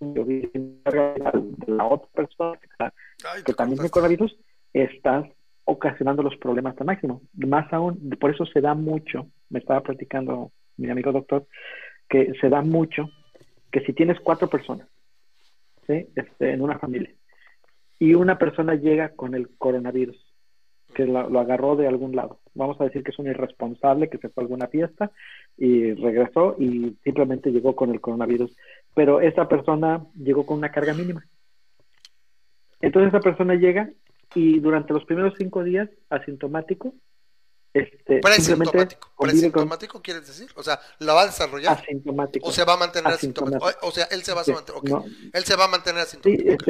[0.00, 2.58] carga viral de la otra persona
[3.44, 4.36] que también tiene coronavirus,
[4.72, 5.26] estás
[5.64, 7.22] ocasionando los problemas al máximo.
[7.34, 11.46] Más aún, por eso se da mucho, me estaba platicando mi amigo doctor,
[12.10, 13.08] que se da mucho
[13.70, 14.88] que si tienes cuatro personas
[15.86, 17.10] este, en una familia
[17.98, 20.16] y una persona llega con el coronavirus,
[20.94, 24.18] que lo, lo agarró de algún lado, vamos a decir que es un irresponsable que
[24.18, 25.12] se fue a alguna fiesta
[25.56, 28.56] y regresó y simplemente llegó con el coronavirus,
[28.94, 31.24] pero esa persona llegó con una carga mínima.
[32.80, 33.90] Entonces esa persona llega
[34.34, 36.94] y durante los primeros cinco días, asintomático,
[37.72, 39.08] este, Presintomático.
[39.14, 40.48] convive con ¿Presintomático quieres decir?
[40.56, 41.78] O sea, ¿la va a desarrollar?
[41.78, 42.48] asintomático.
[42.48, 43.64] ¿O se va a mantener asintomático?
[43.66, 43.86] Asintomático.
[43.86, 44.78] O, o sea, él se va a Sí, mantener.
[44.80, 44.88] ok.
[44.88, 46.54] no, Él se va a mantener sí, asintomático.
[46.54, 46.68] ok.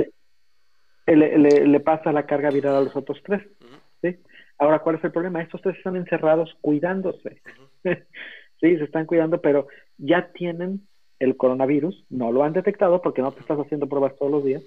[1.06, 3.42] este, le, le- le pasa la carga viral a los otros tres.
[3.60, 3.76] Ujú.
[4.02, 4.16] ¿sí?
[4.58, 5.42] Ahora, ¿cuál es el problema?
[5.42, 7.40] Estos tres están encerrados cuidándose.
[7.84, 10.86] sí, se están cuidando, pero ya tienen
[11.18, 14.62] el coronavirus, no lo han detectado porque no te estás haciendo pruebas todos los días,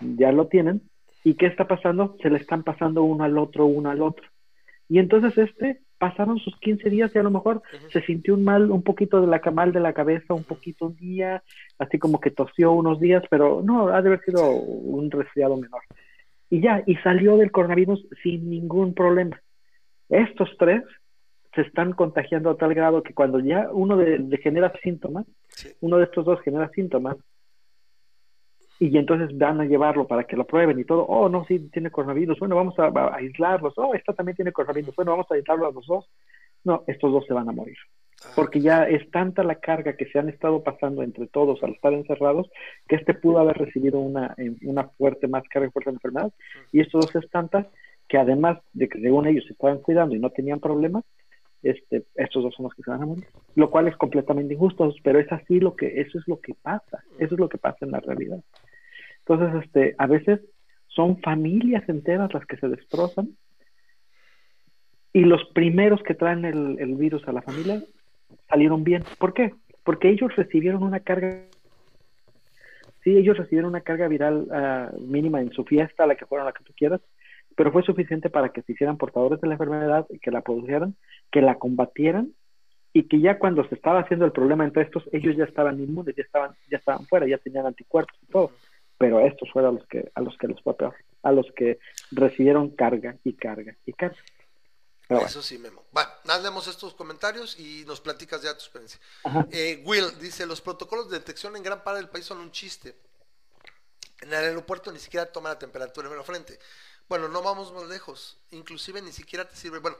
[0.00, 0.82] ya lo tienen.
[1.24, 2.16] ¿Y qué está pasando?
[2.22, 4.26] Se le están pasando uno al otro, uno al otro.
[4.88, 8.70] Y entonces este, pasaron sus 15 días y a lo mejor se sintió un mal,
[8.70, 11.42] un poquito de la mal de la cabeza, un poquito un día,
[11.78, 15.80] así como que tosió unos días, pero no, ha de haber sido un resfriado menor.
[16.50, 19.40] Y ya, y salió del coronavirus sin ningún problema.
[20.08, 20.82] Estos tres
[21.54, 25.68] se están contagiando a tal grado que cuando ya uno de, de genera síntomas, Sí.
[25.80, 27.16] uno de estos dos genera síntomas,
[28.78, 31.90] y entonces van a llevarlo para que lo prueben y todo, oh, no, sí, tiene
[31.90, 35.68] coronavirus, bueno, vamos a, a aislarlos, oh, esta también tiene coronavirus, bueno, vamos a aislarlos
[35.68, 36.10] a los dos.
[36.64, 37.76] No, estos dos se van a morir.
[38.24, 41.72] Ah, porque ya es tanta la carga que se han estado pasando entre todos al
[41.72, 42.50] estar encerrados
[42.88, 46.32] que este pudo haber recibido una, eh, una fuerte más carga fuerte de enfermedad
[46.72, 47.68] y estos dos es tanta
[48.08, 51.04] que además de que según ellos se estaban cuidando y no tenían problemas
[51.62, 53.26] este, estos dos son los que se van a morir.
[53.56, 57.02] Lo cual es completamente injusto pero es así lo que eso es lo que pasa.
[57.18, 58.40] Eso es lo que pasa en la realidad
[59.26, 60.40] entonces este a veces
[60.88, 63.30] son familias enteras las que se destrozan
[65.12, 67.82] y los primeros que traen el, el virus a la familia
[68.48, 69.04] salieron bien.
[69.18, 69.52] ¿Por qué?
[69.84, 71.42] porque ellos recibieron una carga,
[73.04, 76.52] sí, ellos recibieron una carga viral ah, mínima en su fiesta, la que fueron, la
[76.52, 77.00] que tú quieras,
[77.54, 80.96] pero fue suficiente para que se hicieran portadores de la enfermedad, que la produjeran,
[81.30, 82.32] que la combatieran
[82.92, 86.16] y que ya cuando se estaba haciendo el problema entre estos, ellos ya estaban inmunes,
[86.16, 88.52] ya estaban, ya estaban fuera, ya tenían anticuerpos y todo.
[88.98, 91.78] Pero estos fueron a los que, a los que les fue peor, a los que
[92.10, 94.22] recibieron carga y carga y carga.
[95.06, 95.84] Pero bueno, Eso sí, Memo.
[95.90, 98.98] Bueno, nada, leemos estos comentarios y nos platicas ya tu experiencia.
[99.50, 102.96] Eh, Will dice, los protocolos de detección en gran parte del país son un chiste.
[104.22, 106.58] En el aeropuerto ni siquiera toma la temperatura en la frente.
[107.06, 108.38] Bueno, no vamos más lejos.
[108.52, 109.78] Inclusive ni siquiera te sirve.
[109.80, 109.98] Bueno,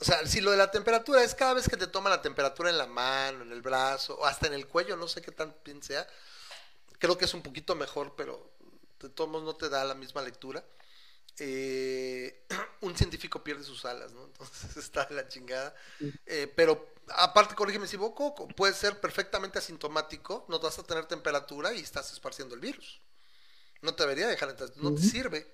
[0.00, 2.70] o sea, si lo de la temperatura es cada vez que te toma la temperatura
[2.70, 5.54] en la mano, en el brazo, o hasta en el cuello, no sé qué tan
[5.64, 6.06] bien sea.
[7.00, 8.52] Creo que es un poquito mejor, pero
[9.00, 10.62] de todos modos no te da la misma lectura.
[11.38, 12.46] Eh,
[12.82, 14.24] un científico pierde sus alas, ¿no?
[14.26, 15.74] Entonces está de la chingada.
[16.26, 21.06] Eh, pero aparte, corrígeme si me equivoco, puede ser perfectamente asintomático, no vas a tener
[21.06, 23.00] temperatura y estás esparciendo el virus.
[23.80, 25.50] No te debería dejar entrar, no te sirve.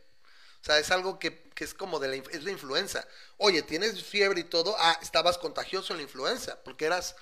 [0.60, 3.06] O sea, es algo que, que es como de la, es la influenza.
[3.36, 7.14] Oye, tienes fiebre y todo, ah, estabas contagioso en la influenza, porque eras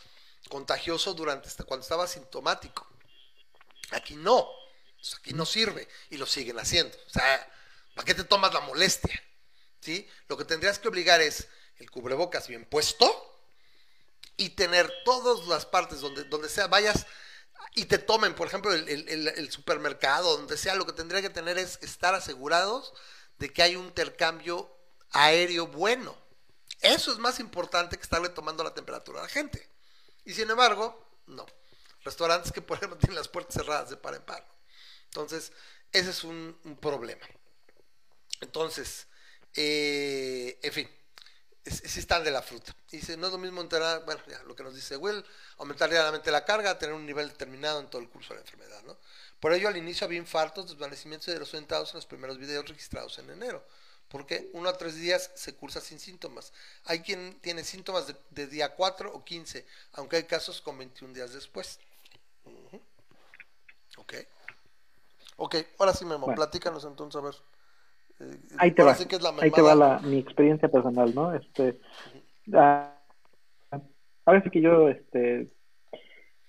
[0.48, 2.88] contagioso durante cuando estabas sintomático.
[3.90, 4.48] Aquí no.
[5.18, 6.96] Aquí no sirve y lo siguen haciendo.
[7.06, 7.52] O sea,
[7.94, 9.22] ¿para qué te tomas la molestia?
[9.80, 10.08] ¿Sí?
[10.28, 13.30] Lo que tendrías que obligar es el cubrebocas bien puesto
[14.36, 17.06] y tener todas las partes donde, donde sea, vayas
[17.74, 21.58] y te tomen, por ejemplo, el- el supermercado, donde sea, lo que tendría que tener
[21.58, 22.92] es estar asegurados
[23.38, 24.74] de que hay un intercambio
[25.10, 26.16] aéreo bueno.
[26.80, 29.68] Eso es más importante que estarle tomando la temperatura a la gente.
[30.24, 31.46] Y sin embargo, no.
[32.04, 34.46] Restaurantes que, por ejemplo, tienen las puertas cerradas de par en par.
[35.06, 35.52] Entonces,
[35.92, 37.26] ese es un, problema.
[38.40, 39.06] Entonces,
[39.54, 40.90] eh, en fin,
[41.64, 42.76] es están de la fruta.
[42.90, 45.24] Dice, no es lo mismo enterar, bueno, ya lo que nos dice Will,
[45.58, 48.82] aumentar diariamente la carga, tener un nivel determinado en todo el curso de la enfermedad,
[48.82, 48.98] ¿no?
[49.40, 53.18] Por ello, al inicio había infartos, desvanecimientos de los orientados en los primeros videos registrados
[53.18, 53.64] en enero.
[54.08, 56.52] Porque uno a tres días se cursa sin síntomas.
[56.84, 61.14] Hay quien tiene síntomas de, de día 4 o 15, aunque hay casos con 21
[61.14, 61.78] días después.
[63.98, 64.14] Ok.
[65.36, 66.36] Ok, ahora sí, Memo, Bueno.
[66.36, 67.34] platícanos entonces, a ver.
[68.20, 71.12] Eh, ahí te va, sí que es la ahí te va la, mi experiencia personal,
[71.14, 71.34] ¿no?
[71.34, 71.80] Este,
[72.54, 72.94] ah,
[74.24, 75.48] ahora sí que yo, este,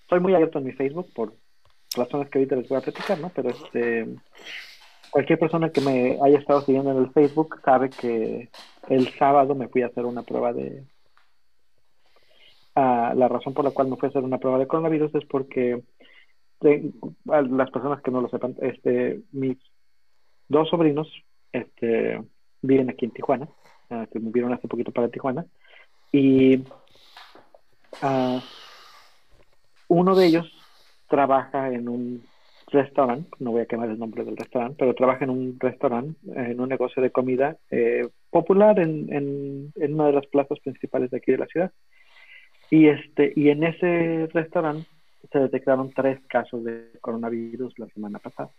[0.07, 1.33] soy muy abierto en mi Facebook por
[1.95, 3.29] razones que ahorita les voy a platicar, ¿no?
[3.29, 4.07] Pero este,
[5.09, 8.51] cualquier persona que me haya estado siguiendo en el Facebook sabe que
[8.89, 10.85] el sábado me fui a hacer una prueba de,
[12.75, 15.25] ah, la razón por la cual me fui a hacer una prueba de coronavirus es
[15.25, 15.81] porque
[16.65, 16.91] de-
[17.29, 19.57] a las personas que no lo sepan, este, mis
[20.47, 21.07] dos sobrinos
[21.51, 22.21] este,
[22.61, 23.47] viven aquí en Tijuana,
[23.89, 25.45] ah, que movieron hace poquito para Tijuana,
[26.11, 26.63] y
[28.01, 28.39] ah,
[29.87, 30.51] uno de ellos
[31.07, 32.23] trabaja en un
[32.67, 36.59] restaurante, no voy a quemar el nombre del restaurante, pero trabaja en un restaurante, en
[36.59, 41.17] un negocio de comida eh, popular en, en, en una de las plazas principales de
[41.17, 41.71] aquí de la ciudad.
[42.71, 44.87] Y este, y en ese restaurante
[45.31, 48.49] se detectaron tres casos de coronavirus la semana pasada.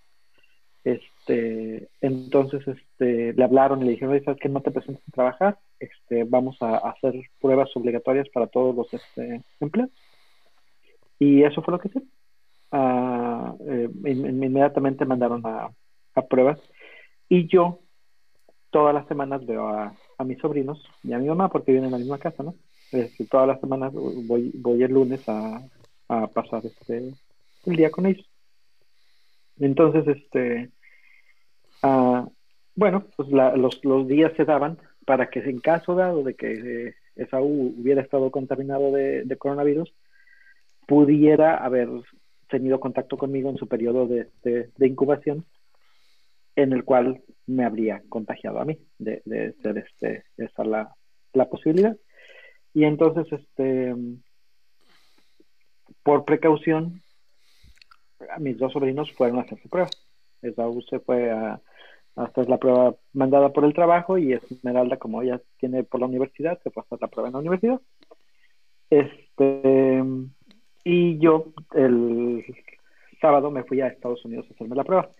[0.84, 5.12] Este, entonces, este, le hablaron y le dijeron, "Oye, ¿sabes que No te presentes a
[5.12, 9.92] trabajar, este, vamos a hacer pruebas obligatorias para todos los este, empleados.
[11.18, 12.02] Y eso fue lo que hice.
[12.70, 15.70] Ah, eh, in- in- inmediatamente mandaron a,
[16.14, 16.58] a pruebas
[17.28, 17.80] y yo
[18.70, 21.92] todas las semanas veo a, a mis sobrinos y a mi mamá porque viven en
[21.92, 22.54] la misma casa, ¿no?
[22.92, 25.62] Este, todas las semanas voy, voy el lunes a,
[26.08, 27.12] a pasar este
[27.66, 28.28] el día con ellos.
[29.58, 30.70] Entonces, este,
[31.82, 32.28] ah,
[32.74, 36.52] bueno, pues la- los, los días se daban para que en caso dado de que
[36.88, 39.92] eh, Esaú hubiera estado contaminado de, de coronavirus,
[40.86, 41.88] pudiera haber
[42.48, 45.44] tenido contacto conmigo en su periodo de, de- incubación,
[46.54, 50.94] en el cual me habría contagiado a mí, de, de ser este, esa la,
[51.32, 51.96] la posibilidad.
[52.74, 53.94] Y entonces, este,
[56.06, 57.02] por precaución,
[58.38, 59.90] mis dos sobrinos fueron a hacer su prueba.
[60.40, 61.60] Esaú se fue a,
[62.14, 66.06] a hacer la prueba mandada por el trabajo y Esmeralda, como ella tiene por la
[66.06, 67.80] universidad, se fue a hacer la prueba en la universidad.
[68.88, 70.04] Este,
[70.84, 72.44] y yo el
[73.20, 75.10] sábado me fui a Estados Unidos a hacerme la prueba.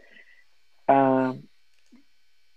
[0.87, 1.35] Ah,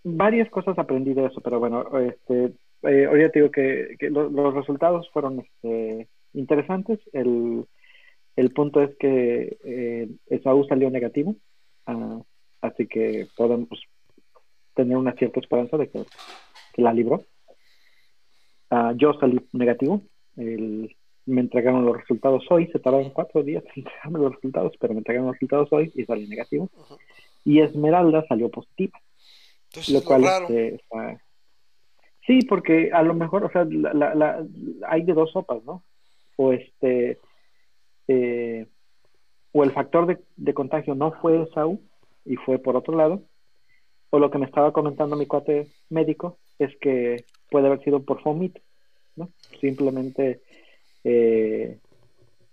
[0.04, 2.54] varias cosas aprendí de eso, pero bueno, este,
[2.84, 7.00] eh, ahorita te digo que, que lo- los resultados fueron este, interesantes.
[7.12, 7.66] El,
[8.40, 11.36] el punto es que eh, Esaú salió negativo,
[11.86, 12.20] ah,
[12.62, 13.68] así que podemos
[14.76, 16.04] tener una cierta esperanza de que,
[16.74, 17.24] que la libró.
[18.70, 20.02] Ah, yo salí negativo,
[20.38, 24.94] el me entregaron los resultados hoy, se tardaron cuatro días en entregarme los resultados, pero
[24.94, 26.70] me entregaron los resultados hoy y salió negativo.
[27.46, 29.00] Y Esmeralda salió positiva,
[29.68, 30.82] Entonces lo cual lo este,
[32.26, 34.46] Sí, porque a lo mejor, o sea, la, la- la-
[34.88, 35.84] hay de dos sopas, ¿no?
[36.38, 37.18] O este,
[38.10, 38.66] eh,
[39.51, 41.80] o el factor de, contagio no fue SAU
[42.26, 43.22] y fue por otro lado,
[44.10, 48.24] o lo que me estaba comentando mi cuate médico es que puede haber sido por
[48.24, 48.60] vómito,
[49.16, 49.30] ¿no?
[49.62, 50.41] Simplemente
[51.03, 51.78] eh,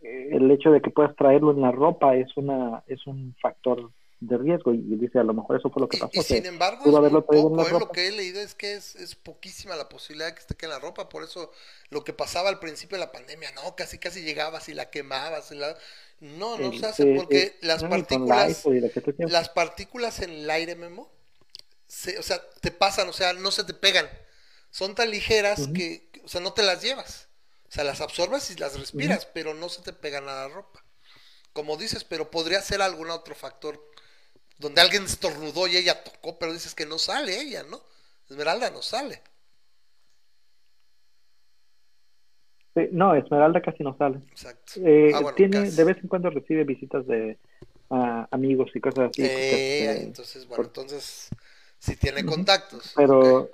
[0.03, 3.91] el hecho de que puedas traerlo en la ropa es una es un factor
[4.27, 6.11] de riesgo y dice a lo mejor eso fue lo que pasó.
[6.13, 7.71] y sin que embargo, pudo haberlo en la ¿eh?
[7.79, 10.71] Lo que he leído es que es, es poquísima la posibilidad de que esté en
[10.71, 11.09] la ropa.
[11.09, 11.53] Por eso,
[11.91, 15.51] lo que pasaba al principio de la pandemia, no, casi casi llegabas y la quemabas.
[15.53, 15.77] y la-
[16.21, 17.67] No, no se hace sí, porque sí.
[17.67, 18.65] las No, partículas,
[19.19, 21.11] las partículas en el aire, Memo,
[21.87, 24.09] se- o sea, te pasan, o sea, no se te pegan.
[24.71, 27.29] Son tan ligeras que, o sea, no te las llevas.
[27.69, 30.85] O sea, las absorbes y las respiras, pero no se te pegan a la ropa.
[31.53, 33.83] Como dices, pero podría ser algún otro factor
[34.59, 37.81] donde alguien estornudó y ella tocó, pero dices que no sale ella, ¿no?
[38.29, 39.23] Esmeralda no sale.
[42.75, 44.19] Sí, no, Esmeralda casi no sale.
[44.31, 44.73] Exacto.
[44.85, 45.77] Eh, Ah, bueno, tiene, casi.
[45.77, 47.39] de vez en cuando recibe visitas de
[47.91, 49.23] ah, amigos y cosas así.
[49.23, 51.31] Eh, este, entonces, bueno, por- entonces,
[51.79, 52.93] si tiene contactos.
[52.97, 53.51] pero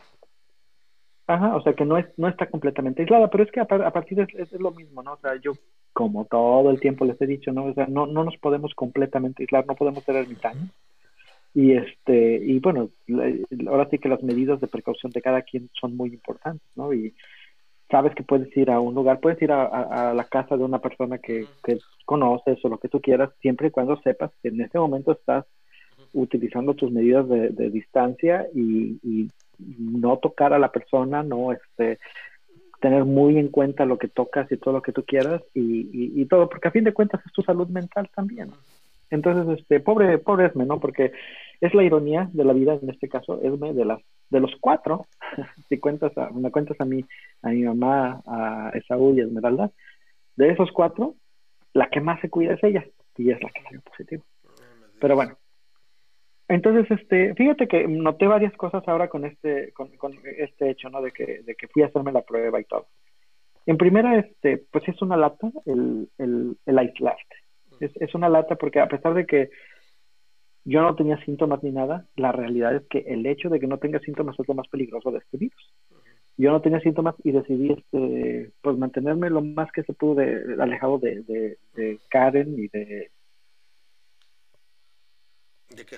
[1.29, 3.85] ajá o sea que no es no está completamente aislada pero es que a, par-
[3.85, 5.53] a partir de es, es lo mismo no o sea yo
[5.93, 9.43] como todo el tiempo les he dicho no o sea no no nos podemos completamente
[9.45, 10.69] aislar no podemos ser ermitaños
[11.55, 12.91] y este y bueno
[13.69, 17.15] ahora sí que las medidas de precaución de cada quien son muy importantes no y
[17.91, 20.65] sabes que puedes ir a un lugar puedes ir a, a- a la casa de
[20.65, 24.49] una persona que, que conoces o lo que tú quieras siempre y cuando sepas que
[24.49, 25.45] en ese momento estás
[26.15, 29.31] utilizando tus medidas de, de distancia y, y
[29.79, 31.99] no tocar a la persona, no este
[32.81, 35.61] tener muy en cuenta lo que tocas y todo lo que tú quieras y,
[35.93, 38.51] y, y todo, porque a fin de cuentas es tu salud mental también.
[39.13, 40.81] Entonces, este, pobre, pobre Esme, ¿no?
[40.81, 41.13] Porque
[41.61, 44.01] es la ironía de la vida, en este caso, Esme, de las,
[44.31, 45.07] de los cuatro,
[45.69, 47.05] si cuentas a, me cuentas a mí,
[47.43, 49.71] a mi mamá, a Esaú y a Esmeralda,
[50.37, 51.15] de esos cuatro,
[51.75, 52.87] la que más se cuida es ella,
[53.19, 54.23] y es la que salió positiva.
[54.99, 55.37] Pero bueno.
[56.49, 61.03] Entonces, este, fíjate que noté varias cosas ahora con este, con, con este hecho, ¿no?
[61.03, 62.87] De que, de que fui a hacerme la prueba y todo.
[63.67, 67.42] En primera, este, pues es una lata el, el, el aislarte.
[67.83, 69.51] Es, es una lata porque a pesar de que
[70.65, 73.79] yo no tenía síntomas ni nada, la realidad es que el hecho de que no
[73.79, 75.75] tenga síntomas es lo más peligroso de este virus.
[76.37, 80.57] Yo no tenía síntomas y decidí este, pues mantenerme lo más que se pudo de,
[80.61, 83.11] alejado de, de, de Karen y de,
[85.77, 85.97] ¿De qué?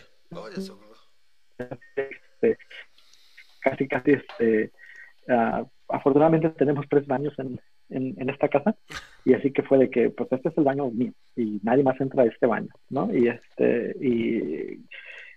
[1.58, 2.58] Ya este,
[3.60, 4.72] casi casi este
[5.28, 7.60] ah, afortunadamente tenemos tres baños en,
[7.94, 8.76] en, en esta casa.
[9.24, 12.00] Y así que fue de que pues este es el baño mío y nadie más
[12.00, 14.84] entra a este baño no y este y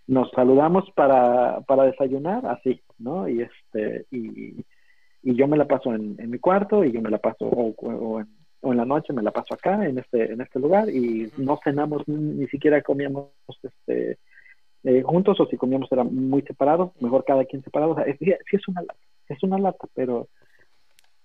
[0.07, 4.65] nos saludamos para, para desayunar así no y este y,
[5.23, 7.73] y yo me la paso en, en mi cuarto y yo me la paso o,
[7.77, 8.27] o en,
[8.61, 11.59] o en la noche me la paso acá en este en este lugar y no
[11.63, 13.31] cenamos ni, ni siquiera comíamos
[13.63, 14.17] este
[14.83, 17.91] eh, juntos o si comíamos era muy separados, mejor cada quien separado.
[17.91, 20.29] O sea, es, sí es una lata, es una lata, pero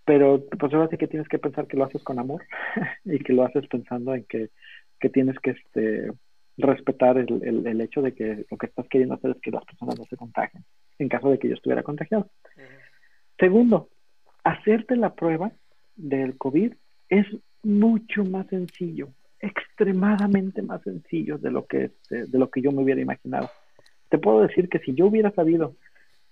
[0.04, 2.42] pero pues ahora sí que tienes que pensar que lo haces con amor
[3.04, 4.50] y que lo haces pensando en que,
[5.00, 6.12] que tienes que este
[6.58, 9.64] respetar el, el, el, hecho de que lo que estás queriendo hacer es que las
[9.64, 10.64] personas no se contagien,
[10.98, 12.30] en caso de que yo estuviera contagiado.
[12.56, 12.82] Uh -huh.
[13.38, 13.88] Segundo,
[14.44, 15.50] hacerte la prueba
[15.96, 16.74] del COVID
[17.08, 17.26] es
[17.62, 19.08] mucho más sencillo,
[19.40, 23.50] extremadamente más sencillo de lo que este, de lo que yo me hubiera imaginado.
[24.08, 25.74] Te puedo decir que si yo hubiera sabido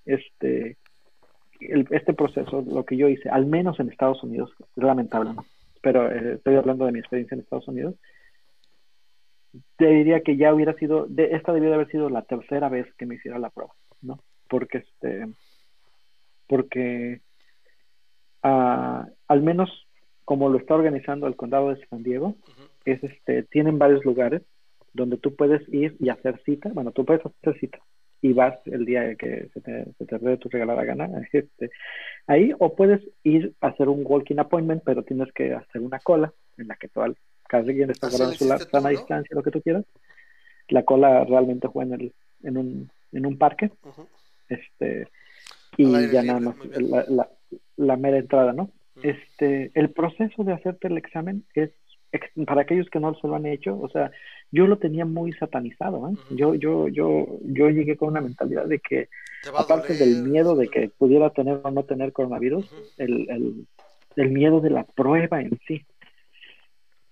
[0.05, 0.76] este
[1.61, 5.45] el, este proceso, lo que yo hice, al menos en Estados Unidos, es lamentable, ¿no?
[5.82, 7.95] pero eh, estoy hablando de mi experiencia en Estados Unidos,
[9.77, 12.87] te diría que ya hubiera sido, de, esta debió de haber sido la tercera vez
[12.95, 14.20] que me hiciera la prueba, ¿no?
[14.49, 15.27] Porque este,
[16.47, 17.20] porque
[18.45, 19.87] uh, al menos
[20.24, 22.70] como lo está organizando el condado de San Diego, uh -huh.
[22.85, 24.43] es este, tienen varios lugares
[24.93, 27.81] donde tú puedes ir y hacer cita, bueno, tú puedes hacer cita
[28.22, 31.70] y vas el día que se te, se te dé tu regalada gana, este,
[32.26, 36.32] ahí, o puedes ir a hacer un walking appointment, pero tienes que hacer una cola
[36.59, 37.14] en la que todo,
[37.48, 38.88] cada quien está guardando su sana ¿no?
[38.90, 39.84] distancia, lo que tú quieras.
[40.68, 42.12] La cola realmente fue en, el,
[42.44, 44.06] en, un, en un parque, uh -huh.
[44.48, 45.09] este,
[45.76, 47.28] y ya nada más la, la,
[47.76, 48.64] la, mera entrada, ¿no?
[48.64, 49.10] Uh -huh.
[49.10, 51.70] Este, el proceso de hacerte el examen es
[52.47, 54.10] para aquellos que no se lo han hecho, o sea,
[54.52, 56.12] yo lo tenía muy satanizado, ¿eh?
[56.12, 56.36] uh -huh.
[56.36, 59.09] yo, yo, yo, yo llegué con una mentalidad de que,
[59.56, 62.93] aparte doler, del miedo de que pudiera tener o no tener coronavirus, uh -huh.
[62.98, 63.66] el, el,
[64.16, 65.85] el, miedo de la prueba en sí.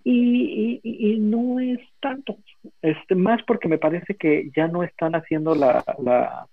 [0.04, 2.38] Y, y, y no es tanto,
[2.82, 6.46] este, más porque me parece que ya no están haciendo la, la,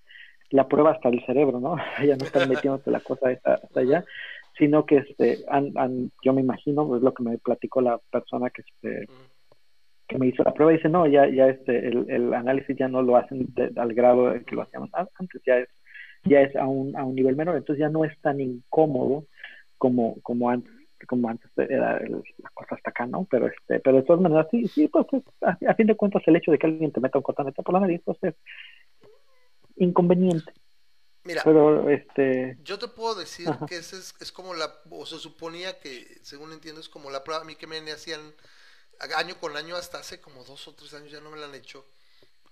[0.49, 1.77] la prueba hasta el cerebro, ¿no?
[2.05, 4.05] ya no están metiéndote la cosa hasta, hasta allá,
[4.57, 8.49] sino que este, han, han, yo me imagino, es lo que me platicó la persona
[8.49, 9.07] que, este,
[10.07, 13.01] que me hizo la prueba, dice, no, ya, ya este, el, el análisis ya no
[13.01, 15.69] lo hacen de- al grado en que lo hacían antes, ya es,
[16.25, 19.25] ya es a un, a un nivel menor, entonces ya no es tan incómodo
[19.77, 20.71] como, como antes
[21.07, 23.27] como antes era el- la cosa hasta acá, ¿no?
[23.29, 26.23] Pero este, pero de todas maneras, sí, sí, pues es- a, a fin de cuentas
[26.25, 28.33] el hecho de que alguien te meta un cotonete por la nariz, pues es
[29.75, 30.51] inconveniente.
[31.23, 33.65] Mira, Pero este, yo te puedo decir Ajá.
[33.65, 37.23] que ese es, es como la, o se suponía que, según entiendo, es como la
[37.23, 38.21] prueba a mí que me hacían
[39.15, 41.55] año con año hasta hace como dos o tres años ya no me la han
[41.55, 41.85] hecho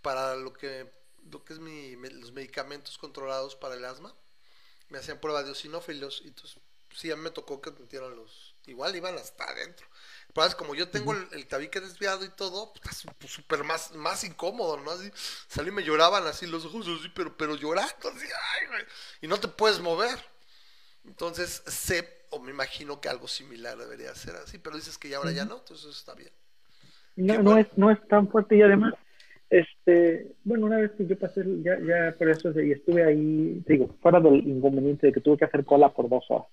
[0.01, 0.91] para lo que,
[1.31, 4.13] lo que es mi, los medicamentos controlados para el asma.
[4.89, 6.61] Me hacían prueba de eosinófilos y entonces
[6.95, 9.87] sí, a mí me tocó que metieran los, igual iban hasta adentro.
[10.33, 13.91] Pero es como yo tengo el, el tabique desviado y todo, pues, está súper más,
[13.93, 14.91] más incómodo, ¿no?
[14.91, 15.11] Así,
[15.47, 18.85] salí y me lloraban así los ojos, así, pero, pero llorando, así, ay, güey,
[19.21, 20.32] y no te puedes mover.
[21.05, 25.17] Entonces sé, o me imagino que algo similar debería ser así, pero dices que ya
[25.17, 26.31] ahora ya no, entonces eso está bien.
[27.15, 28.93] no, no es, no es tan fuerte y además,
[29.49, 33.95] este, bueno, una vez que yo pasé, ya, ya por eso, y estuve ahí, digo,
[34.01, 36.47] fuera del inconveniente de que tuve que hacer cola por dos horas,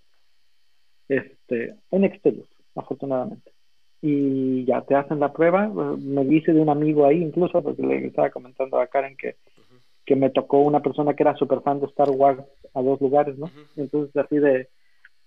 [1.09, 3.53] este, en Exterior, afortunadamente.
[4.03, 8.07] Y ya te hacen la prueba, me dice de un amigo ahí incluso, porque le
[8.07, 9.37] estaba comentando a Karen que,
[10.11, 12.41] que me tocó una persona que era súper fan de Star Wars
[12.75, 13.49] a dos lugares, ¿no?
[13.77, 14.69] Entonces así de,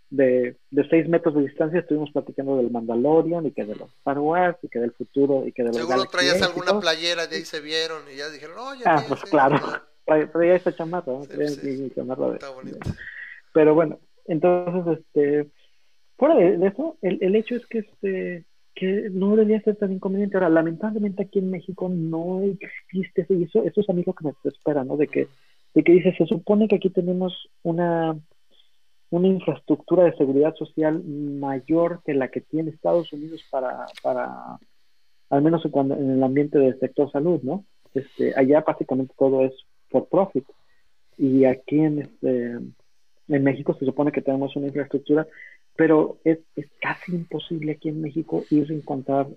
[0.09, 4.19] de, de seis metros de distancia estuvimos platicando del Mandalorian y que de los Star
[4.19, 7.37] Wars y que del futuro y que de los Seguro Galaxy traías alguna playera, de
[7.37, 9.29] ahí se vieron y ya dijeron, oye, Ah, pues esto".
[9.31, 9.55] claro,
[10.05, 11.21] traía, traía esa chamarra, ¿no?
[11.25, 11.81] Traía sí, sí.
[11.83, 12.77] mi chamarra de- Está bonito.
[12.79, 12.95] de-
[13.53, 15.49] pero bueno, entonces, este,
[16.17, 18.43] fuera de, de eso, el, el hecho es que este
[18.75, 20.37] que no debería ser tan inconveniente.
[20.37, 24.13] Ahora, lamentablemente aquí en México no existe eso, y eso, eso es a mí lo
[24.13, 24.97] que me desespera, ¿no?
[24.97, 25.27] De que,
[25.73, 28.15] de que dice, se supone que aquí tenemos una,
[29.09, 34.57] una infraestructura de seguridad social mayor que la que tiene Estados Unidos para, para
[35.29, 37.65] al menos en, cuando, en el ambiente del sector salud, ¿no?
[37.93, 39.53] Este, allá básicamente todo es
[39.89, 40.45] por profit.
[41.17, 42.57] Y aquí en este
[43.27, 45.27] en México se supone que tenemos una infraestructura,
[45.75, 49.27] pero es, es casi imposible aquí en México ir a encontrar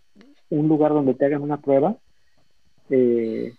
[0.50, 1.96] un lugar donde te hagan una prueba
[2.90, 3.54] eh,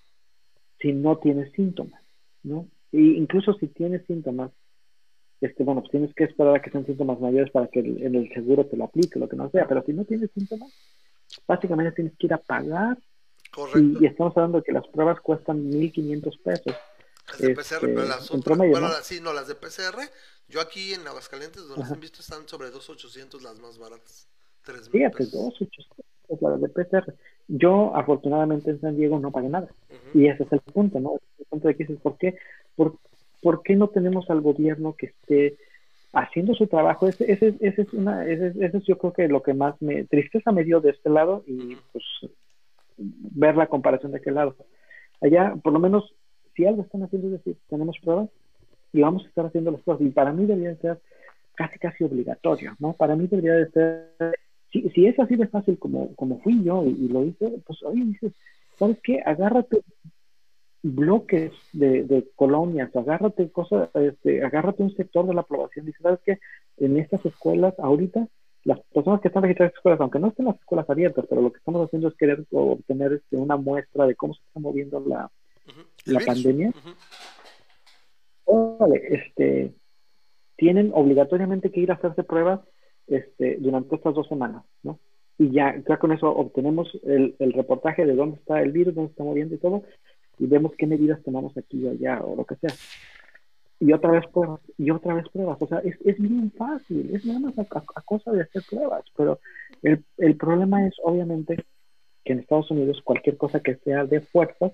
[0.79, 2.01] si no tienes síntomas,
[2.43, 2.67] ¿no?
[2.91, 4.51] Y incluso si tienes síntomas,
[5.41, 8.15] este, bueno, pues tienes que esperar a que sean síntomas mayores para que el, en
[8.15, 10.71] el seguro te lo aplique, lo que no sea, pero si no tienes síntomas,
[11.47, 12.97] básicamente tienes que ir a pagar
[13.51, 13.79] Correcto.
[13.79, 16.75] y, y estamos hablando de que las pruebas cuestan 1.500 pesos.
[17.27, 18.93] Las de este, PCR, pero las otras, promedio, bueno, ¿no?
[18.93, 19.99] las- sí, no, las de PCR,
[20.49, 21.95] yo aquí en Aguascalientes, donde las Ajá.
[21.95, 24.27] han visto, están sobre 2.800 las más baratas.
[24.63, 25.31] 3 mil Fíjate, pesos.
[25.31, 25.81] dos, ocho,
[26.29, 27.13] es la de PCR.
[27.47, 29.69] Yo, afortunadamente, en San Diego no pagué nada.
[30.13, 31.19] Y ese es el punto, ¿no?
[31.39, 32.37] El punto de que dices, ¿por qué,
[32.75, 32.97] por,
[33.41, 35.57] por qué no tenemos al gobierno que esté
[36.11, 37.07] haciendo su trabajo?
[37.07, 40.03] Ese, ese, ese es una, ese, ese es yo creo que lo que más me,
[40.05, 42.03] tristeza me dio de este lado y pues
[42.97, 44.55] ver la comparación de aquel lado.
[45.21, 46.13] Allá, por lo menos,
[46.55, 48.29] si algo están haciendo es decir, tenemos pruebas
[48.97, 50.05] y vamos a estar haciendo las pruebas.
[50.05, 50.99] Y para mí debería de ser
[51.55, 52.93] casi, casi obligatorio, ¿no?
[52.93, 54.39] Para mí debería de ser,
[54.71, 57.81] si, si es así de fácil como, como fui yo y, y lo hice, pues
[57.83, 58.33] oye, dices,
[58.77, 59.21] ¿sabes qué?
[59.25, 59.81] Agárrate
[60.83, 66.19] bloques de, de colonias, agárrate cosas, este, agárrate un sector de la población, dice, ¿sabes
[66.25, 66.39] qué?
[66.77, 68.27] En estas escuelas, ahorita,
[68.63, 71.51] las personas que están registradas en escuelas, aunque no estén las escuelas abiertas, pero lo
[71.51, 75.29] que estamos haciendo es querer obtener este, una muestra de cómo se está moviendo la,
[76.05, 76.69] la pandemia.
[76.69, 76.89] Ujú.
[79.09, 79.73] Este,
[80.57, 82.61] tienen obligatoriamente que ir a hacerse pruebas
[83.07, 84.99] este, durante estas dos semanas, ¿no?
[85.37, 89.53] Y ya, con eso obtenemos el, reportaje de dónde está el virus, dónde está moviendo
[89.53, 89.83] y todo,
[90.39, 92.71] y vemos qué medidas tomamos aquí o allá o lo que sea.
[93.79, 95.61] Y otra vez pruebas, y otra vez pruebas.
[95.61, 99.39] O sea, es, es bien fácil, es nada más a, cosa de hacer pruebas, pero
[99.83, 101.63] el, el problema es obviamente
[102.25, 104.71] que en Estados Unidos cualquier cosa que sea de fuerzas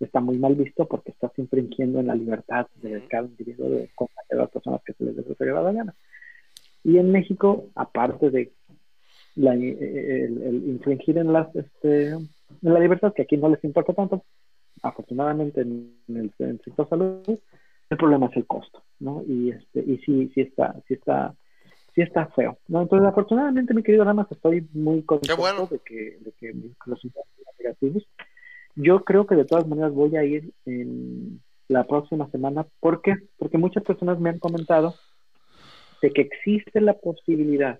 [0.00, 3.90] está muy mal visto porque estás infringiendo en la libertad de cada individuo de
[4.30, 5.94] a las personas que se les dé regalada gana.
[6.82, 8.52] Y en México, aparte de
[9.36, 12.28] la, eh, el, el infringir en las este, en
[12.60, 14.24] la libertad, que aquí no les importa tanto,
[14.82, 17.38] afortunadamente en el, en el sector salud,
[17.90, 19.22] el problema es el costo, ¿no?
[19.26, 21.34] Y este, y sí, sí está, sí está,
[21.94, 22.82] sí está feo, ¿no?
[22.82, 25.66] Entonces, afortunadamente, mi querido Ramas, estoy muy contento bueno.
[25.70, 28.06] de que, de que mis resultados negativos.
[28.76, 32.66] Yo creo que de todas maneras voy a ir en la próxima semana.
[32.80, 33.14] ¿Por qué?
[33.38, 34.98] Porque muchas personas me han comentado
[36.00, 37.78] de que existe la posibilidad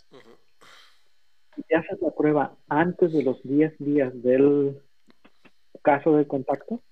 [1.54, 4.80] si te haces la prueba antes de los 10 días del
[5.82, 6.82] caso de contacto,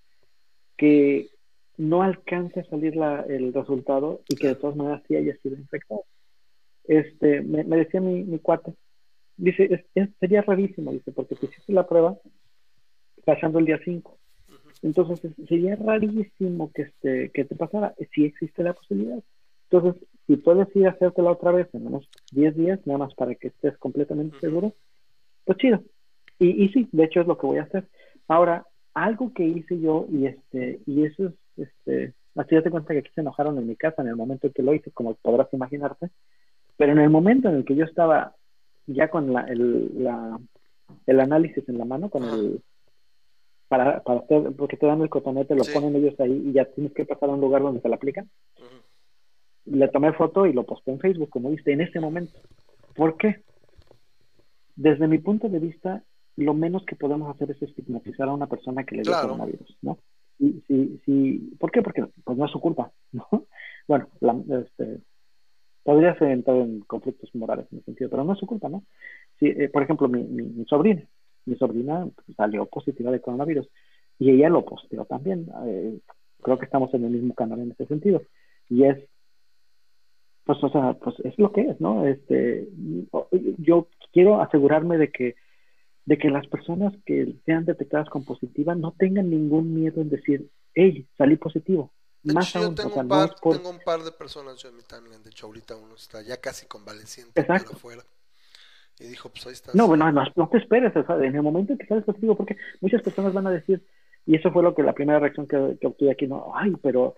[0.76, 1.30] que
[1.78, 5.56] no alcance a salir la- el resultado y que de todas maneras sí haya sido
[5.56, 6.04] infectado.
[6.84, 8.74] Este, me, decía mi, mi cuate,
[9.36, 12.16] dice, es- sería rarísimo, dice, porque te hiciste la prueba
[13.24, 14.18] pasando el día 5.
[14.82, 19.22] Entonces es- sería rarísimo que, este, que te pasara, si existe la posibilidad.
[19.70, 23.34] Entonces, si puedes ir a hacértela otra vez en unos 10 días, nada más para
[23.34, 24.74] que estés completamente seguro,
[25.44, 25.82] pues chido.
[26.38, 27.86] Y, y sí, de hecho es lo que voy a hacer.
[28.28, 33.00] Ahora, algo que hice yo, y este, y eso es, este, así date cuenta que
[33.00, 35.48] aquí se enojaron en mi casa en el momento en que lo hice, como podrás
[35.52, 36.08] imaginarte,
[36.76, 38.34] pero en el momento en el que yo estaba
[38.86, 40.38] ya con la, el, la,
[41.06, 42.60] el análisis en la mano, con el
[43.72, 45.72] para, para hacer, porque te dan el cotonete, lo Sí.
[45.72, 48.28] ponen ellos ahí y ya tienes que pasar a un lugar donde se la aplican.
[49.64, 52.38] Le tomé foto y lo posté en Facebook, como viste, en ese momento.
[52.94, 53.44] ¿Por qué?
[54.76, 56.04] Desde mi punto de vista,
[56.36, 59.28] lo menos que podemos hacer es estigmatizar a una persona que le dio Claro.
[59.28, 59.96] coronavirus, ¿no?
[60.38, 61.80] Y, si, si, ¿Por qué?
[61.80, 63.26] Porque pues no es su culpa, ¿no?
[63.88, 64.98] Bueno, la, este,
[65.82, 68.84] podría ser entrar en conflictos morales en ese sentido, pero no es su culpa, ¿no?
[69.38, 71.08] Si, eh, por ejemplo, mi, mi, mi sobrina,
[71.46, 73.68] mi sobrina salió positiva de coronavirus
[74.18, 75.50] y ella lo posteó también.
[75.66, 75.98] eh,
[76.42, 78.22] creo que estamos en el mismo canal en ese sentido.
[78.68, 78.98] Y es,
[80.44, 82.06] pues, o sea, pues es lo que es, ¿no?
[82.06, 82.68] Este,
[83.58, 85.34] yo quiero asegurarme de que
[86.04, 90.50] de que las personas que sean detectadas con positiva no tengan ningún miedo en decir,
[90.74, 91.92] hey, salí positivo.
[92.24, 94.10] De Más hecho, yo aún, o tengo sea, un par, por- tengo un par de
[94.10, 97.74] personas yo en mi timeline, de hecho ahorita uno está ya casi convaleciente Exacto.
[97.74, 98.02] afuera.
[99.02, 99.72] Y dijo, pues ahí está.
[99.74, 102.36] No, bueno, no, no te esperes, o sea, en el momento en que sales positivo,
[102.36, 103.82] porque muchas personas van a decir,
[104.26, 107.14] y eso fue lo que la primera reacción que, que obtuve aquí, no, ay, pero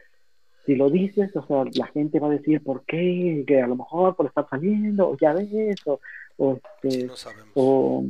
[0.64, 3.44] si lo dices, o sea, la gente va a decir, ¿por qué?
[3.46, 6.00] Que a lo mejor por estar saliendo, o ya ves, o,
[6.38, 7.50] o, este, No sabemos.
[7.54, 8.04] o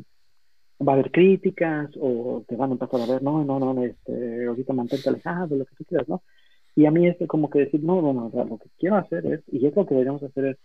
[0.86, 4.46] va a haber críticas, o te van a empezar a ver, no, no, no, este,
[4.46, 6.22] ahorita mantente alejado, lo que tú quieras, ¿no?
[6.76, 8.96] Y a mí es como que decir, no, no, no, o sea, lo que quiero
[8.96, 10.56] hacer es, y es lo que deberíamos hacer es,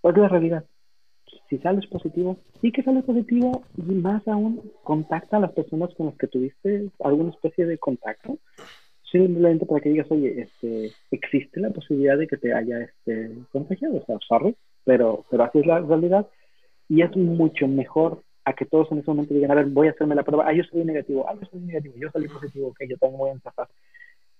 [0.00, 0.64] ¿cuál es la realidad?
[1.48, 6.06] Si sales positivo, sí que sales positivo, y más aún, contacta a las personas con
[6.06, 8.38] las que tuviste alguna especie de contacto,
[9.10, 13.96] simplemente para que digas, oye, este, existe la posibilidad de que te haya este, contagiado,
[13.96, 16.26] o sea, sorry, pero, pero así es la realidad,
[16.88, 19.90] y es mucho mejor a que todos en ese momento digan, a ver, voy a
[19.90, 22.78] hacerme la prueba, ah, yo soy negativo, ah, yo soy negativo, yo salí positivo, ok,
[22.88, 23.68] yo también voy a empezar.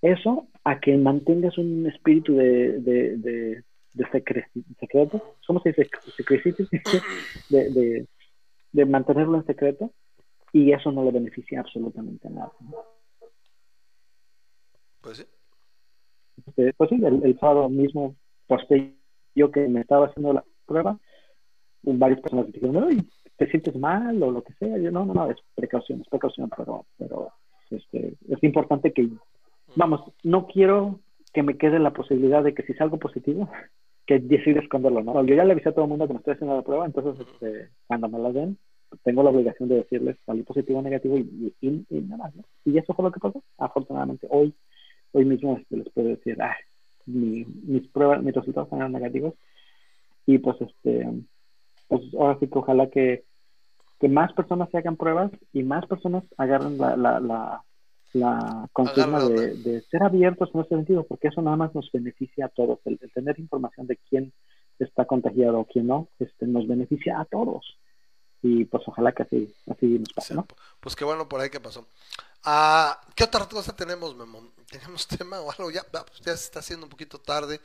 [0.00, 3.62] Eso a que mantengas un espíritu de, de, de,
[3.98, 4.48] de secre-
[4.78, 7.02] secreto, ¿cómo se dice?
[7.48, 8.06] De, de,
[8.72, 9.92] de mantenerlo en secreto,
[10.52, 12.52] y eso no le beneficia absolutamente a nada.
[15.00, 15.24] Pues sí.
[16.46, 18.16] Este, pues sí, el, el sábado mismo
[18.46, 18.94] posté
[19.34, 20.98] yo que me estaba haciendo la prueba,
[21.82, 22.98] varias personas me dijeron, "Ay,
[23.36, 24.78] ¿te sientes mal o lo que sea?
[24.78, 27.32] Yo, no, no, no, es precaución, es precaución, pero, pero
[27.70, 29.08] este, es importante que,
[29.76, 31.00] vamos, no quiero
[31.32, 33.48] que me quede la posibilidad de que si salgo positivo,
[34.08, 35.22] que decida esconderlo, ¿no?
[35.22, 37.28] Yo ya le avisé a todo el mundo que me estoy haciendo la prueba, entonces,
[37.28, 38.56] este, cuando me la den,
[39.04, 42.42] tengo la obligación de decirles salí positivo o negativo y, y, nada más, ¿no?
[42.64, 43.44] Y eso fue lo que pasó.
[43.58, 44.54] Afortunadamente, hoy,
[45.12, 46.56] hoy mismo este, les puedo decir, ah,
[47.04, 49.34] mi, mis pruebas, mis resultados fueron negativos.
[50.24, 51.06] Y pues, este,
[51.86, 53.24] pues ahora sí que ojalá que,
[54.00, 57.62] que más personas se hagan pruebas y más personas agarren la, la, la,
[58.12, 61.90] la consigna la de, de ser abiertos en ese sentido, porque eso nada más nos
[61.92, 62.78] beneficia a todos.
[62.84, 64.32] El, el tener información de quién
[64.78, 67.78] está contagiado o quién no, este, nos beneficia a todos.
[68.42, 70.46] Y pues ojalá que así, así nos pase, ¿no?
[70.80, 71.88] Pues qué bueno por ahí que pasó.
[72.44, 74.52] Ah, ¿Qué otra cosa tenemos, Memo?
[74.70, 75.70] ¿Tenemos tema o algo?
[75.70, 77.60] Ya, pues ya se está haciendo un poquito tarde.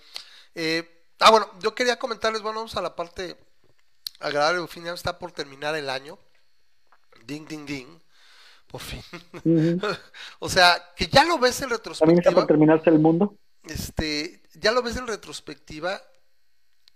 [0.55, 3.37] Eh, ah, bueno, yo quería comentarles, bueno, vamos a la parte
[4.19, 6.17] agradable, al fin ya está por terminar el año.
[7.25, 8.02] Ding, ding, ding.
[8.73, 9.03] Por fin.
[9.45, 9.79] Ujú.
[10.39, 11.69] o sea, que ya lo ves en
[11.99, 12.33] También está retrospectiva.
[12.33, 13.37] por terminarse el mundo.
[13.65, 16.01] Este, ya lo ves en retrospectiva.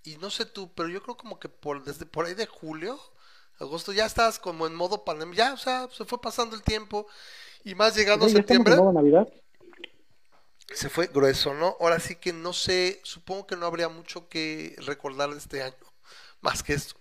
[0.03, 2.99] Y no sé tú, pero yo creo como que por desde por ahí de julio,
[3.59, 5.35] agosto, ya estás como en modo pandemia.
[5.35, 7.07] Ya, o sea, se fue pasando el tiempo.
[7.63, 9.27] Y más llegando a Sí, estamos septiembre, en modo Navidad.
[10.73, 11.77] se fue grueso, ¿no?
[11.79, 15.75] Ahora sí que no sé, supongo que no habría mucho que recordar de este año,
[16.41, 16.95] más que esto.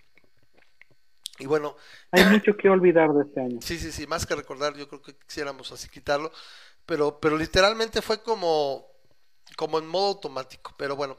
[1.39, 1.75] Y bueno,
[2.11, 3.59] Hay mucho que olvidar de este año.
[3.61, 6.31] Sí, sí, sí, más que recordar, yo creo que quisiéramos así quitarlo,
[6.85, 8.87] pero, pero literalmente fue como,
[9.55, 10.73] como en modo automático.
[10.77, 11.17] Pero bueno,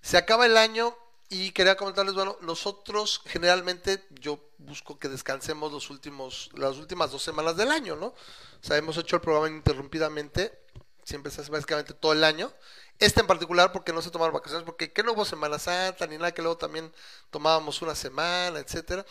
[0.00, 0.96] se acaba el año
[1.28, 7.22] y quería comentarles, bueno, nosotros generalmente yo busco que descansemos los últimos, las últimas dos
[7.22, 8.06] semanas del año, ¿no?
[8.06, 8.14] O
[8.62, 10.58] sea, hemos hecho el programa ininterrumpidamente,
[11.04, 12.50] siempre se hace básicamente todo el año.
[12.98, 16.16] Este en particular porque no se tomaron vacaciones, porque que no hubo Semana Santa ni
[16.16, 16.92] nada, que luego también
[17.30, 19.04] tomábamos una semana, etcétera.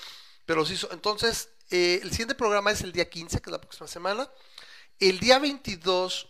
[0.47, 3.85] Pero sí, entonces, eh, el siguiente programa es el día 15, que es la próxima
[3.85, 4.31] semana.
[4.97, 6.29] El día 22,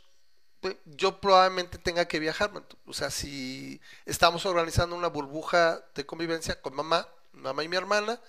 [0.59, 2.51] pues, yo probablemente tenga que viajar.
[2.87, 8.19] O sea, si estamos organizando una burbuja de convivencia con mamá, mamá y mi hermana,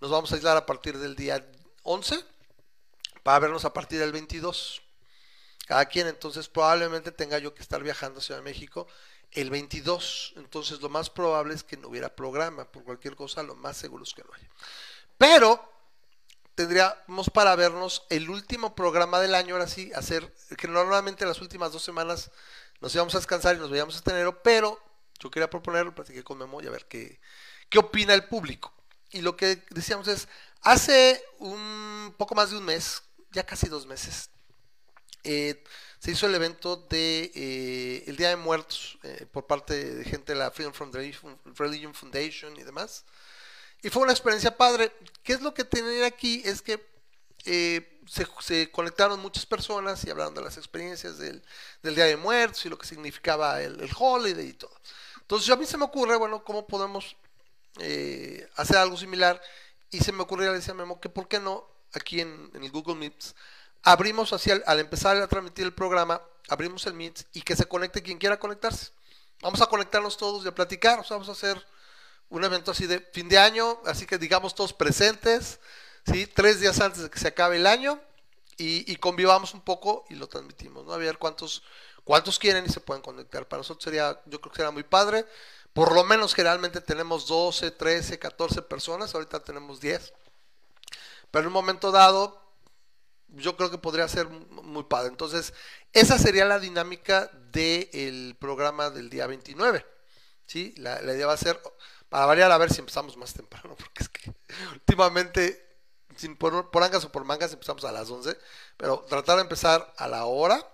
[0.00, 1.46] nos vamos a aislar a partir del día
[1.82, 2.24] 11
[3.22, 4.80] para vernos a partir del 22.
[5.66, 8.86] Cada quien, entonces probablemente tenga yo que estar viajando a Ciudad de México
[9.32, 10.32] el 22.
[10.36, 12.64] Entonces lo más probable es que no hubiera programa.
[12.72, 14.48] Por cualquier cosa, lo más seguro es que no haya.
[15.18, 15.60] Pero
[16.54, 21.72] tendríamos para vernos el último programa del año, ahora sí, hacer, que normalmente las últimas
[21.72, 22.30] dos semanas
[22.80, 24.80] nos íbamos a descansar y nos veíamos hasta enero, pero
[25.18, 27.20] yo quería proponerlo, platiqué con Memo y a ver qué,
[27.68, 28.72] qué opina el público.
[29.10, 30.28] Y lo que decíamos es,
[30.62, 33.02] hace un poco más de un mes,
[33.32, 34.30] ya casi dos meses,
[35.24, 35.62] eh,
[35.98, 40.32] se hizo el evento de eh, el Día de Muertos eh, por parte de gente
[40.32, 43.04] de la Freedom from Religion Religion Foundation y demás.
[43.82, 44.92] Y fue una experiencia padre.
[45.22, 46.42] ¿Qué es lo que tenía aquí?
[46.44, 46.84] Es que
[47.44, 48.00] eh,
[48.40, 51.42] se, conectaron muchas personas y hablaron de las experiencias del,
[51.82, 54.74] del Día de Muertos y lo que significaba el, el holiday y todo.
[55.20, 57.16] Entonces a mí se me ocurre, bueno, cómo podemos
[57.80, 59.40] eh, hacer algo similar.
[59.90, 62.70] Y se me ocurrió, le decía a Memo, que por qué no, aquí en, el
[62.70, 63.34] Google Meets,
[63.82, 67.66] abrimos así al, al empezar a transmitir el programa, abrimos el Meet y que se
[67.66, 68.92] conecte quien quiera conectarse.
[69.42, 71.64] Vamos a conectarnos todos y a platicar, o sea, vamos a hacer
[72.28, 75.60] un evento así de fin de año, así que digamos todos presentes,
[76.06, 76.26] ¿sí?
[76.26, 78.00] Tres días antes de que se acabe el año
[78.58, 80.92] y, convivamos un poco y lo transmitimos, ¿no?
[80.94, 81.62] A ver cuántos,
[82.04, 83.46] cuántos quieren y se pueden conectar.
[83.46, 85.26] Para nosotros sería, yo creo que sería muy padre.
[85.72, 90.12] Por lo menos generalmente tenemos 12, 13, 14 personas, ahorita tenemos 10.
[91.30, 92.40] Pero en un momento dado,
[93.28, 95.08] yo creo que podría ser mu- muy padre.
[95.08, 95.52] Entonces,
[95.92, 99.84] esa sería la dinámica del programa del día 29.
[100.46, 100.74] ¿sí?
[100.78, 101.60] La, la idea va a ser,
[102.08, 104.32] para variar, a ver si empezamos más temprano, porque es que
[104.72, 105.62] últimamente,
[106.16, 108.36] sin por, por angas o por mangas, empezamos a las 11,
[108.76, 110.64] pero tratar de empezar a la hora.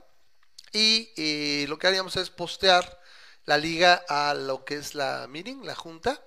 [0.72, 2.98] Y lo que haríamos es postear
[3.44, 6.22] la liga a lo que es la meeting, la junta,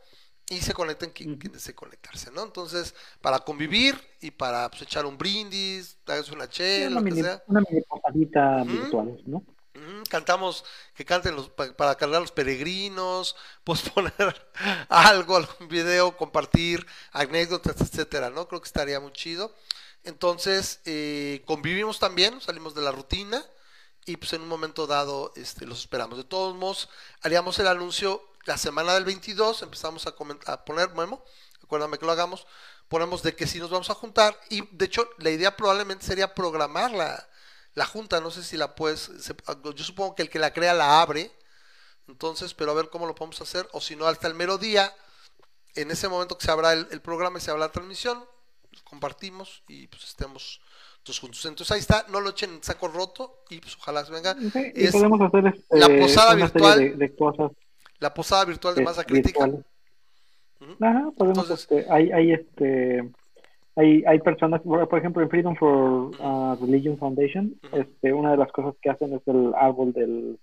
[0.49, 2.43] y se conecten quien, quien desee conectarse, ¿no?
[2.43, 7.03] Entonces, para convivir y para pues, echar un brindis, hagas una Sí, chela, una, lo
[7.03, 7.43] que mini, sea.
[7.47, 7.81] una mini
[8.63, 9.43] virtual, ¿no?
[10.09, 10.63] Cantamos,
[10.95, 14.47] que canten los, pa- para cargar los peregrinos, posponer
[14.89, 18.47] algo, algún video, compartir anécdotas, etcétera, ¿no?
[18.47, 19.53] Creo que estaría muy chido.
[20.03, 23.43] Entonces, eh, convivimos también, salimos de la rutina
[24.05, 26.17] y pues en un momento dado este, los esperamos.
[26.17, 26.89] De todos modos,
[27.21, 30.13] haríamos el anuncio la semana del 22, empezamos a,
[30.51, 31.23] a poner, Memo,
[31.63, 32.45] acuérdame que lo hagamos,
[32.87, 36.35] ponemos de que sí nos vamos a juntar y de hecho la idea probablemente sería
[36.35, 37.27] programar la,
[37.75, 39.35] la junta, no sé si la puedes, se-
[39.75, 41.31] yo supongo que el que la crea la abre,
[42.07, 44.93] entonces, pero a ver cómo lo podemos hacer, o si no, hasta el mero día,
[45.75, 48.23] en ese momento que se abra el, el programa y se abra la transmisión,
[48.83, 50.61] compartimos y pues estemos
[51.03, 51.45] todos juntos.
[51.45, 54.35] Entonces ahí está, no lo echen en saco roto y pues ojalá se venga.
[54.53, 57.51] Sí, y Es podemos hacer este, la posada virtual de, de cosas
[57.99, 59.45] la posada virtual de eh, masa crítica.
[59.45, 63.09] Ajá, podemos, Entonces- este, hay, hay, este,
[63.75, 68.37] hay, hay personas, por por ejemplo, en Freedom for uh, Religion Foundation, este, una de
[68.37, 70.37] las cosas que hacen es el árbol del,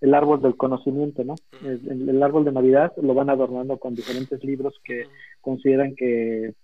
[0.00, 1.34] el árbol del conocimiento, ¿no?
[1.64, 5.04] El, el- el árbol de Navidad lo van adornando con diferentes libros que
[5.40, 6.54] consideran que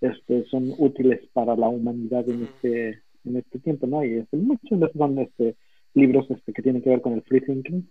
[0.00, 4.02] este, son útiles para la humanidad en este, en este tiempo, ¿no?
[4.04, 5.56] Y este, muchos de esos son este,
[5.94, 7.86] libros este, que tienen que ver con el free thinking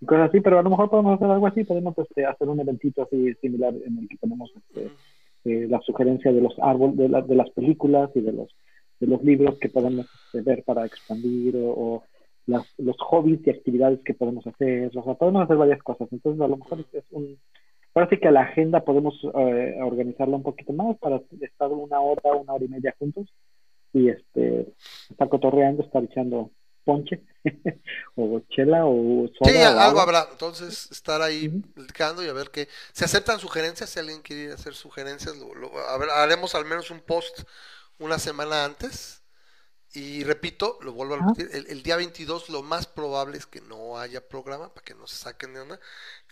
[0.00, 2.58] y cosas así, pero a lo mejor podemos hacer algo así, podemos este, hacer un
[2.60, 4.90] eventito así similar en el que ponemos este.
[5.46, 8.48] Eh, la sugerencia de los árboles, de, la- de las películas y de los
[8.98, 12.02] de los libros que podemos este, ver para expandir o, o
[12.46, 16.40] las, los hobbies y actividades que podemos hacer, o sea, podemos hacer varias cosas, entonces
[16.40, 17.38] a lo mejor es un
[18.10, 22.52] sí que la agenda podemos eh, organizarla un poquito más para estar una hora, una
[22.52, 23.26] hora y media juntos
[23.92, 24.66] y este
[25.10, 26.50] estar cotorreando, estar echando
[26.86, 27.16] ponche
[28.16, 30.28] o chela o soda Sí, o algo habrá.
[30.32, 31.62] Entonces, estar ahí Ujú.
[31.74, 32.68] platicando y a ver qué.
[32.92, 33.90] Se aceptan sugerencias.
[33.90, 37.42] Si alguien quiere hacer sugerencias, lo- lo- a ver, haremos al menos un post
[37.98, 39.22] una semana antes.
[39.94, 43.60] Y repito, lo vuelvo a repetir: el, el día 22 lo más probable es que
[43.62, 45.80] no haya programa para que no se saquen de onda.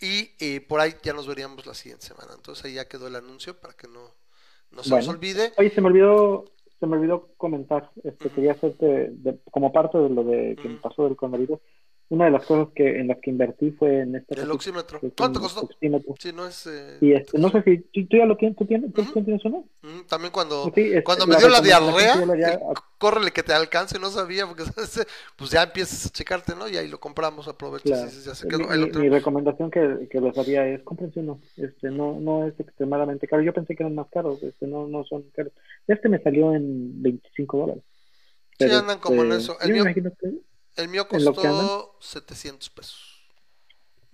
[0.01, 2.33] Y eh, por ahí ya nos veríamos la siguiente semana.
[2.35, 4.15] Entonces, ahí ya quedó el anuncio para que no,
[4.71, 5.53] no se nos olvide.
[5.57, 6.45] Oye, se me olvidó,
[6.79, 10.77] se me olvidó comentar, este, quería hacerte, de- como parte de lo de que me
[10.77, 11.59] pasó del coronavirus,
[12.09, 14.99] una de las cosas que en las que invertí fue en esta El oxímetro.
[15.01, 15.61] es ¿Cuánto costó?
[15.61, 16.13] oxímetro.
[16.19, 16.67] Sí, no es.
[16.67, 19.23] eh, Y este, no sé si tú, tú ya lo tienes, tú tienes, tú Ujú.
[19.23, 19.65] tienes uno.
[20.07, 22.15] También cuando, Sí, este, cuando me dio la diarrea,
[22.99, 24.63] córrele que te alcance, no sabía, porque
[25.35, 26.67] pues ya empiezas a checarte, ¿no?
[26.69, 28.07] Y ahí lo compramos, aprovechas Claro.
[28.07, 28.67] y ya se Mi, quedó.
[28.69, 31.39] mi- mi recomendación que, que les haría es cómprense uno.
[31.57, 33.41] Este, no, no es extremadamente caro.
[33.41, 35.53] Yo pensé que eran más caros, este, no, no son caros.
[35.87, 37.83] Este me salió en 25 dólares.
[38.59, 39.57] Sí, andan como en este, eso.
[39.59, 43.21] El yo me imagino que- El mío costó 700 pesos.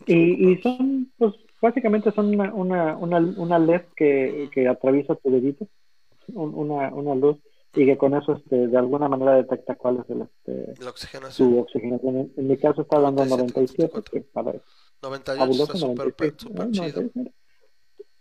[0.05, 5.29] Y, y son, pues, básicamente son una, una, una, una LED que, que atraviesa tu
[5.31, 5.67] dedito,
[6.33, 7.37] un- una, una luz,
[7.75, 11.49] y que con eso, este, de alguna manera detecta cuál es el, este, La oxigenación.
[11.51, 12.17] su oxigenación.
[12.17, 14.53] En, en mi caso está dando 97, 97, que para
[15.01, 16.71] 98 fabuloso, está súper 96, súper ¿no?
[16.71, 17.01] chido.
[17.01, 17.35] 96.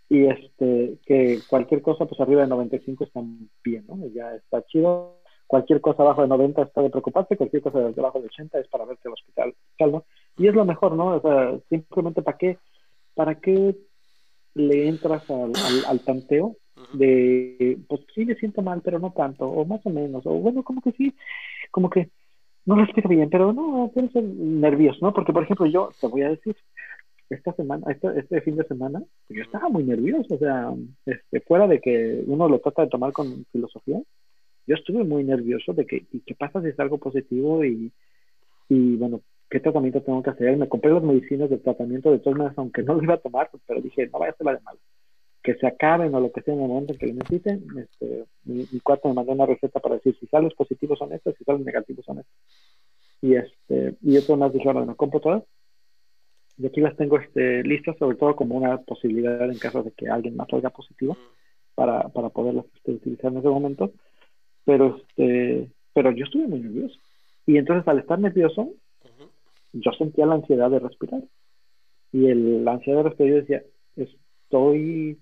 [0.09, 3.21] Y este, que cualquier cosa, pues arriba de 95 está
[3.63, 3.97] bien, ¿no?
[4.13, 5.20] Ya está chido.
[5.51, 8.85] Cualquier cosa abajo de 90 está de preocuparse, cualquier cosa debajo de 80 es para
[8.85, 10.05] verte al hospital, ¿no?
[10.37, 11.17] Y es lo mejor, ¿no?
[11.17, 12.57] O sea, simplemente para qué,
[13.15, 13.75] para qué
[14.53, 16.55] le entras al, al, al tanteo
[16.93, 20.63] de, pues sí me siento mal, pero no tanto, o más o menos, o bueno,
[20.63, 21.13] como que sí,
[21.69, 22.09] como que
[22.65, 25.13] no respiro bien, pero no, tienes nervios, ¿no?
[25.13, 26.55] Porque, por ejemplo, yo te voy a decir,
[27.29, 30.71] esta semana, este, este fin de semana, yo estaba muy nervioso, o sea,
[31.05, 34.01] este, fuera de que uno lo trata de tomar con filosofía,
[34.67, 37.63] yo estuve muy nervioso de que, ¿y qué pasa si es algo positivo?
[37.65, 37.91] Y,
[38.69, 40.55] y bueno, ¿qué tratamiento tengo que hacer?
[40.57, 43.49] Me compré las medicinas del tratamiento de todas maneras, aunque no lo iba a tomar,
[43.67, 44.77] pero dije, no vaya a ser la de mal.
[45.43, 47.65] Que se acaben o lo que sea en el momento en que lo necesiten.
[47.77, 51.35] Este, mi, mi cuarto me mandó una receta para decir si sales positivos son estos,
[51.35, 52.35] si sales negativos son estos.
[53.21, 55.43] Y este, y otro más dijeron, me compro todas.
[56.57, 60.07] Y aquí las tengo este, listas, sobre todo como una posibilidad en caso de que
[60.07, 61.17] alguien más salga positivo
[61.75, 63.91] para, para poderlas este, utilizar en ese momento.
[64.65, 66.95] Pero este, pero yo estuve muy nervioso.
[67.45, 68.69] Y entonces al estar nervioso,
[69.73, 71.23] yo sentía la ansiedad de respirar.
[72.11, 73.63] Y el, la ansiedad de respirar, yo decía,
[73.95, 75.17] estoy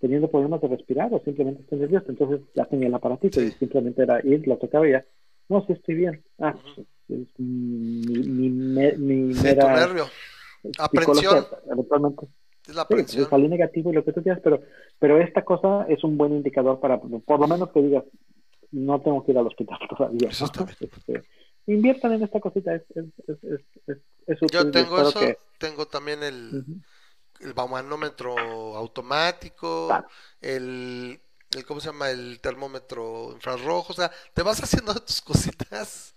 [0.00, 2.06] teniendo problemas de respirar o simplemente estoy nervioso.
[2.10, 3.46] Entonces ya tenía el aparatito Sí.
[3.48, 5.04] y simplemente era ir, lo tocaba y ya,
[5.48, 6.22] no, sí estoy bien.
[6.38, 10.04] Ah, pues, es mi, mi, me- mi Sí, tu mera nervio.
[10.78, 11.44] Aprensión.
[11.70, 12.26] eventualmente.
[12.66, 14.62] Es la Sí, salí negativo y lo que tú quieras, pero,
[14.98, 18.04] pero esta cosa es un buen indicador para, por lo menos que digas,
[18.74, 20.28] no tengo que ir al hospital todavía.
[20.40, 20.66] ¿no?
[20.80, 21.22] Este,
[21.66, 25.38] inviertan en esta cosita, es, es, es, es, es, es útil Yo tengo eso, que-
[25.58, 26.64] tengo también el,
[27.40, 30.08] el baumanómetro automático, Claro.
[30.40, 31.20] el,
[31.54, 32.10] el, ¿cómo se llama?
[32.10, 36.14] El termómetro infrarrojo, o sea, te vas haciendo tus cositas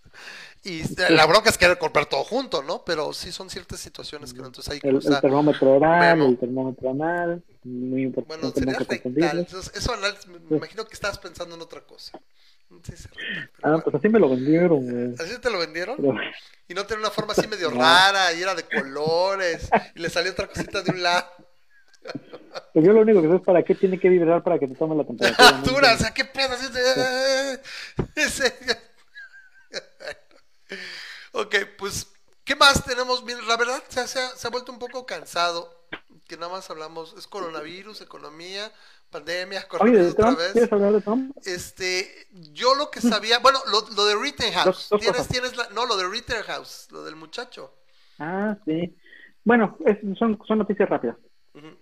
[0.64, 2.84] y la bronca es querer comprar todo junto, ¿no?
[2.86, 5.22] Pero sí son ciertas situaciones que no, entonces hay que el, el usar.
[5.22, 9.92] termómetro oral, el termómetro anal, muy importante Bueno, sería rectal, eso
[10.28, 12.14] me imagino que estabas pensando en otra cosa.
[12.84, 13.08] Sí, sí,
[13.64, 15.16] Ah, pues así me lo vendieron, güey.
[15.20, 15.96] ¿Así te lo vendieron?
[15.98, 16.14] Pero-
[16.68, 17.80] Y no tenía una forma así medio No.
[17.80, 21.28] rara, y era de colores, y le salió otra cosita de un lado.
[22.74, 24.76] pues yo lo único que sé es para qué tiene que vibrar para que te
[24.76, 25.52] tome la temperatura.
[25.52, 25.64] ¿no?
[25.64, 26.56] Dura, o sea, qué pedo.
[28.16, 28.54] Ese-
[31.32, 32.08] ok, pues,
[32.44, 33.24] ¿qué más tenemos?
[33.48, 35.76] La verdad, se ha, se ha vuelto un poco cansado.
[36.28, 38.70] Que nada más hablamos, es coronavirus, economía,
[39.10, 40.38] pandemia, Oye, coronavirus ¿de otra Trump?
[40.40, 40.52] vez.
[40.54, 41.38] ¿Quieres hablar de Trump?
[41.46, 45.96] Este, yo lo que sabía, bueno, lo, lo de Rittenhouse, tienes, tienes la, no, lo
[45.98, 47.74] de Rittenhouse, lo del muchacho.
[48.20, 48.96] Ah, sí.
[49.44, 51.16] Bueno, es- son, son noticias rápidas.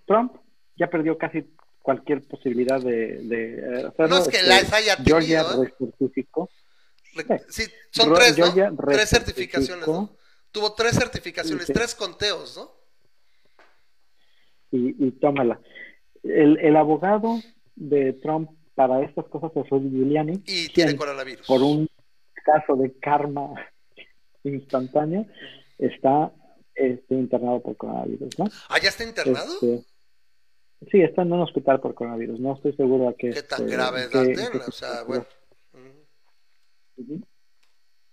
[0.05, 0.33] Trump
[0.77, 4.07] ya perdió casi cualquier posibilidad de, de eh, hacerlo.
[4.07, 5.45] No es que Este, las haya tenido, Georgia ¿eh?
[5.79, 6.49] recertificó.
[7.15, 8.75] Re- Sí, son Ro- tres, ¿no?
[8.87, 10.15] Tres certificaciones, ¿no?
[10.51, 11.73] Tuvo tres certificaciones, Sí.
[11.73, 12.71] tres conteos, ¿no?
[14.71, 15.59] y, y tómala.
[16.25, 17.39] El, el abogado
[17.75, 21.47] de Trump para estas cosas es Rudy Giuliani, Y quien, tiene coronavirus.
[21.47, 21.87] por un
[22.43, 23.53] caso de karma
[24.43, 25.25] instantáneo,
[25.77, 26.31] está
[26.75, 28.45] este, internado por coronavirus, ¿no?
[28.69, 29.53] ¿Ah, ya está internado?
[29.53, 29.85] Este,
[30.91, 32.39] sí, está en un hospital por coronavirus.
[32.39, 33.31] No estoy seguro a qué.
[33.31, 34.65] ¿Qué tan este, grave es la?
[34.67, 35.25] O sea, bueno.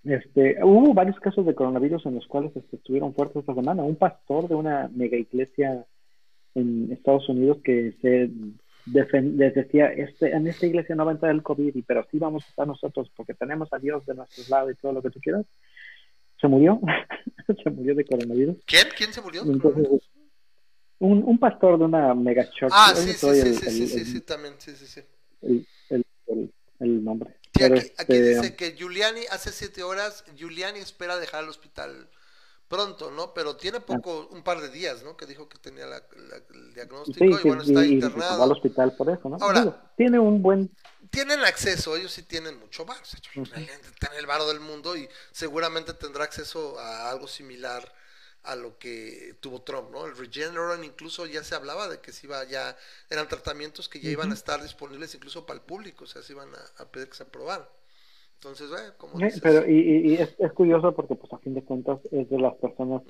[0.05, 3.83] Este, hubo varios casos de coronavirus en los cuales este, estuvieron fuertes esta semana.
[3.83, 5.87] Un pastor de una mega iglesia
[6.55, 8.31] en Estados Unidos que se
[8.87, 12.19] les decía, este, en esta iglesia no va a entrar el COVID, y- pero sí
[12.19, 15.11] vamos a estar nosotros porque tenemos a Dios de nuestro lado y todo lo que
[15.11, 15.47] tú quieras.
[16.41, 16.81] Se murió,
[17.65, 18.57] se murió de coronavirus.
[18.66, 18.89] ¿Quién?
[18.97, 19.43] ¿Quién se murió?
[19.43, 19.87] Entonces,
[20.99, 22.73] un, un pastor de una mega church.
[22.74, 25.01] Ah, sí, sí, el- sí, el- sí, sí, sí, también, sí, sí, sí.
[25.43, 27.37] el, el- el- el nombre.
[27.57, 32.09] Sí, aquí, aquí este, dice que Giuliani hace siete horas, Giuliani espera dejar el hospital
[32.73, 33.35] pronto, ¿no?
[33.35, 35.15] Pero tiene poco, un par de días, ¿no?
[35.15, 38.01] Que dijo que tenía la- la- el diagnóstico Sí, y sí, bueno, está y- y
[38.01, 38.53] se fue al internado.
[38.53, 39.36] hospital por eso, ¿no?
[39.40, 40.70] Ahora- Digo, tiene un buen
[41.11, 42.97] Tienen acceso, ellos sí tienen mucho bar.
[43.01, 47.93] O sea, realmente tienen el varo del mundo y seguramente tendrá acceso a algo similar
[48.44, 50.07] a lo que tuvo Trump, ¿no?
[50.07, 52.74] El Regeneron incluso ya se hablaba de que se iba ya,
[53.11, 56.32] eran tratamientos que ya iban a estar disponibles incluso para el público, o sea, se
[56.32, 57.66] iban a, a pedir que se aprobaran.
[58.43, 61.39] Entonces, eh, como Eh, dices, Pero, y, y- y es, es curioso porque, pues, a
[61.39, 63.02] fin de cuentas, es de las personas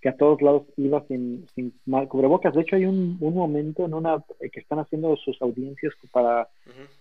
[0.00, 2.54] que a todos lados iba sin, sin mal cubrebocas.
[2.54, 6.48] De hecho, hay un, un momento en una eh, que están haciendo sus audiencias para,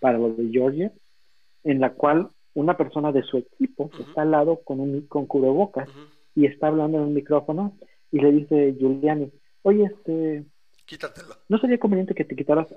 [0.02, 0.92] para lo de Georgia,
[1.64, 5.88] en la cual una persona de su equipo está al lado con un con cubrebocas
[6.36, 7.78] y está hablando en un micrófono
[8.12, 9.32] y le dice Giuliani,
[9.62, 10.44] oye, este,
[10.86, 11.36] quítatelo.
[11.48, 12.68] no sería conveniente que te quitaras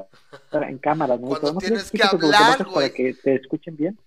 [0.51, 1.29] para- en cámara, ¿no?
[1.29, 3.99] Cuando ¿no tienes que hablar, para que te escuchen bien.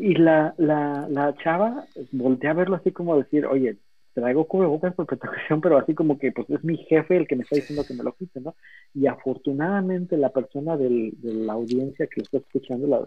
[0.00, 3.76] Y la, la, la chava voltea a verlo así como decir, oye,
[4.14, 7.42] traigo cubrebocas por protección, pero así como que pues es mi jefe el que me
[7.42, 8.54] está diciendo que me lo quite, ¿no?
[8.94, 13.02] Y afortunadamente la persona del, de la audiencia que lo está escuchando la,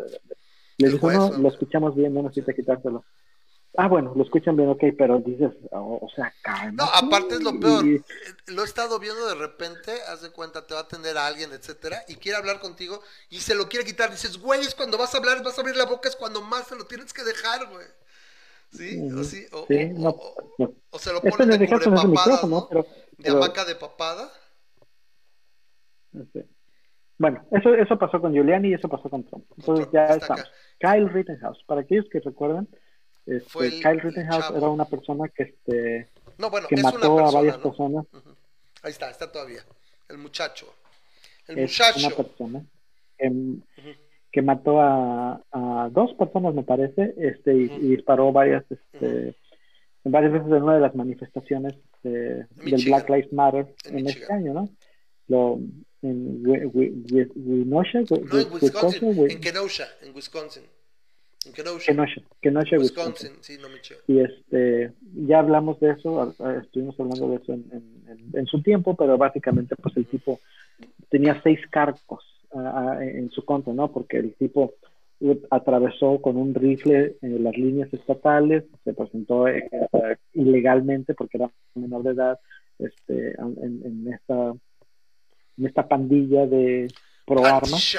[0.78, 1.38] le dijo, ¿no?
[1.38, 3.04] lo escuchamos bien, no necesita quitárselo.
[3.76, 6.72] Ah, bueno, lo escuchan bien, ok, pero dices, o, o sea, calma.
[6.72, 7.84] No, aparte es lo peor.
[8.48, 11.52] Lo he estado viendo de repente, haz de cuenta, te va a atender a alguien,
[11.54, 13.02] etcétera, y quiere hablar contigo
[13.32, 14.12] y se lo quiere quitar.
[14.12, 16.68] Dices, güey, es cuando vas a hablar, vas a abrir la boca, es cuando más
[16.68, 17.88] se lo tienes que dejar, güey.
[18.72, 19.00] ¿Sí?
[19.12, 20.74] O, sí, o, Sí, o- no, o- no.
[20.92, 22.68] o se lo de este micrófono, ¿no?
[22.70, 22.90] pero, De
[23.24, 24.32] pero- hamaca de papada.
[26.14, 26.48] este,
[27.18, 29.46] bueno, eso, eso pasó con Giuliani y eso pasó con Trump.
[29.58, 30.42] Entonces Trump, ya está estamos.
[30.42, 30.52] acá.
[30.80, 32.68] Kyle Rittenhouse, para aquellos que recuerdan,
[33.26, 37.20] este, Fue el- Kyle Rittenhouse era una persona que, este, No, bueno, que es mató
[37.20, 37.64] a varias ¿no?
[37.64, 38.06] personas.
[38.82, 39.62] Ahí está, está todavía.
[40.10, 40.74] El muchacho.
[41.48, 42.08] El es muchacho.
[42.08, 42.66] una persona
[43.18, 43.58] que,
[44.32, 49.36] que mató a, a dos personas, me parece, este, y, disparó varias, este,
[50.04, 52.86] varias veces en una de las manifestaciones este, del.
[52.86, 54.70] Black Lives Matter En este año, ¿no?
[55.28, 55.60] Lo,
[56.02, 56.44] en
[59.30, 60.64] en Kenosha, en Wisconsin.
[61.46, 62.22] En Kenosha.
[62.42, 63.32] Kenosha, Wisconsin.
[63.32, 63.68] Wisconsin, sí, no.
[64.08, 64.94] Y este,
[65.28, 69.18] ya hablamos de eso, estuvimos hablando de eso en, en- en- en su tiempo, pero
[69.18, 70.40] básicamente pues el tipo
[71.10, 72.24] tenía seis cargos
[73.02, 73.92] en su contra, ¿no?
[73.92, 74.74] Porque el tipo
[75.50, 81.50] atravesó con un rifle eh, las líneas estatales, se presentó eh, eh, ilegalmente porque era
[81.76, 82.40] menor de edad
[82.78, 84.50] este, en, en esta,
[85.58, 86.92] en esta pandilla de
[87.26, 87.96] pro armas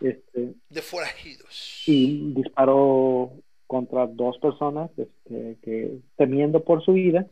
[0.00, 1.84] este, de forajidos.
[1.86, 3.32] y disparó
[3.66, 7.26] contra dos personas este, que temiendo por su vida,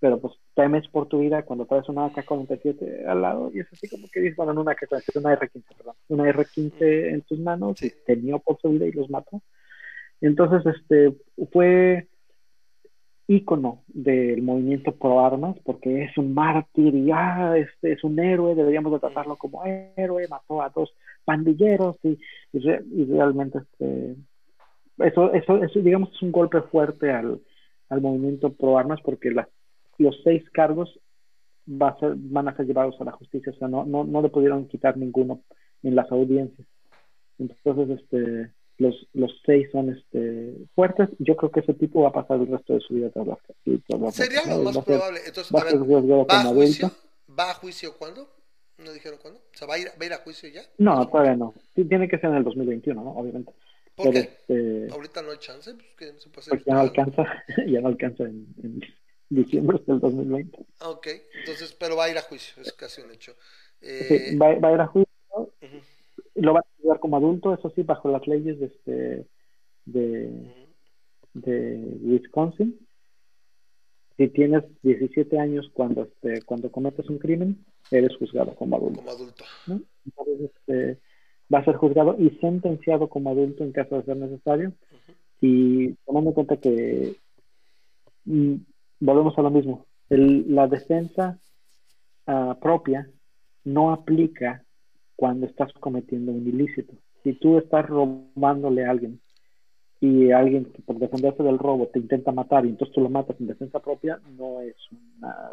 [0.00, 3.88] pero pues temes por tu vida cuando traes una AK-47 al lado y es así
[3.88, 8.38] como que no una AK-47, una R-15, perdón, una R-15 en tus manos y temió
[8.38, 9.40] por su vida y los mató.
[10.20, 11.16] Entonces, este,
[11.52, 12.08] fue
[13.28, 18.54] ícono del movimiento pro armas porque es un mártir y ah, este es un héroe,
[18.54, 20.94] deberíamos de tratarlo como héroe, mató a dos
[21.28, 22.18] pandilleros y,
[22.54, 24.16] y, re- y realmente este,
[24.98, 27.40] eso, eso, eso digamos es un golpe fuerte al,
[27.90, 29.48] al movimiento pro armas porque la-
[29.98, 30.88] los seis cargos
[31.68, 34.22] va a ser- van a ser llevados a la justicia, o sea, no, no, no
[34.22, 35.42] le pudieron quitar ninguno
[35.82, 36.66] en las audiencias.
[37.38, 41.08] Entonces, este, los, los seis son este, fuertes.
[41.18, 43.38] Yo creo que ese tipo va a pasar el resto de su vida tras las
[43.66, 45.20] las Sería lo más probable.
[45.26, 45.74] Entonces, va a ver,
[46.32, 46.90] ¿va a juicio?
[47.38, 48.26] ¿Va a juicio cuándo?
[48.78, 49.40] ¿No dijeron cuándo?
[49.40, 50.64] O sea, ¿va a ir, va a, ir a juicio ya?
[50.78, 51.54] No, todavía no.
[51.74, 53.10] Sí, tiene que ser en el 2021, ¿no?
[53.10, 53.52] Obviamente.
[53.94, 54.38] ¿Por Pero qué?
[54.48, 56.82] este, Ahorita no hay chance, pues que no se puede hacer porque ya no nada.
[56.82, 57.24] alcanza,
[57.66, 58.80] ya no alcanza en, en
[59.28, 60.66] diciembre del 2020.
[60.80, 61.06] Ah, Ok,
[61.38, 63.36] entonces, pero va a ir a juicio, es casi un hecho.
[63.80, 65.12] Eh, Sí, va, va a ir a juicio,
[65.62, 65.82] ujú,
[66.34, 69.28] lo va a estudiar como adulto, eso sí, bajo las leyes de, este,
[69.86, 70.68] de, ujú.
[71.34, 72.78] de Wisconsin.
[74.18, 78.98] Si tienes 17 años cuando, este, cuando cometes un crimen, eres juzgado como adulto.
[79.00, 79.44] como adulto.
[79.66, 79.80] ¿no?
[80.04, 80.98] Entonces, este,
[81.52, 84.72] va a ser juzgado y sentenciado como adulto en caso de ser necesario.
[85.40, 87.16] Y tomando en cuenta que
[88.24, 88.54] mm,
[89.00, 91.38] volvemos a lo mismo, el- la defensa
[92.26, 93.08] ah, propia
[93.64, 94.62] no aplica
[95.16, 96.92] cuando estás cometiendo un ilícito.
[97.24, 99.20] Si tú estás robándole a alguien
[100.00, 103.36] y alguien que por defenderse del robo te intenta matar y entonces tú lo matas
[103.40, 105.50] en defensa propia, no es una,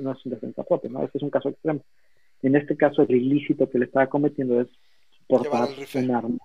[0.00, 1.02] no es una defensa propia, ¿no?
[1.02, 1.80] Ese es un caso extremo.
[2.42, 4.68] En este caso, el ilícito que le estaba cometiendo es
[5.28, 6.38] portar un arma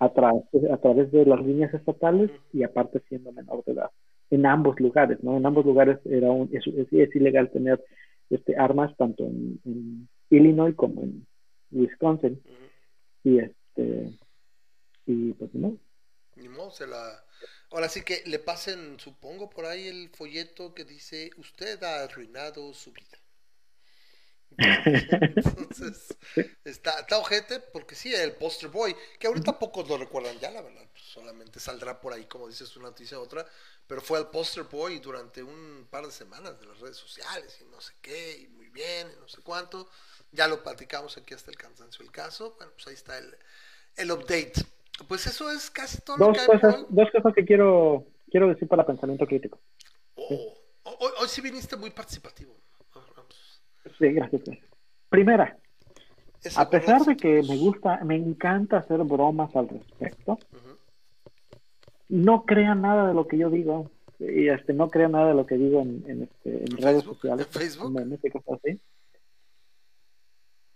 [0.00, 3.90] a, tra- a través de las líneas estatales y aparte siendo menor de edad.
[4.30, 5.36] En ambos lugares, ¿no?
[5.36, 7.82] En ambos lugares era un, es, es- es ilegal tener
[8.30, 11.24] este, armas tanto en, en Illinois como en
[11.70, 12.40] Wisconsin.
[13.22, 14.10] Y este
[15.06, 15.76] y pues no.
[16.36, 17.24] Ni modo, se la...
[17.70, 22.72] Ahora sí que le pasen, supongo, por ahí el folleto que dice, usted ha arruinado
[22.74, 23.18] su vida.
[24.56, 26.16] Entonces,
[26.64, 30.62] está, está ojete porque sí, el poster boy, que ahorita pocos lo recuerdan ya, la
[30.62, 33.44] verdad, pues, solamente saldrá por ahí, como dices, una noticia otra,
[33.86, 37.64] pero fue el poster boy durante un par de semanas de las redes sociales y
[37.64, 39.88] no sé qué, y muy bien, y no sé cuánto.
[40.30, 42.54] Ya lo platicamos aquí hasta el cansancio el caso.
[42.56, 43.36] Bueno, pues ahí está el,
[43.96, 44.54] el update.
[45.08, 46.86] Pues eso es casi todo lo Dos que hay por cosas, hoy.
[46.88, 49.60] dos cosas que quiero, quiero decir para pensamiento crítico.
[50.14, 50.54] Oh,
[50.84, 52.54] hoy, hoy sí viniste muy participativo.
[52.94, 53.62] Vamos.
[53.98, 54.42] Sí, gracias.
[55.08, 55.58] Primera,
[56.56, 60.38] a pesar de que me gusta, me encanta hacer bromas al respecto,
[62.08, 63.90] no crean nada de lo que yo digo.
[64.20, 67.02] Y este, no crean nada de lo que digo en, en, este, en ¿En redes
[67.02, 67.14] Facebook?
[67.16, 67.46] sociales.
[67.46, 67.92] ¿En Facebook?
[67.92, 68.80] memes y cosas así.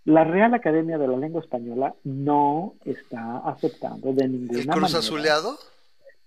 [0.05, 4.99] La Real Academia de la Lengua Española no está aceptando de ninguna ¿El cruz manera
[4.99, 5.57] azuleado?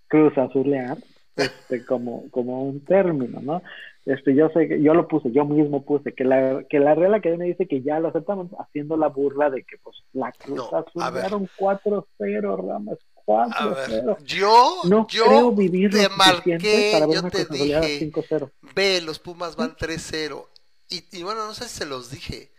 [0.08, 0.98] cruz azulear
[1.36, 3.62] este, como, como un término, ¿no?
[4.04, 7.14] Este, yo sé que yo lo puse, yo mismo puse que la, que la Real
[7.14, 10.70] Academia dice que ya lo aceptamos, haciendo la burla de que pues la cruz No,
[10.76, 14.24] azulearon 4-0, Ramas, A ver, 4-0.
[14.24, 18.50] yo, No yo creo vivir te marqué, para ver yo una te dije, 5-0.
[18.74, 20.46] ve, los Pumas van 3-0.
[20.90, 22.51] Y, y bueno, no sé si se los dije,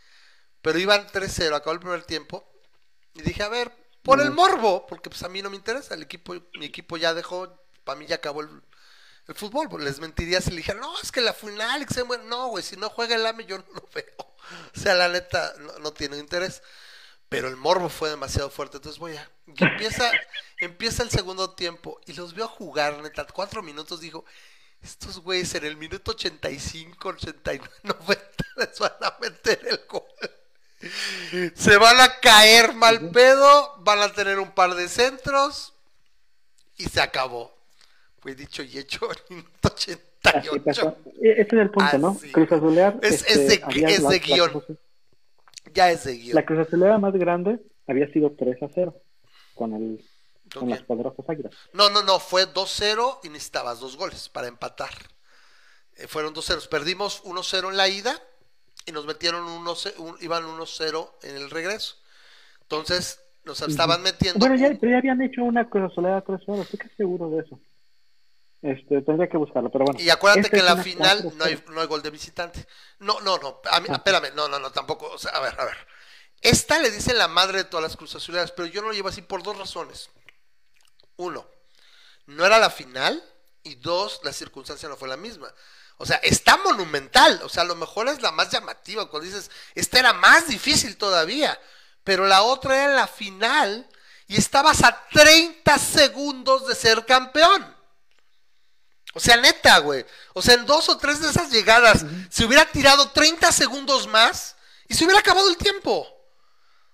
[0.64, 2.45] pero iban 3-0, acabó el primer tiempo.
[3.15, 3.72] Y dije, a ver,
[4.03, 4.31] por el Ujú.
[4.31, 7.99] morbo, porque pues a mí no me interesa, el equipo, mi equipo ya dejó, para
[7.99, 8.49] mí ya acabó el,
[9.27, 9.69] el fútbol.
[9.69, 12.23] pues, Les mentiría si le dijera, no, es que la final, que se muere".
[12.26, 14.06] no, güey, si no juega el AME yo no lo veo.
[14.76, 16.61] O sea, la neta, no, no tiene interés.
[17.30, 19.31] Pero el morbo fue demasiado fuerte, entonces voy a...
[19.48, 20.19] y empieza,
[20.60, 24.26] empieza el segundo tiempo y los veo jugar, neta, cuatro minutos, digo,
[24.81, 30.03] estos güeyes en el minuto 85, 89, 90 les van a meter el gol.
[31.56, 35.74] Se van a caer mal pedo, van a tener un par de centros
[36.78, 37.54] y se acabó.
[38.20, 39.92] Fue dicho y hecho en minuto Así
[40.24, 40.64] 88.
[40.64, 40.98] pasó.
[41.22, 42.10] E- Ese es el punto, ¿no?
[42.18, 42.32] Así.
[42.32, 42.98] Cruz azulear.
[43.02, 44.50] Es- este, es de- guion.
[44.52, 44.78] cruz-
[45.74, 46.36] Ya es de guion.
[46.36, 48.96] La cruz azuleada más grande había sido 3 a 0
[49.56, 50.06] con, el,
[50.54, 51.54] ¿Con las poderosas águilas.
[51.74, 54.92] No, no, no, fue 2-0 y necesitabas dos goles para empatar.
[55.96, 56.68] Eh, fueron 2-0.
[56.70, 58.20] Perdimos 1-0 en la ida
[58.86, 61.96] y nos metieron 1-0, un- iban 1-0 en el regreso.
[62.62, 64.40] Entonces nos estaban metiendo.
[64.40, 67.42] Bueno, ya, pero ya habían hecho una cruz azuleada 3 0 estoy casi seguro de
[67.44, 67.60] eso.
[68.62, 70.00] Este, tendría que buscarlo, pero bueno.
[70.00, 71.34] Y acuérdate que en la final 4-0.
[71.36, 72.66] no hay, no hay gol de visitante.
[73.00, 73.60] No, no, no.
[73.70, 73.96] A mí, Ah.
[73.96, 75.08] espérame, no, no, no, tampoco.
[75.12, 75.76] O sea, a ver, a ver.
[76.42, 79.22] Esta le dicen la madre de todas las azuleadas, pero yo no lo llevo así
[79.22, 80.10] por dos razones.
[81.18, 81.46] Uno,
[82.28, 83.22] no era la final.
[83.66, 85.50] Y dos, la circunstancia no fue la misma.
[86.04, 87.40] O sea, está monumental.
[87.46, 89.10] O sea, a lo mejor es la más llamativa.
[89.10, 91.58] Cuando dices, esta era más difícil todavía.
[92.04, 93.88] Pero la otra era la final.
[94.28, 97.74] Y estabas a 30 segundos de ser campeón.
[99.14, 100.06] O sea, neta, güey.
[100.34, 104.58] O sea, en dos o tres de esas llegadas, se hubiera tirado 30 segundos más
[104.90, 106.06] y se hubiera acabado el tiempo.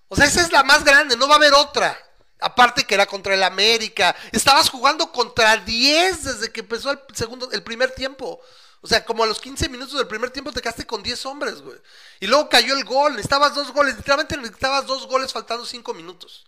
[0.07, 1.97] O sea, esa es la más grande, no va a haber otra.
[2.41, 4.15] Aparte que era contra el América.
[4.31, 8.39] Estabas jugando contra 10 desde que empezó el segundo, el primer tiempo.
[8.81, 11.61] O sea, como a los 15 minutos del primer tiempo te quedaste con 10 hombres,
[11.61, 11.77] güey.
[12.19, 16.47] Y luego cayó el gol, necesitabas dos goles, literalmente necesitabas dos goles faltando 5 minutos.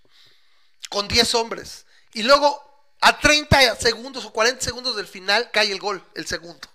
[0.90, 1.86] Con 10 hombres.
[2.14, 2.64] Y luego,
[3.02, 6.68] a 30 segundos o 40 segundos del final, cae el gol, el segundo.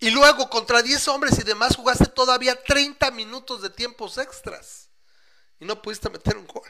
[0.00, 4.88] Y luego, contra 10 hombres y demás, jugaste todavía 30 minutos de tiempos extras.
[5.60, 6.68] Y no pudiste meter un gol.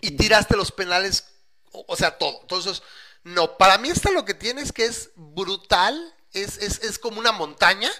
[0.00, 1.24] Y tiraste los penales,
[1.72, 2.40] o, o sea, todo.
[2.42, 2.82] Entonces,
[3.24, 7.18] no, para mí esta lo que tiene es que es brutal, es, es, es como
[7.20, 7.90] una montaña,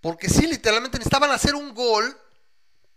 [0.00, 2.04] porque sí, literalmente necesitaban hacer un gol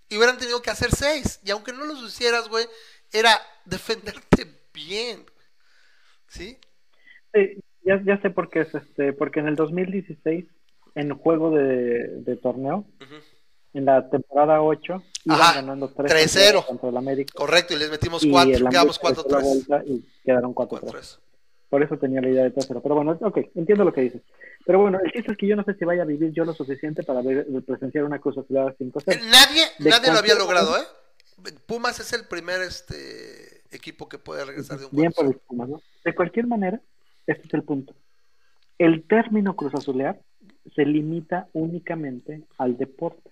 [0.09, 1.39] y hubieran tenido que hacer seis.
[1.43, 2.65] Y aunque no los hicieras, güey,
[3.11, 5.25] era defenderte bien.
[6.27, 6.59] ¿Sí?
[7.33, 10.45] Sí, ya, ya sé por qué es este, porque en el 2016,
[10.95, 13.15] en juego de, de torneo, Ujú.
[13.73, 16.07] en la temporada 8, iban Ajá, ganando 3-0.
[16.07, 17.33] 3 contra el América.
[17.35, 19.43] Correcto, y les metimos y cuatro, el quedamos América dio la 4-3.
[19.43, 21.19] vuelta y quedaron 4-3.
[21.69, 21.69] 4-3.
[21.69, 22.81] Por eso tenía la idea de 3-0.
[22.81, 24.21] Pero bueno, ok, entiendo lo que dices.
[24.65, 26.53] Pero bueno, el chiste es que yo no sé si vaya a vivir yo lo
[26.53, 29.03] suficiente para ver, presenciar una cruz azulada 5-0.
[29.07, 30.83] Eh, Nadie, De nadie lo había logrado, ¿eh?
[31.65, 35.29] Pumas es el primer este equipo que puede regresar de un Bien por 4-0.
[35.29, 35.81] el Pumas, ¿no?
[36.03, 36.81] De cualquier manera,
[37.27, 37.93] este es el punto.
[38.77, 40.19] El término cruz azulear
[40.75, 43.31] se limita únicamente al deporte,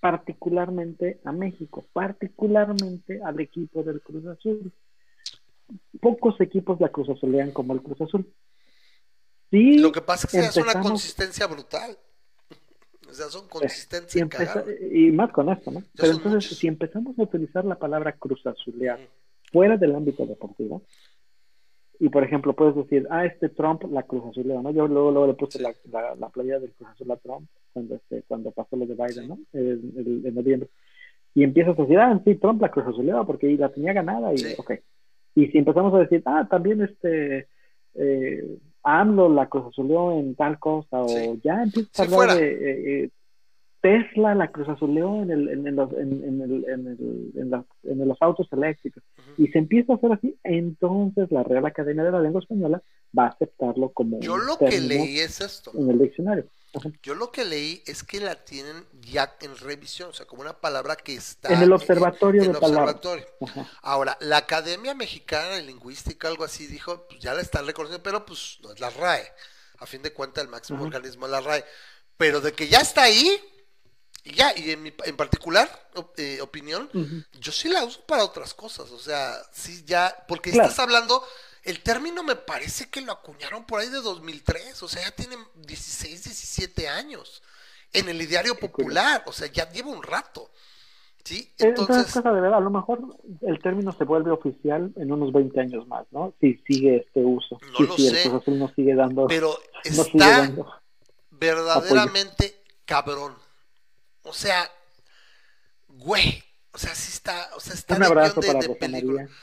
[0.00, 4.72] particularmente a México, particularmente al equipo del Cruz Azul.
[6.00, 8.32] Pocos equipos la cruz azulean como el Cruz Azul.
[9.50, 11.96] Sí, Lo que pasa es que es una empezamos- consistencia brutal.
[13.08, 15.82] O sea, son si consistencia en empeza- y más con esto, ¿no?
[15.94, 16.58] Pero entonces, muchos.
[16.58, 18.98] si empezamos a utilizar la palabra cruz azulear
[19.52, 20.82] fuera del ámbito deportivo,
[21.98, 24.70] Y por ejemplo, puedes decir, ah, este Trump la Cruz Azul, ¿no?
[24.70, 27.94] Yo luego, luego le puse la, la, la playa del Cruz Azul a Trump cuando,
[27.94, 29.38] este, cuando pasó lo de Biden, ¿no?
[29.54, 30.68] En, en- en noviembre.
[31.32, 34.36] Y empiezas a decir, ah, sí, Trump la Cruz Azul porque la tenía ganada y,
[34.36, 34.54] Sí.
[34.58, 34.72] ok.
[35.36, 37.46] Y si empezamos a decir, ah, también este,
[37.94, 41.40] eh, AMLO la Cruz Azuleó en tal cosa, o Sí.
[41.44, 42.34] ya empiezas a hablar fuera.
[42.34, 43.10] de eh, eh,
[43.82, 47.50] Tesla la Cruz Azuleó en, el, en, en los, en, en el, en, el, en,
[47.50, 49.02] las- en los autos eléctricos.
[49.38, 52.82] Y se empieza a hacer así, entonces la Real Academia de la Lengua Española
[53.16, 55.70] va a aceptarlo como Yo un lo que leí es esto.
[55.78, 56.46] en el diccionario.
[57.02, 60.60] Yo lo que leí es que la tienen ya en revisión, o sea, como una
[60.60, 62.96] palabra que está En el observatorio en de palabras.
[63.82, 68.26] Ahora, la Academia Mexicana de Lingüística, algo así, dijo, pues ya la están reconociendo, pero
[68.26, 69.32] pues no es la RAE.
[69.78, 71.64] A fin de cuentas, el máximo organismo es la RAE.
[72.16, 73.40] Pero de que ya está ahí,
[74.24, 76.90] y ya, y en, mi, en particular, eh, opinión,
[77.32, 80.68] yo sí la uso para otras cosas, o sea, sí ya, porque Claro.
[80.68, 81.22] estás hablando,
[81.66, 85.36] el término me parece que lo acuñaron por ahí de 2003, o sea, ya tiene
[85.56, 87.42] 16, 17 años
[87.92, 90.50] en el ideario popular, o sea, ya lleva un rato,
[91.24, 91.52] ¿sí?
[91.58, 93.00] Entonces, cosa de ver, a lo mejor
[93.42, 96.34] el término se vuelve oficial en unos 20 años más, ¿no?
[96.40, 97.58] Si sigue este uso.
[97.72, 98.24] No si, lo sé.
[98.46, 99.58] el sigue dando, pero
[99.96, 100.72] no sigue está dando.
[101.30, 103.34] verdaderamente cabrón,
[104.22, 104.70] o sea,
[105.88, 109.22] güey, o sea, sí está, o sea, está Un abrazo de- para de Rosa película.
[109.22, 109.36] María.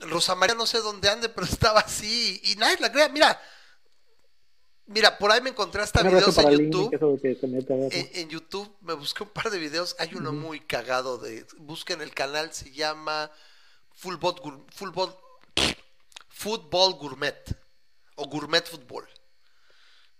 [0.00, 3.08] Rosa María no sé dónde ande, pero estaba así y nadie la crea.
[3.08, 3.40] Mira,
[4.86, 6.90] mira, por ahí me encontré hasta Un videos en YouTube.
[7.92, 9.94] En, en YouTube me busqué un par de videos.
[9.98, 11.46] Hay uno muy cagado de.
[11.58, 13.30] Busquen el canal, se llama
[14.02, 15.16] Gur- Fútbol,
[16.28, 17.56] Fútbol Gourmet
[18.16, 19.08] o Gourmet Fútbol.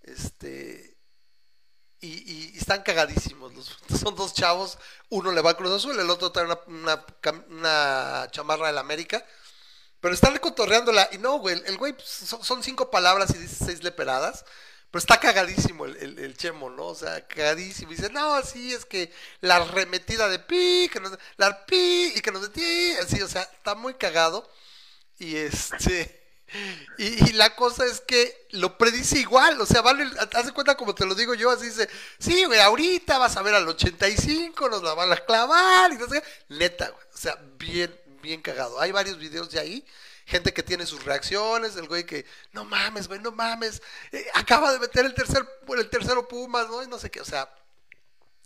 [0.02, 0.96] Este.
[2.02, 3.52] Y, y- y están cagadísimos.
[3.54, 4.78] Los, son dos chavos.
[5.10, 7.06] Uno le va a Cruz Azul, el otro trae una, una
[7.48, 9.24] una chamarra del América.
[10.00, 11.08] Pero están cotorreándola.
[11.12, 11.62] Y no, güey.
[11.66, 14.44] El, güey pues, son, cinco palabras y dice seis leperadas.
[14.90, 16.86] Pero está cagadísimo el, el- chemo, ¿no?
[16.86, 17.92] O sea, cagadísimo.
[17.92, 22.20] Y dice, no, sí, es que la remetida de pi, que nos, la pi, y
[22.20, 22.98] que nos de.
[23.02, 24.50] Así, o sea, está muy cagado.
[25.18, 26.20] Y este.
[26.98, 31.06] Y, la cosa es que lo predice igual, o sea, vale, hace cuenta como te
[31.06, 34.94] lo digo yo, así dice, sí, güey, ahorita vas a ver al 85, nos la
[34.94, 36.22] van a clavar, y no sé.
[36.48, 38.80] Neta, güey, o sea, bien, bien cagado.
[38.80, 39.86] Hay varios videos de ahí,
[40.26, 43.82] gente que tiene sus reacciones, el güey que, no mames, güey, no mames,
[44.12, 46.82] eh, acaba de meter el tercer, el tercero Pumas, ¿no?
[46.82, 47.52] Y no sé qué, o sea,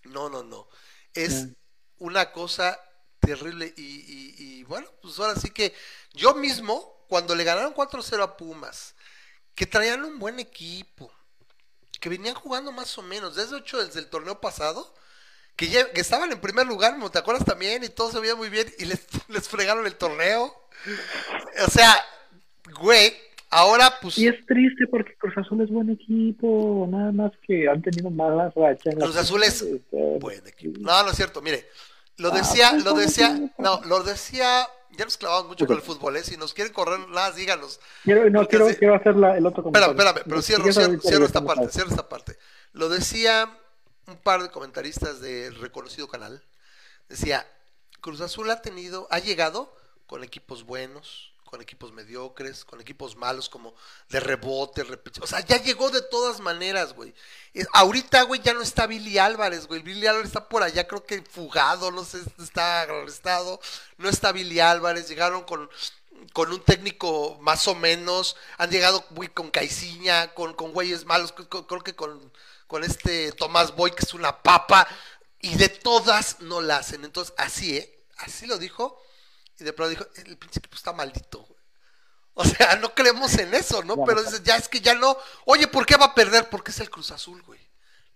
[0.04, 0.68] no, no, no.
[1.14, 1.52] Es Mm.
[1.98, 2.78] una cosa
[3.20, 5.74] terrible y, y- y, bueno, pues ahora sí que
[6.12, 8.94] yo mismo, cuando le ganaron 4-0 a Pumas,
[9.54, 11.12] que traían un buen equipo,
[12.00, 14.94] que venían jugando más o menos, desde hecho desde el torneo pasado,
[15.56, 17.10] que, ya- que estaban en primer lugar, ¿no?
[17.10, 17.84] ¿te acuerdas también?
[17.84, 20.54] Y todo se veía muy bien y les, les fregaron el torneo.
[21.66, 21.94] O sea,
[22.80, 23.12] güey,
[23.50, 24.18] ahora pues...
[24.18, 28.52] Y es triste porque Cruz Azul es buen equipo, nada más que han tenido malas
[28.54, 28.94] rachas.
[28.94, 30.78] Cruz Azul es buen equipo.
[30.80, 31.68] No, no es cierto, mire.
[32.16, 35.74] Lo Ah, decía, pues, lo ¿cómo decía, no, lo decía, ya nos clavamos mucho con
[35.76, 36.22] el fútbol, ¿eh?
[36.22, 37.80] Si nos quieren correr, nada, díganos.
[38.04, 40.10] Quiero, no, quiero, así- quiero hacer la- el otro Espérame, comentario.
[40.10, 42.36] espérame, pero Si cierro, cierro, cierro esta parte, cierro esta parte.
[42.72, 43.50] Lo decía
[44.06, 46.42] un par de comentaristas del reconocido canal.
[47.08, 47.46] Decía,
[48.00, 49.74] Cruz Azul ha tenido, ha llegado
[50.06, 53.74] con equipos buenos, con equipos mediocres, con equipos malos como
[54.08, 57.14] de rebote, repeche- O sea, ya llegó de todas maneras, güey.
[57.52, 59.80] Es- Ahorita, güey, ya no está Billy Álvarez, güey.
[59.82, 63.60] Billy Álvarez está por allá, creo que fugado, no sé, está arrestado.
[63.98, 65.68] No está Billy Álvarez, llegaron con
[66.32, 71.32] con un técnico más o menos, han llegado güey, con Caiciña, con, con güeyes malos,
[71.32, 72.32] creo que con,
[72.66, 74.86] con este Tomás Boy, que es una papa,
[75.40, 77.04] y de todas no la hacen.
[77.04, 78.06] Entonces, así, ¿eh?
[78.18, 79.00] Así lo dijo,
[79.58, 81.54] y de pronto dijo, el pinche equipo está maldito, güey.
[82.34, 84.04] O sea, no creemos en eso, ¿no?
[84.04, 85.16] Pero dices, ya es que ya no.
[85.44, 86.50] Oye, ¿por qué va a perder?
[86.50, 87.60] Porque es el Cruz Azul, güey.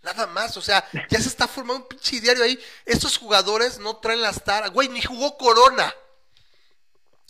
[0.02, 2.58] Nada más, o sea, ya se está formando un pinche diario ahí.
[2.84, 4.70] Estos jugadores no traen las taras.
[4.70, 5.94] Güey, ni jugó Corona.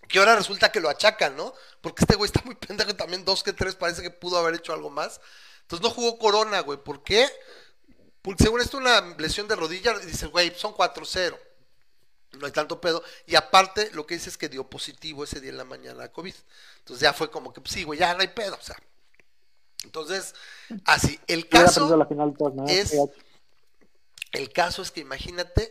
[0.09, 1.53] Que ahora resulta que lo achacan, ¿no?
[1.83, 4.73] Porque este güey está muy pendejo también, dos que tres, parece que pudo haber hecho
[4.73, 5.21] algo más.
[5.69, 6.79] Entonces no jugó Corona, güey.
[6.83, 7.29] ¿Por qué?
[8.23, 11.39] Porque según esto una lesión de rodilla, y dice, güey, son 4-0.
[12.33, 13.05] No hay tanto pedo.
[13.27, 16.13] Y aparte, lo que dice es que dio positivo ese día en la mañana a
[16.13, 16.35] COVID.
[16.79, 18.77] Entonces ya fue como que, pues, sí, güey, ya no hay pedo, o sea.
[19.85, 20.35] Entonces,
[20.87, 22.35] así, el caso la final
[22.67, 22.93] es-
[24.33, 25.71] el caso es que imagínate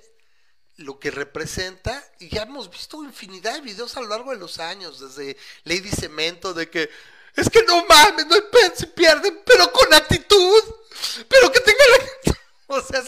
[0.76, 4.60] lo que representa, y ya hemos visto infinidad de videos a lo largo de los
[4.60, 6.88] años, desde Lady Cemento, de que
[7.38, 8.41] es que no mames, no hay
[8.76, 10.64] si pierden, pero con actitud,
[11.30, 12.38] pero que tengan la
[12.69, 13.01] O sea,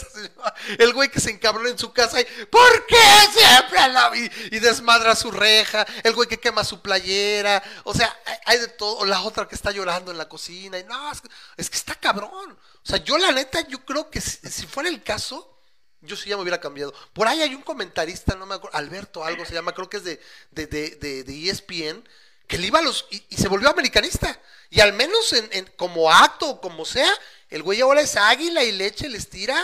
[0.77, 2.95] el güey que se encabrona en su casa y ¿por qué
[3.34, 5.85] siempre la y, y desmadra su reja?
[6.01, 7.61] El güey que quema su playera.
[7.84, 8.99] O sea, hay, de todo.
[8.99, 10.80] O la otra que está llorando en la cocina.
[10.80, 11.27] Y no, es que,
[11.57, 12.51] es que está cabrón.
[12.51, 15.60] O sea, yo la neta, yo creo que si, si fuera el caso,
[16.01, 16.93] yo sí ya me hubiera cambiado.
[17.14, 20.03] Por ahí hay un comentarista, no me acuerdo, Alberto algo se llama, creo que es
[20.03, 22.07] de, de, de, de, ESPN,
[22.50, 23.06] que le iba a los.
[23.12, 24.38] Y, y se volvió americanista.
[24.72, 27.10] Y al menos en, en- como acto o como sea,
[27.50, 29.58] el güey ahora es águila y leche, les tira.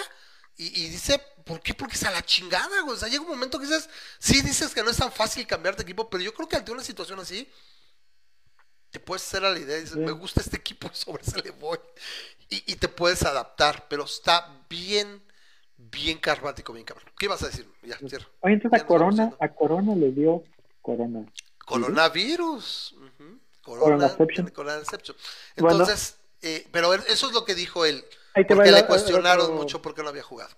[0.56, 1.74] Y, y dice, ¿por qué?
[1.74, 2.96] Porque es a la chingada, güey.
[2.96, 3.90] O sea, llega un momento que dices,
[4.20, 6.72] sí dices que no es tan fácil cambiar de equipo, pero yo creo que ante
[6.72, 7.50] una situación así,
[8.92, 11.52] te puedes hacer a la idea y dices, me gusta este equipo sobre ese le
[11.52, 11.80] voy.
[12.50, 15.22] Y, y te puedes adaptar, pero está bien,
[15.78, 17.12] bien karmático, bien cabrón.
[17.18, 17.68] ¿Qué ibas a decir?
[17.84, 18.30] Ya, cierro.
[18.42, 20.44] Oye, entonces Ya a Corona, a Corona le dio
[20.82, 21.26] Corona.
[21.66, 22.96] Coronavirus.
[23.62, 24.10] Corona,
[24.54, 25.18] Coronaception.
[25.58, 25.72] Bueno.
[25.80, 28.04] Entonces, eh, pero eso es lo que dijo él.
[28.36, 30.52] Ahí te va Porque el- le cuestionaron otro- mucho porque no había jugado.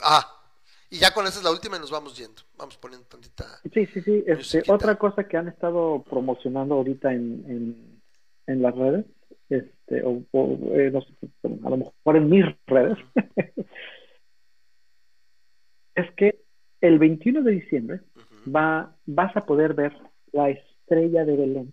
[0.00, 0.40] Ah,
[0.88, 2.40] y ya con esa es la última y nos vamos yendo.
[2.56, 3.60] Vamos poniendo tantita.
[3.72, 4.24] Sí, sí, sí.
[4.26, 8.02] Este, otra cosa que han estado promocionando ahorita en, en,
[8.46, 9.04] en las redes,
[9.50, 11.08] este, o, o, eh, no sé,
[11.64, 12.96] a lo mejor en mis redes,
[15.94, 16.40] es que
[16.80, 18.00] el 21 de diciembre
[18.46, 19.96] va, vas a poder ver
[20.34, 21.72] la estrella de Belén,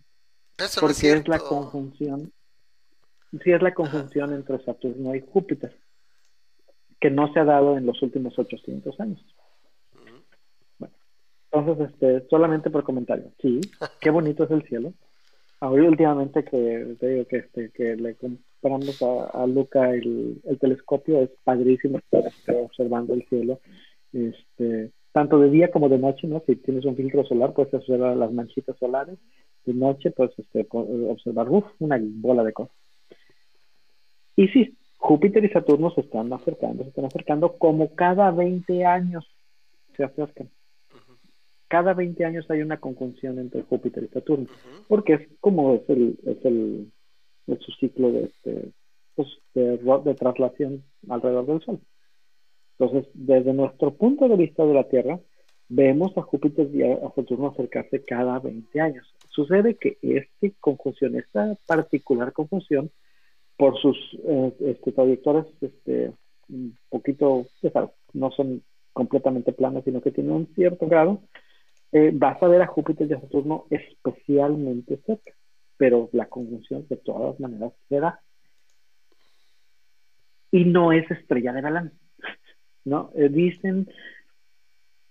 [0.58, 2.32] Eso es porque es, la conjunción,
[3.44, 5.76] sí es la conjunción entre Saturno y Júpiter,
[7.00, 9.20] que no se ha dado en los últimos 800 años.
[9.94, 10.88] Ujú.
[11.52, 13.32] Entonces, este, solamente por comentario.
[13.42, 13.60] Sí,
[14.00, 14.94] qué bonito es el cielo.
[15.60, 20.60] Ahora últimamente que te digo que este, que le compramos a, a Luca el, el
[20.60, 23.60] telescopio, es padrísimo estar este, observando el cielo.
[24.14, 26.42] Este, tanto de día como de noche, ¿no?
[26.46, 29.18] Si tienes un filtro solar, puedes observar las manchitas solares.
[29.66, 32.76] De noche, pues este, observar uf, una bola de cosas.
[34.36, 39.28] Y sí, Júpiter y Saturno se están acercando, se están acercando como cada 20 años
[39.96, 40.50] se acercan
[41.72, 44.48] cada 20 años hay una conjunción entre Júpiter y Saturno,
[44.90, 46.92] porque es como es el, es el,
[47.48, 48.72] es su ciclo de, este,
[49.16, 51.80] pues, de, de traslación alrededor del Sol.
[52.82, 55.20] Entonces, desde nuestro punto de vista de la Tierra,
[55.70, 59.14] vemos a Júpiter y a, Saturno acercarse cada 20 años.
[59.30, 62.90] Sucede que esta conjunción, esta particular conjunción,
[63.56, 63.95] por sus
[64.28, 66.12] eh, este, trayectorias este,
[66.49, 67.45] un poquito,
[68.14, 68.64] no son
[68.94, 71.22] completamente planas, sino que tienen un cierto grado,
[71.91, 75.34] eh, vas a ver a Júpiter y a Saturno especialmente cerca,
[75.78, 78.20] pero la conjunción de todas maneras se da.
[80.49, 81.94] Y no es estrella de Galán,
[82.86, 83.12] ¿no?
[83.16, 83.88] Eh, dicen,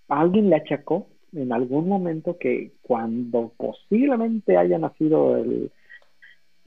[0.07, 5.71] alguien le achacó en algún momento que cuando posiblemente haya nacido el,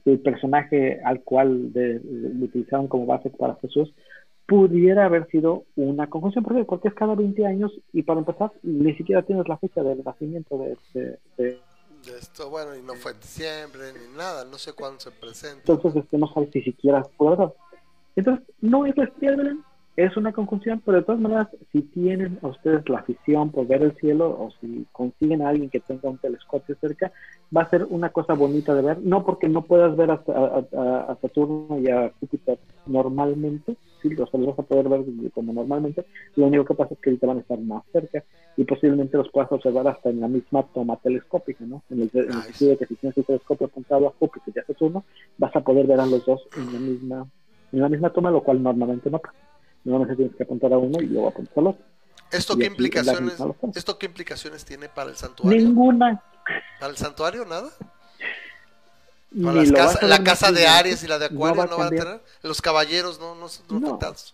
[0.05, 3.93] el personaje al cual de- lo utilizaron como base para Jesús,
[4.47, 6.43] pudiera haber sido una conjunción.
[6.43, 6.63] ¿Por qué?
[6.65, 10.57] Porque es cada 20 años y para empezar, ni siquiera tienes la fecha del nacimiento
[10.57, 11.59] de, de- de-
[12.05, 15.71] De esto, bueno, y no fue en diciembre ni nada, no sé cuándo se presenta.
[15.73, 17.03] entonces este, no sabes si siquiera.
[18.15, 19.59] Entonces, no es la estrella de Belén,
[19.95, 23.81] es una conjunción, pero de todas maneras, si tienen a ustedes la afición por ver
[23.83, 27.11] el cielo o si consiguen a alguien que tenga un telescopio cerca,
[27.55, 30.65] va a ser una cosa bonita de ver, no porque no puedas ver a, a-
[30.77, 36.05] a- a Saturno y a Júpiter normalmente, sí, los vas a poder ver como normalmente,
[36.35, 38.23] lo único que pasa es que ahorita van a estar más cerca
[38.57, 41.83] y posiblemente los puedas observar hasta en la misma toma telescópica, ¿no?
[41.89, 44.59] En el, en el sentido de que si tienes el telescopio apuntado a Júpiter y
[44.59, 45.05] a Saturno,
[45.37, 47.27] vas a poder ver a los dos en la misma,
[47.71, 49.35] en la misma toma, lo cual normalmente no pasa.
[49.85, 51.85] Normalmente tienes que apuntar a uno y luego apuntar al otro.
[52.31, 53.35] ¿Esto qué implicaciones,
[53.75, 55.57] esto qué implicaciones tiene para el santuario?
[55.61, 56.21] Ninguna.
[56.79, 57.69] ¿Para el santuario nada?
[59.43, 61.87] ¿Para las casa- a la casa de Aries y la de Acuario va no, van
[61.87, 62.21] a tener?
[62.41, 63.87] Los caballeros no, no, no, No.
[63.87, 64.33] afectados.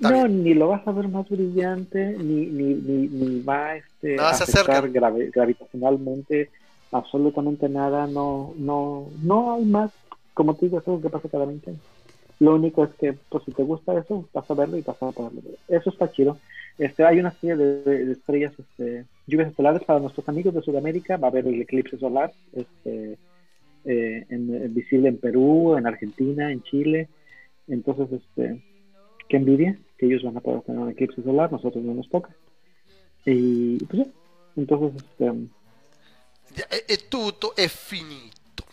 [0.00, 0.42] No, bien.
[0.42, 4.90] ni lo vas a ver más brillante, ni, ni, ni, ni va este, a afectar
[4.90, 6.50] gravi- gravitacionalmente,
[6.90, 9.92] absolutamente nada, no, no, no hay más,
[10.34, 11.82] como te digo, eso es lo que pasa cada 20 años.
[12.44, 15.10] Lo único es que, pues si te gusta eso, vas a verlo y vas a
[15.12, 15.58] poderlo ver.
[15.68, 16.38] Eso está chido.
[16.76, 21.16] Este, hay una serie de, de estrellas, este, lluvias estelares para nuestros amigos de Sudamérica,
[21.16, 23.16] va a haber el eclipse solar, este,
[23.86, 27.08] eh, en- en- visible en Perú, en Argentina, en Chile,
[27.68, 28.60] entonces, este,
[29.28, 32.30] qué envidia que ellos van a poder tener un eclipse solar, nosotros no nos toca.
[33.24, 34.12] Y pues ya,
[34.56, 35.32] entonces este,
[36.56, 38.64] Ya, e- e tutto è finito.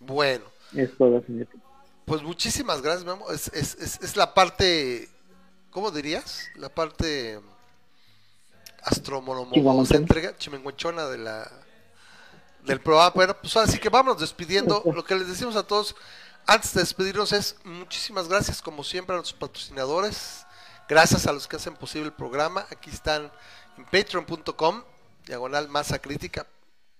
[0.00, 0.44] Bueno,
[0.74, 1.62] es todo definitivo.
[2.10, 3.30] Pues muchísimas gracias, Memo.
[3.30, 5.08] Es, es, es, es la parte,
[5.70, 6.48] ¿cómo dirías?
[6.56, 7.40] La parte
[8.82, 11.48] astromonocéntrica, chimenguenchona de la
[12.64, 13.10] del programa.
[13.10, 14.82] Bueno, pues así que vámonos despidiendo.
[14.92, 15.94] Lo que les decimos a todos,
[16.48, 20.44] antes de despedirnos es muchísimas gracias como siempre a nuestros patrocinadores.
[20.88, 22.66] Gracias a los que hacen posible el programa.
[22.72, 23.30] Aquí están
[23.78, 24.82] en patreon.com,
[25.26, 26.44] diagonal masa crítica.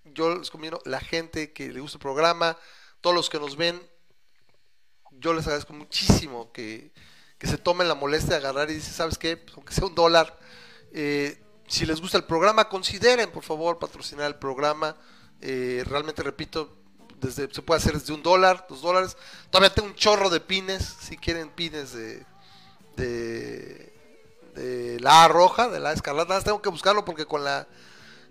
[0.04, 2.56] Yo les recomiendo la gente que le gusta el programa,
[3.00, 3.89] todos los que nos ven,
[5.20, 6.92] yo les agradezco muchísimo que,
[7.38, 9.36] que se tomen la molestia de agarrar y dice, ¿sabes qué?
[9.36, 10.38] Pues, aunque sea un dólar,
[10.92, 14.97] eh, si les gusta el programa, consideren por favor patrocinar el programa.
[15.40, 16.76] Eh, realmente repito,
[17.20, 19.16] desde, se puede hacer desde un dólar, dos dólares.
[19.51, 22.24] Todavía tengo un chorro de pines, si quieren pines de,
[22.97, 23.92] de,
[24.55, 26.40] de la A roja, de la A escarlata.
[26.40, 27.68] Tengo que buscarlo porque con la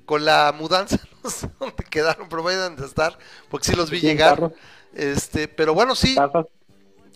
[0.06, 3.16] con la mudanza no sé dónde quedaron, pero deben de estar,
[3.48, 4.38] porque sí los vi llegar.
[4.38, 4.54] carro.
[4.92, 6.48] Este, pero bueno, sí, Tazas.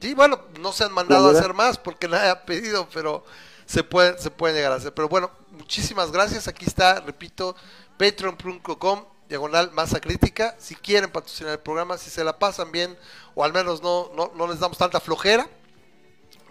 [0.03, 3.23] Sí, bueno, no se han mandado a hacer más porque nadie ha pedido, pero
[3.65, 4.93] se pueden, se pueden llegar a hacer.
[4.93, 6.49] Pero bueno, muchísimas gracias.
[6.49, 7.55] Aquí está, repito,
[7.97, 10.57] patreon.com, diagonal masa crítica.
[10.59, 12.97] Si quieren patrocinar el programa, si se la pasan bien,
[13.33, 15.47] o al menos no, no, no les damos tanta flojera.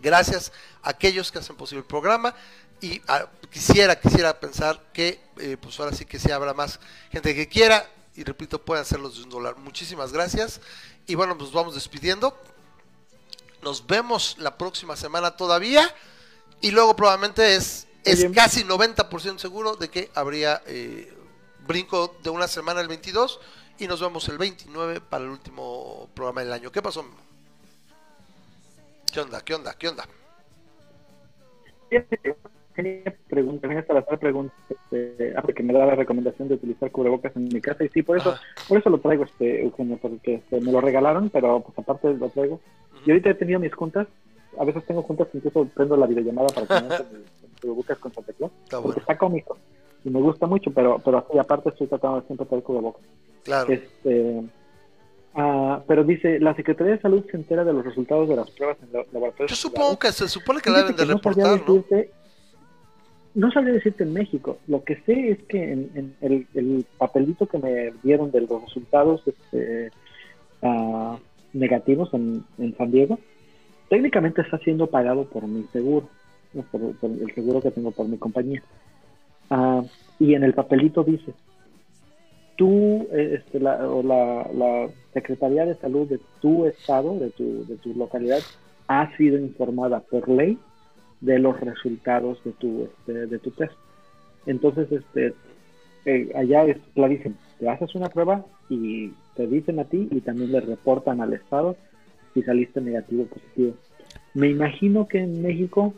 [0.01, 0.51] Gracias
[0.83, 2.35] a aquellos que hacen posible el programa.
[2.81, 6.81] Y ah, quisiera, quisiera pensar que, eh, pues ahora sí que sí habrá más
[7.11, 7.87] gente que quiera.
[8.15, 9.59] Y repito, pueden hacerlos de un dólar.
[9.59, 10.59] Muchísimas gracias.
[11.07, 12.35] Y bueno, nos vamos despidiendo.
[13.63, 15.89] Nos vemos la próxima semana todavía.
[16.61, 21.13] Y luego probablemente es, es casi 90% seguro de que habría eh,
[21.67, 23.41] brinco de una semana el 22.
[23.79, 26.71] Y nos vemos el 29 para el último programa del año.
[26.71, 27.05] ¿Qué pasó?
[29.13, 29.41] ¿Qué onda?
[29.41, 29.75] ¿Qué onda?
[29.75, 30.09] ¿Qué onda?
[31.89, 32.37] Tenía
[33.29, 37.35] preguntas, tenía hasta hacer preguntas, este, ah, porque me da la recomendación de utilizar cubrebocas
[37.37, 38.41] en mi casa y sí, por eso, Ajá.
[38.69, 42.29] por eso lo traigo, este, Eugenio, porque este, me lo regalaron, pero pues aparte lo
[42.29, 42.61] traigo.
[43.07, 44.07] Y ahorita he tenido mis juntas,
[44.59, 46.67] a veces tengo juntas, incluso prendo la videollamada para
[46.99, 47.25] que me
[47.61, 49.01] cubrebocas con Santa Claus, Está porque bueno.
[49.01, 49.59] está cómico
[50.05, 53.03] y me gusta mucho, pero, pero así aparte estoy tratando de siempre traer cubrebocas.
[53.45, 53.73] Claro.
[53.73, 54.43] Este,
[55.35, 58.77] ah, pero dice, la Secretaría de Salud se entera de los resultados de las pruebas
[58.83, 59.51] en la- laboratorios.
[59.51, 61.75] Yo supongo que se supone que deben de que no reportar, ¿no?
[61.75, 62.11] decirte-
[63.35, 64.59] no sabría decirte en México.
[64.67, 69.23] Lo que sé es que en, el, el papelito que me dieron de los resultados
[69.27, 69.91] este,
[70.63, 71.19] ah,
[71.53, 72.45] negativos en,
[72.77, 73.19] San Diego,
[73.89, 76.09] técnicamente está siendo pagado por mi seguro,
[76.71, 78.63] por el seguro que tengo por mi compañía.
[79.51, 79.83] Ah,
[80.19, 81.33] y en el papelito dice,
[82.57, 87.67] tú, eh, este, la, o la, la Secretaría de Salud de tu estado, de tu,
[87.67, 88.41] de tu localidad,
[88.89, 90.59] ha sido informada por ley
[91.23, 93.73] de los resultados de tu este, de tu test.
[94.45, 95.35] Entonces, este
[96.05, 97.37] eh, allá es clarísimo.
[97.59, 101.77] Te haces una prueba y te dicen a ti y también le reportan al Estado
[102.35, 103.75] si saliste negativo o positivo.
[104.35, 105.95] Me imagino que en México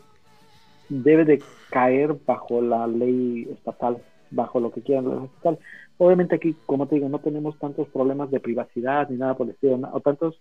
[0.89, 1.41] debe de
[1.71, 3.97] caer bajo la ley estatal,
[4.29, 5.57] bajo lo que quieran la ley estatal.
[5.97, 9.53] Obviamente aquí, como te digo, no tenemos tantos problemas de privacidad ni nada por el
[9.53, 10.39] estilo, o tantos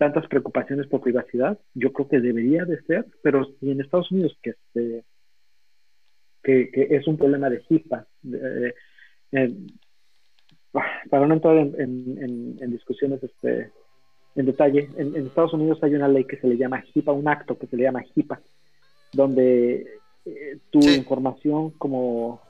[0.00, 4.34] tantas preocupaciones por privacidad, yo creo que debería de ser, pero si en Estados Unidos
[4.42, 5.04] que este
[6.42, 8.74] que, que es un problema de HIPAA, eh,
[11.10, 13.70] para no entrar en, en- en- en discusiones este
[14.36, 17.58] en detalle, en, Estados Unidos hay una ley que se le llama HIPAA, un acto
[17.58, 18.40] que se le llama HIPAA,
[19.12, 19.86] donde
[20.24, 20.94] eh, tu Sí.
[20.94, 22.40] información como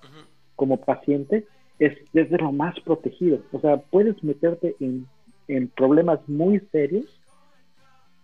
[0.54, 1.46] como paciente
[1.80, 3.40] es, es de lo más protegido.
[3.50, 7.19] O sea, puedes meterte en problemas muy serios,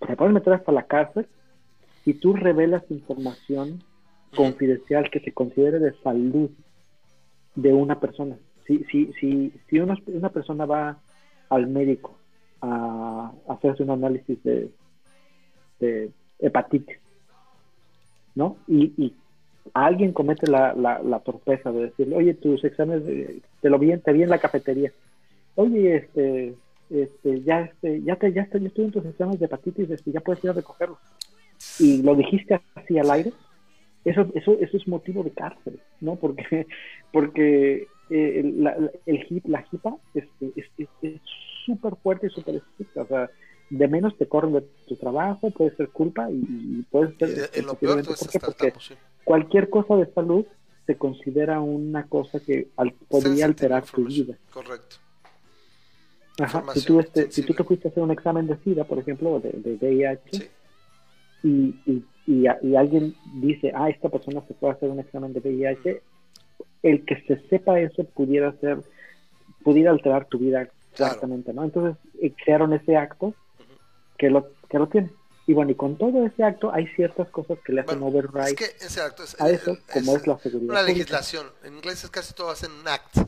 [0.00, 1.26] te puedes meter hasta la cárcel
[2.04, 3.82] si tú revelas información
[4.34, 6.50] confidencial que se considere de salud
[7.54, 8.36] de una persona.
[8.66, 10.98] Si, si, si, si una, una persona va
[11.48, 12.16] al médico
[12.60, 14.70] a hacerse un análisis de,
[15.80, 16.98] de hepatitis,
[18.34, 18.56] ¿no?
[18.66, 19.14] Y, y
[19.72, 23.04] alguien comete la, la, la torpeza de decirle, oye, tus exámenes,
[23.60, 24.92] te lo vi, te vi en la cafetería.
[25.54, 26.54] Oye, este,
[26.90, 30.12] este, ya, este, ya te, ya, te, ya estoy en tus exámenes de hepatitis, este,
[30.12, 30.98] ya puedes ir a recogerlos.
[31.78, 33.32] Y lo dijiste así al aire,
[34.04, 36.16] eso, eso, eso es motivo de cárcel, ¿no?
[36.16, 36.66] Porque,
[37.12, 41.20] porque eh, el- la, la- el HIP, la HIPAA este, es es- es
[41.64, 43.30] súper fuerte y súper estricta, o sea,
[43.68, 47.28] de menos te corren de tu trabajo, puede ser culpa y, y puedes Y ser...
[47.34, 48.94] de- en lo peor, Porque sí.
[49.24, 50.46] cualquier cosa de salud
[50.86, 54.36] se considera una cosa que al- podría alterar tu vida.
[54.52, 54.96] Correcto.
[56.38, 58.98] Ajá, Si tú, este, si tú te fuiste a hacer un examen de SIDA, por
[58.98, 60.48] ejemplo, de, de VIH, Sí.
[61.42, 65.00] y, y, y, a- y alguien dice, ah, esta persona se fue a hacer un
[65.00, 66.02] examen de VIH,
[66.82, 68.78] el que se sepa eso pudiera ser,
[69.64, 71.12] pudiera alterar tu vida Claro.
[71.12, 71.64] exactamente, ¿no?
[71.64, 73.34] Entonces eh, crearon ese acto
[74.18, 75.10] que lo, que lo tiene.
[75.46, 78.24] Y bueno, y con todo ese acto hay ciertas cosas que le hacen Bueno, es
[78.26, 80.82] override que ese acto es, a eso, es- como es la seguridad una pública.
[80.98, 81.46] legislación.
[81.64, 83.18] En inglés es casi todo hacen un act,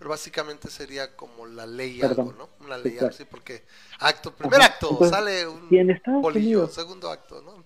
[0.00, 2.28] pero básicamente sería como la ley Perdón.
[2.28, 2.66] algo, ¿no?
[2.66, 3.06] Una Sí, ley claro.
[3.08, 3.64] algo, sí, porque
[4.00, 4.70] acto, primer Ajá.
[4.72, 7.62] acto, Entonces, sale un bolillo, Unidos- segundo acto, ¿no?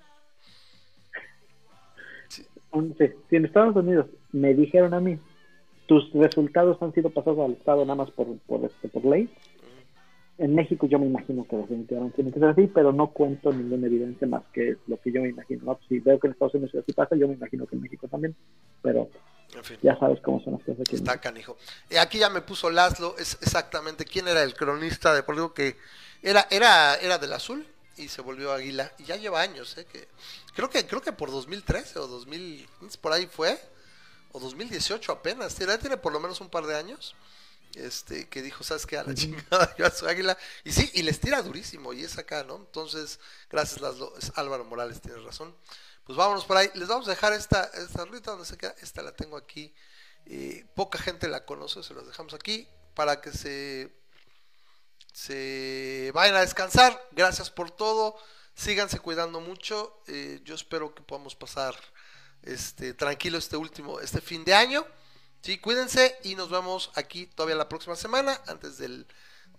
[2.26, 2.44] Sí,
[3.30, 5.16] si en Estados Unidos me dijeron a mí,
[5.86, 9.30] tus resultados han sido pasados al Estado nada más por, por, este, por ley,
[10.38, 13.86] en México yo me imagino que definitivamente tiene que ser así, pero no cuento ninguna
[13.86, 15.62] evidencia más que lo que yo me imagino.
[15.66, 15.78] ¿no?
[15.88, 18.34] Si veo que en Estados Unidos así pasa, yo me imagino que en México también,
[18.82, 19.08] pero
[19.54, 19.78] En fin.
[19.82, 20.96] ya sabes cómo son las cosas aquí.
[20.96, 21.56] Está canijo.
[21.90, 25.76] Eh, aquí ya me puso Laszlo, es exactamente quién era el cronista deportivo que
[26.22, 27.66] era, era, era del azul
[27.96, 28.92] y se volvió águila.
[28.98, 29.86] Y ya lleva años, ¿eh?
[29.86, 30.08] Que,
[30.54, 33.58] creo que, creo que por 2013 o 2015 por ahí fue.
[34.32, 35.54] O 2018 apenas.
[35.54, 37.14] Tiene, tiene por lo menos un par de años.
[37.74, 38.96] Este, que dijo, ¿sabes qué?
[38.96, 40.36] A la chingada, yo a su águila.
[40.64, 42.56] Y sí, y les tira durísimo, y es acá, ¿no?
[42.56, 43.18] Entonces,
[43.50, 45.54] gracias Laszlo, es Álvaro Morales, tienes razón.
[46.04, 46.70] Pues vámonos por ahí.
[46.74, 48.74] Les vamos a dejar esta, esta ruta donde se queda.
[48.80, 49.74] Esta la tengo aquí.
[50.26, 53.94] Eh, poca gente la conoce, se los dejamos aquí para que se,
[55.12, 57.00] se vayan a descansar.
[57.12, 58.16] Gracias por todo.
[58.54, 60.02] Síganse cuidando mucho.
[60.06, 61.74] Eh, yo espero que podamos pasar
[62.42, 64.86] este tranquilo este último, este fin de año.
[65.40, 69.06] Sí, cuídense y nos vemos aquí todavía la próxima semana, antes del,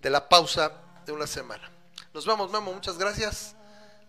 [0.01, 0.71] de la pausa
[1.05, 1.71] de una semana.
[2.13, 3.55] Nos vemos, Memo, muchas gracias.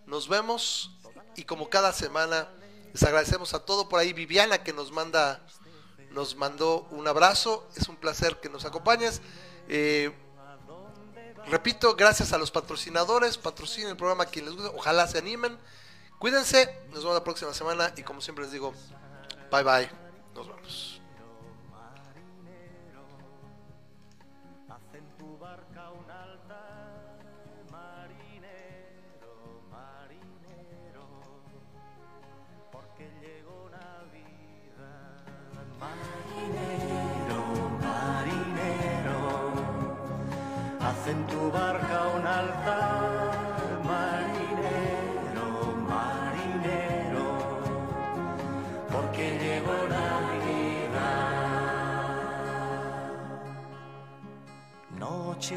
[0.05, 0.96] Nos vemos
[1.37, 2.49] y como cada semana
[2.91, 5.41] les agradecemos a todo por ahí Viviana que nos manda
[6.11, 9.21] nos mandó un abrazo, es un placer que nos acompañes.
[9.69, 10.11] Eh,
[11.45, 15.57] repito, gracias a los patrocinadores, patrocinen el programa a quien les guste, ojalá se animen.
[16.17, 18.73] Cuídense, nos vemos la próxima semana y como siempre les digo,
[19.51, 19.89] bye bye,
[20.33, 20.96] nos vemos.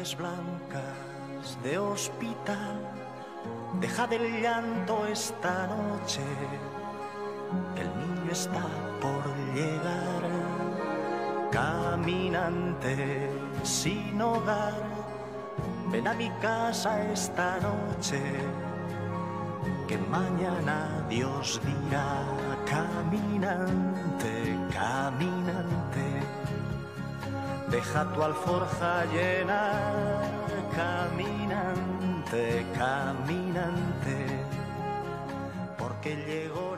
[0.01, 2.81] Blancas de hospital,
[3.79, 6.23] deja del llanto esta noche,
[7.77, 8.63] el niño está
[8.99, 9.23] por
[9.53, 10.23] llegar,
[11.51, 13.29] caminante
[13.61, 14.73] sin hogar,
[15.91, 18.19] ven a mi casa esta noche,
[19.87, 22.23] que mañana Dios dirá,
[22.65, 25.80] caminante, caminante.
[27.71, 29.71] Deja tu alforja llena,
[30.75, 34.17] caminante, caminante,
[35.77, 36.70] porque llega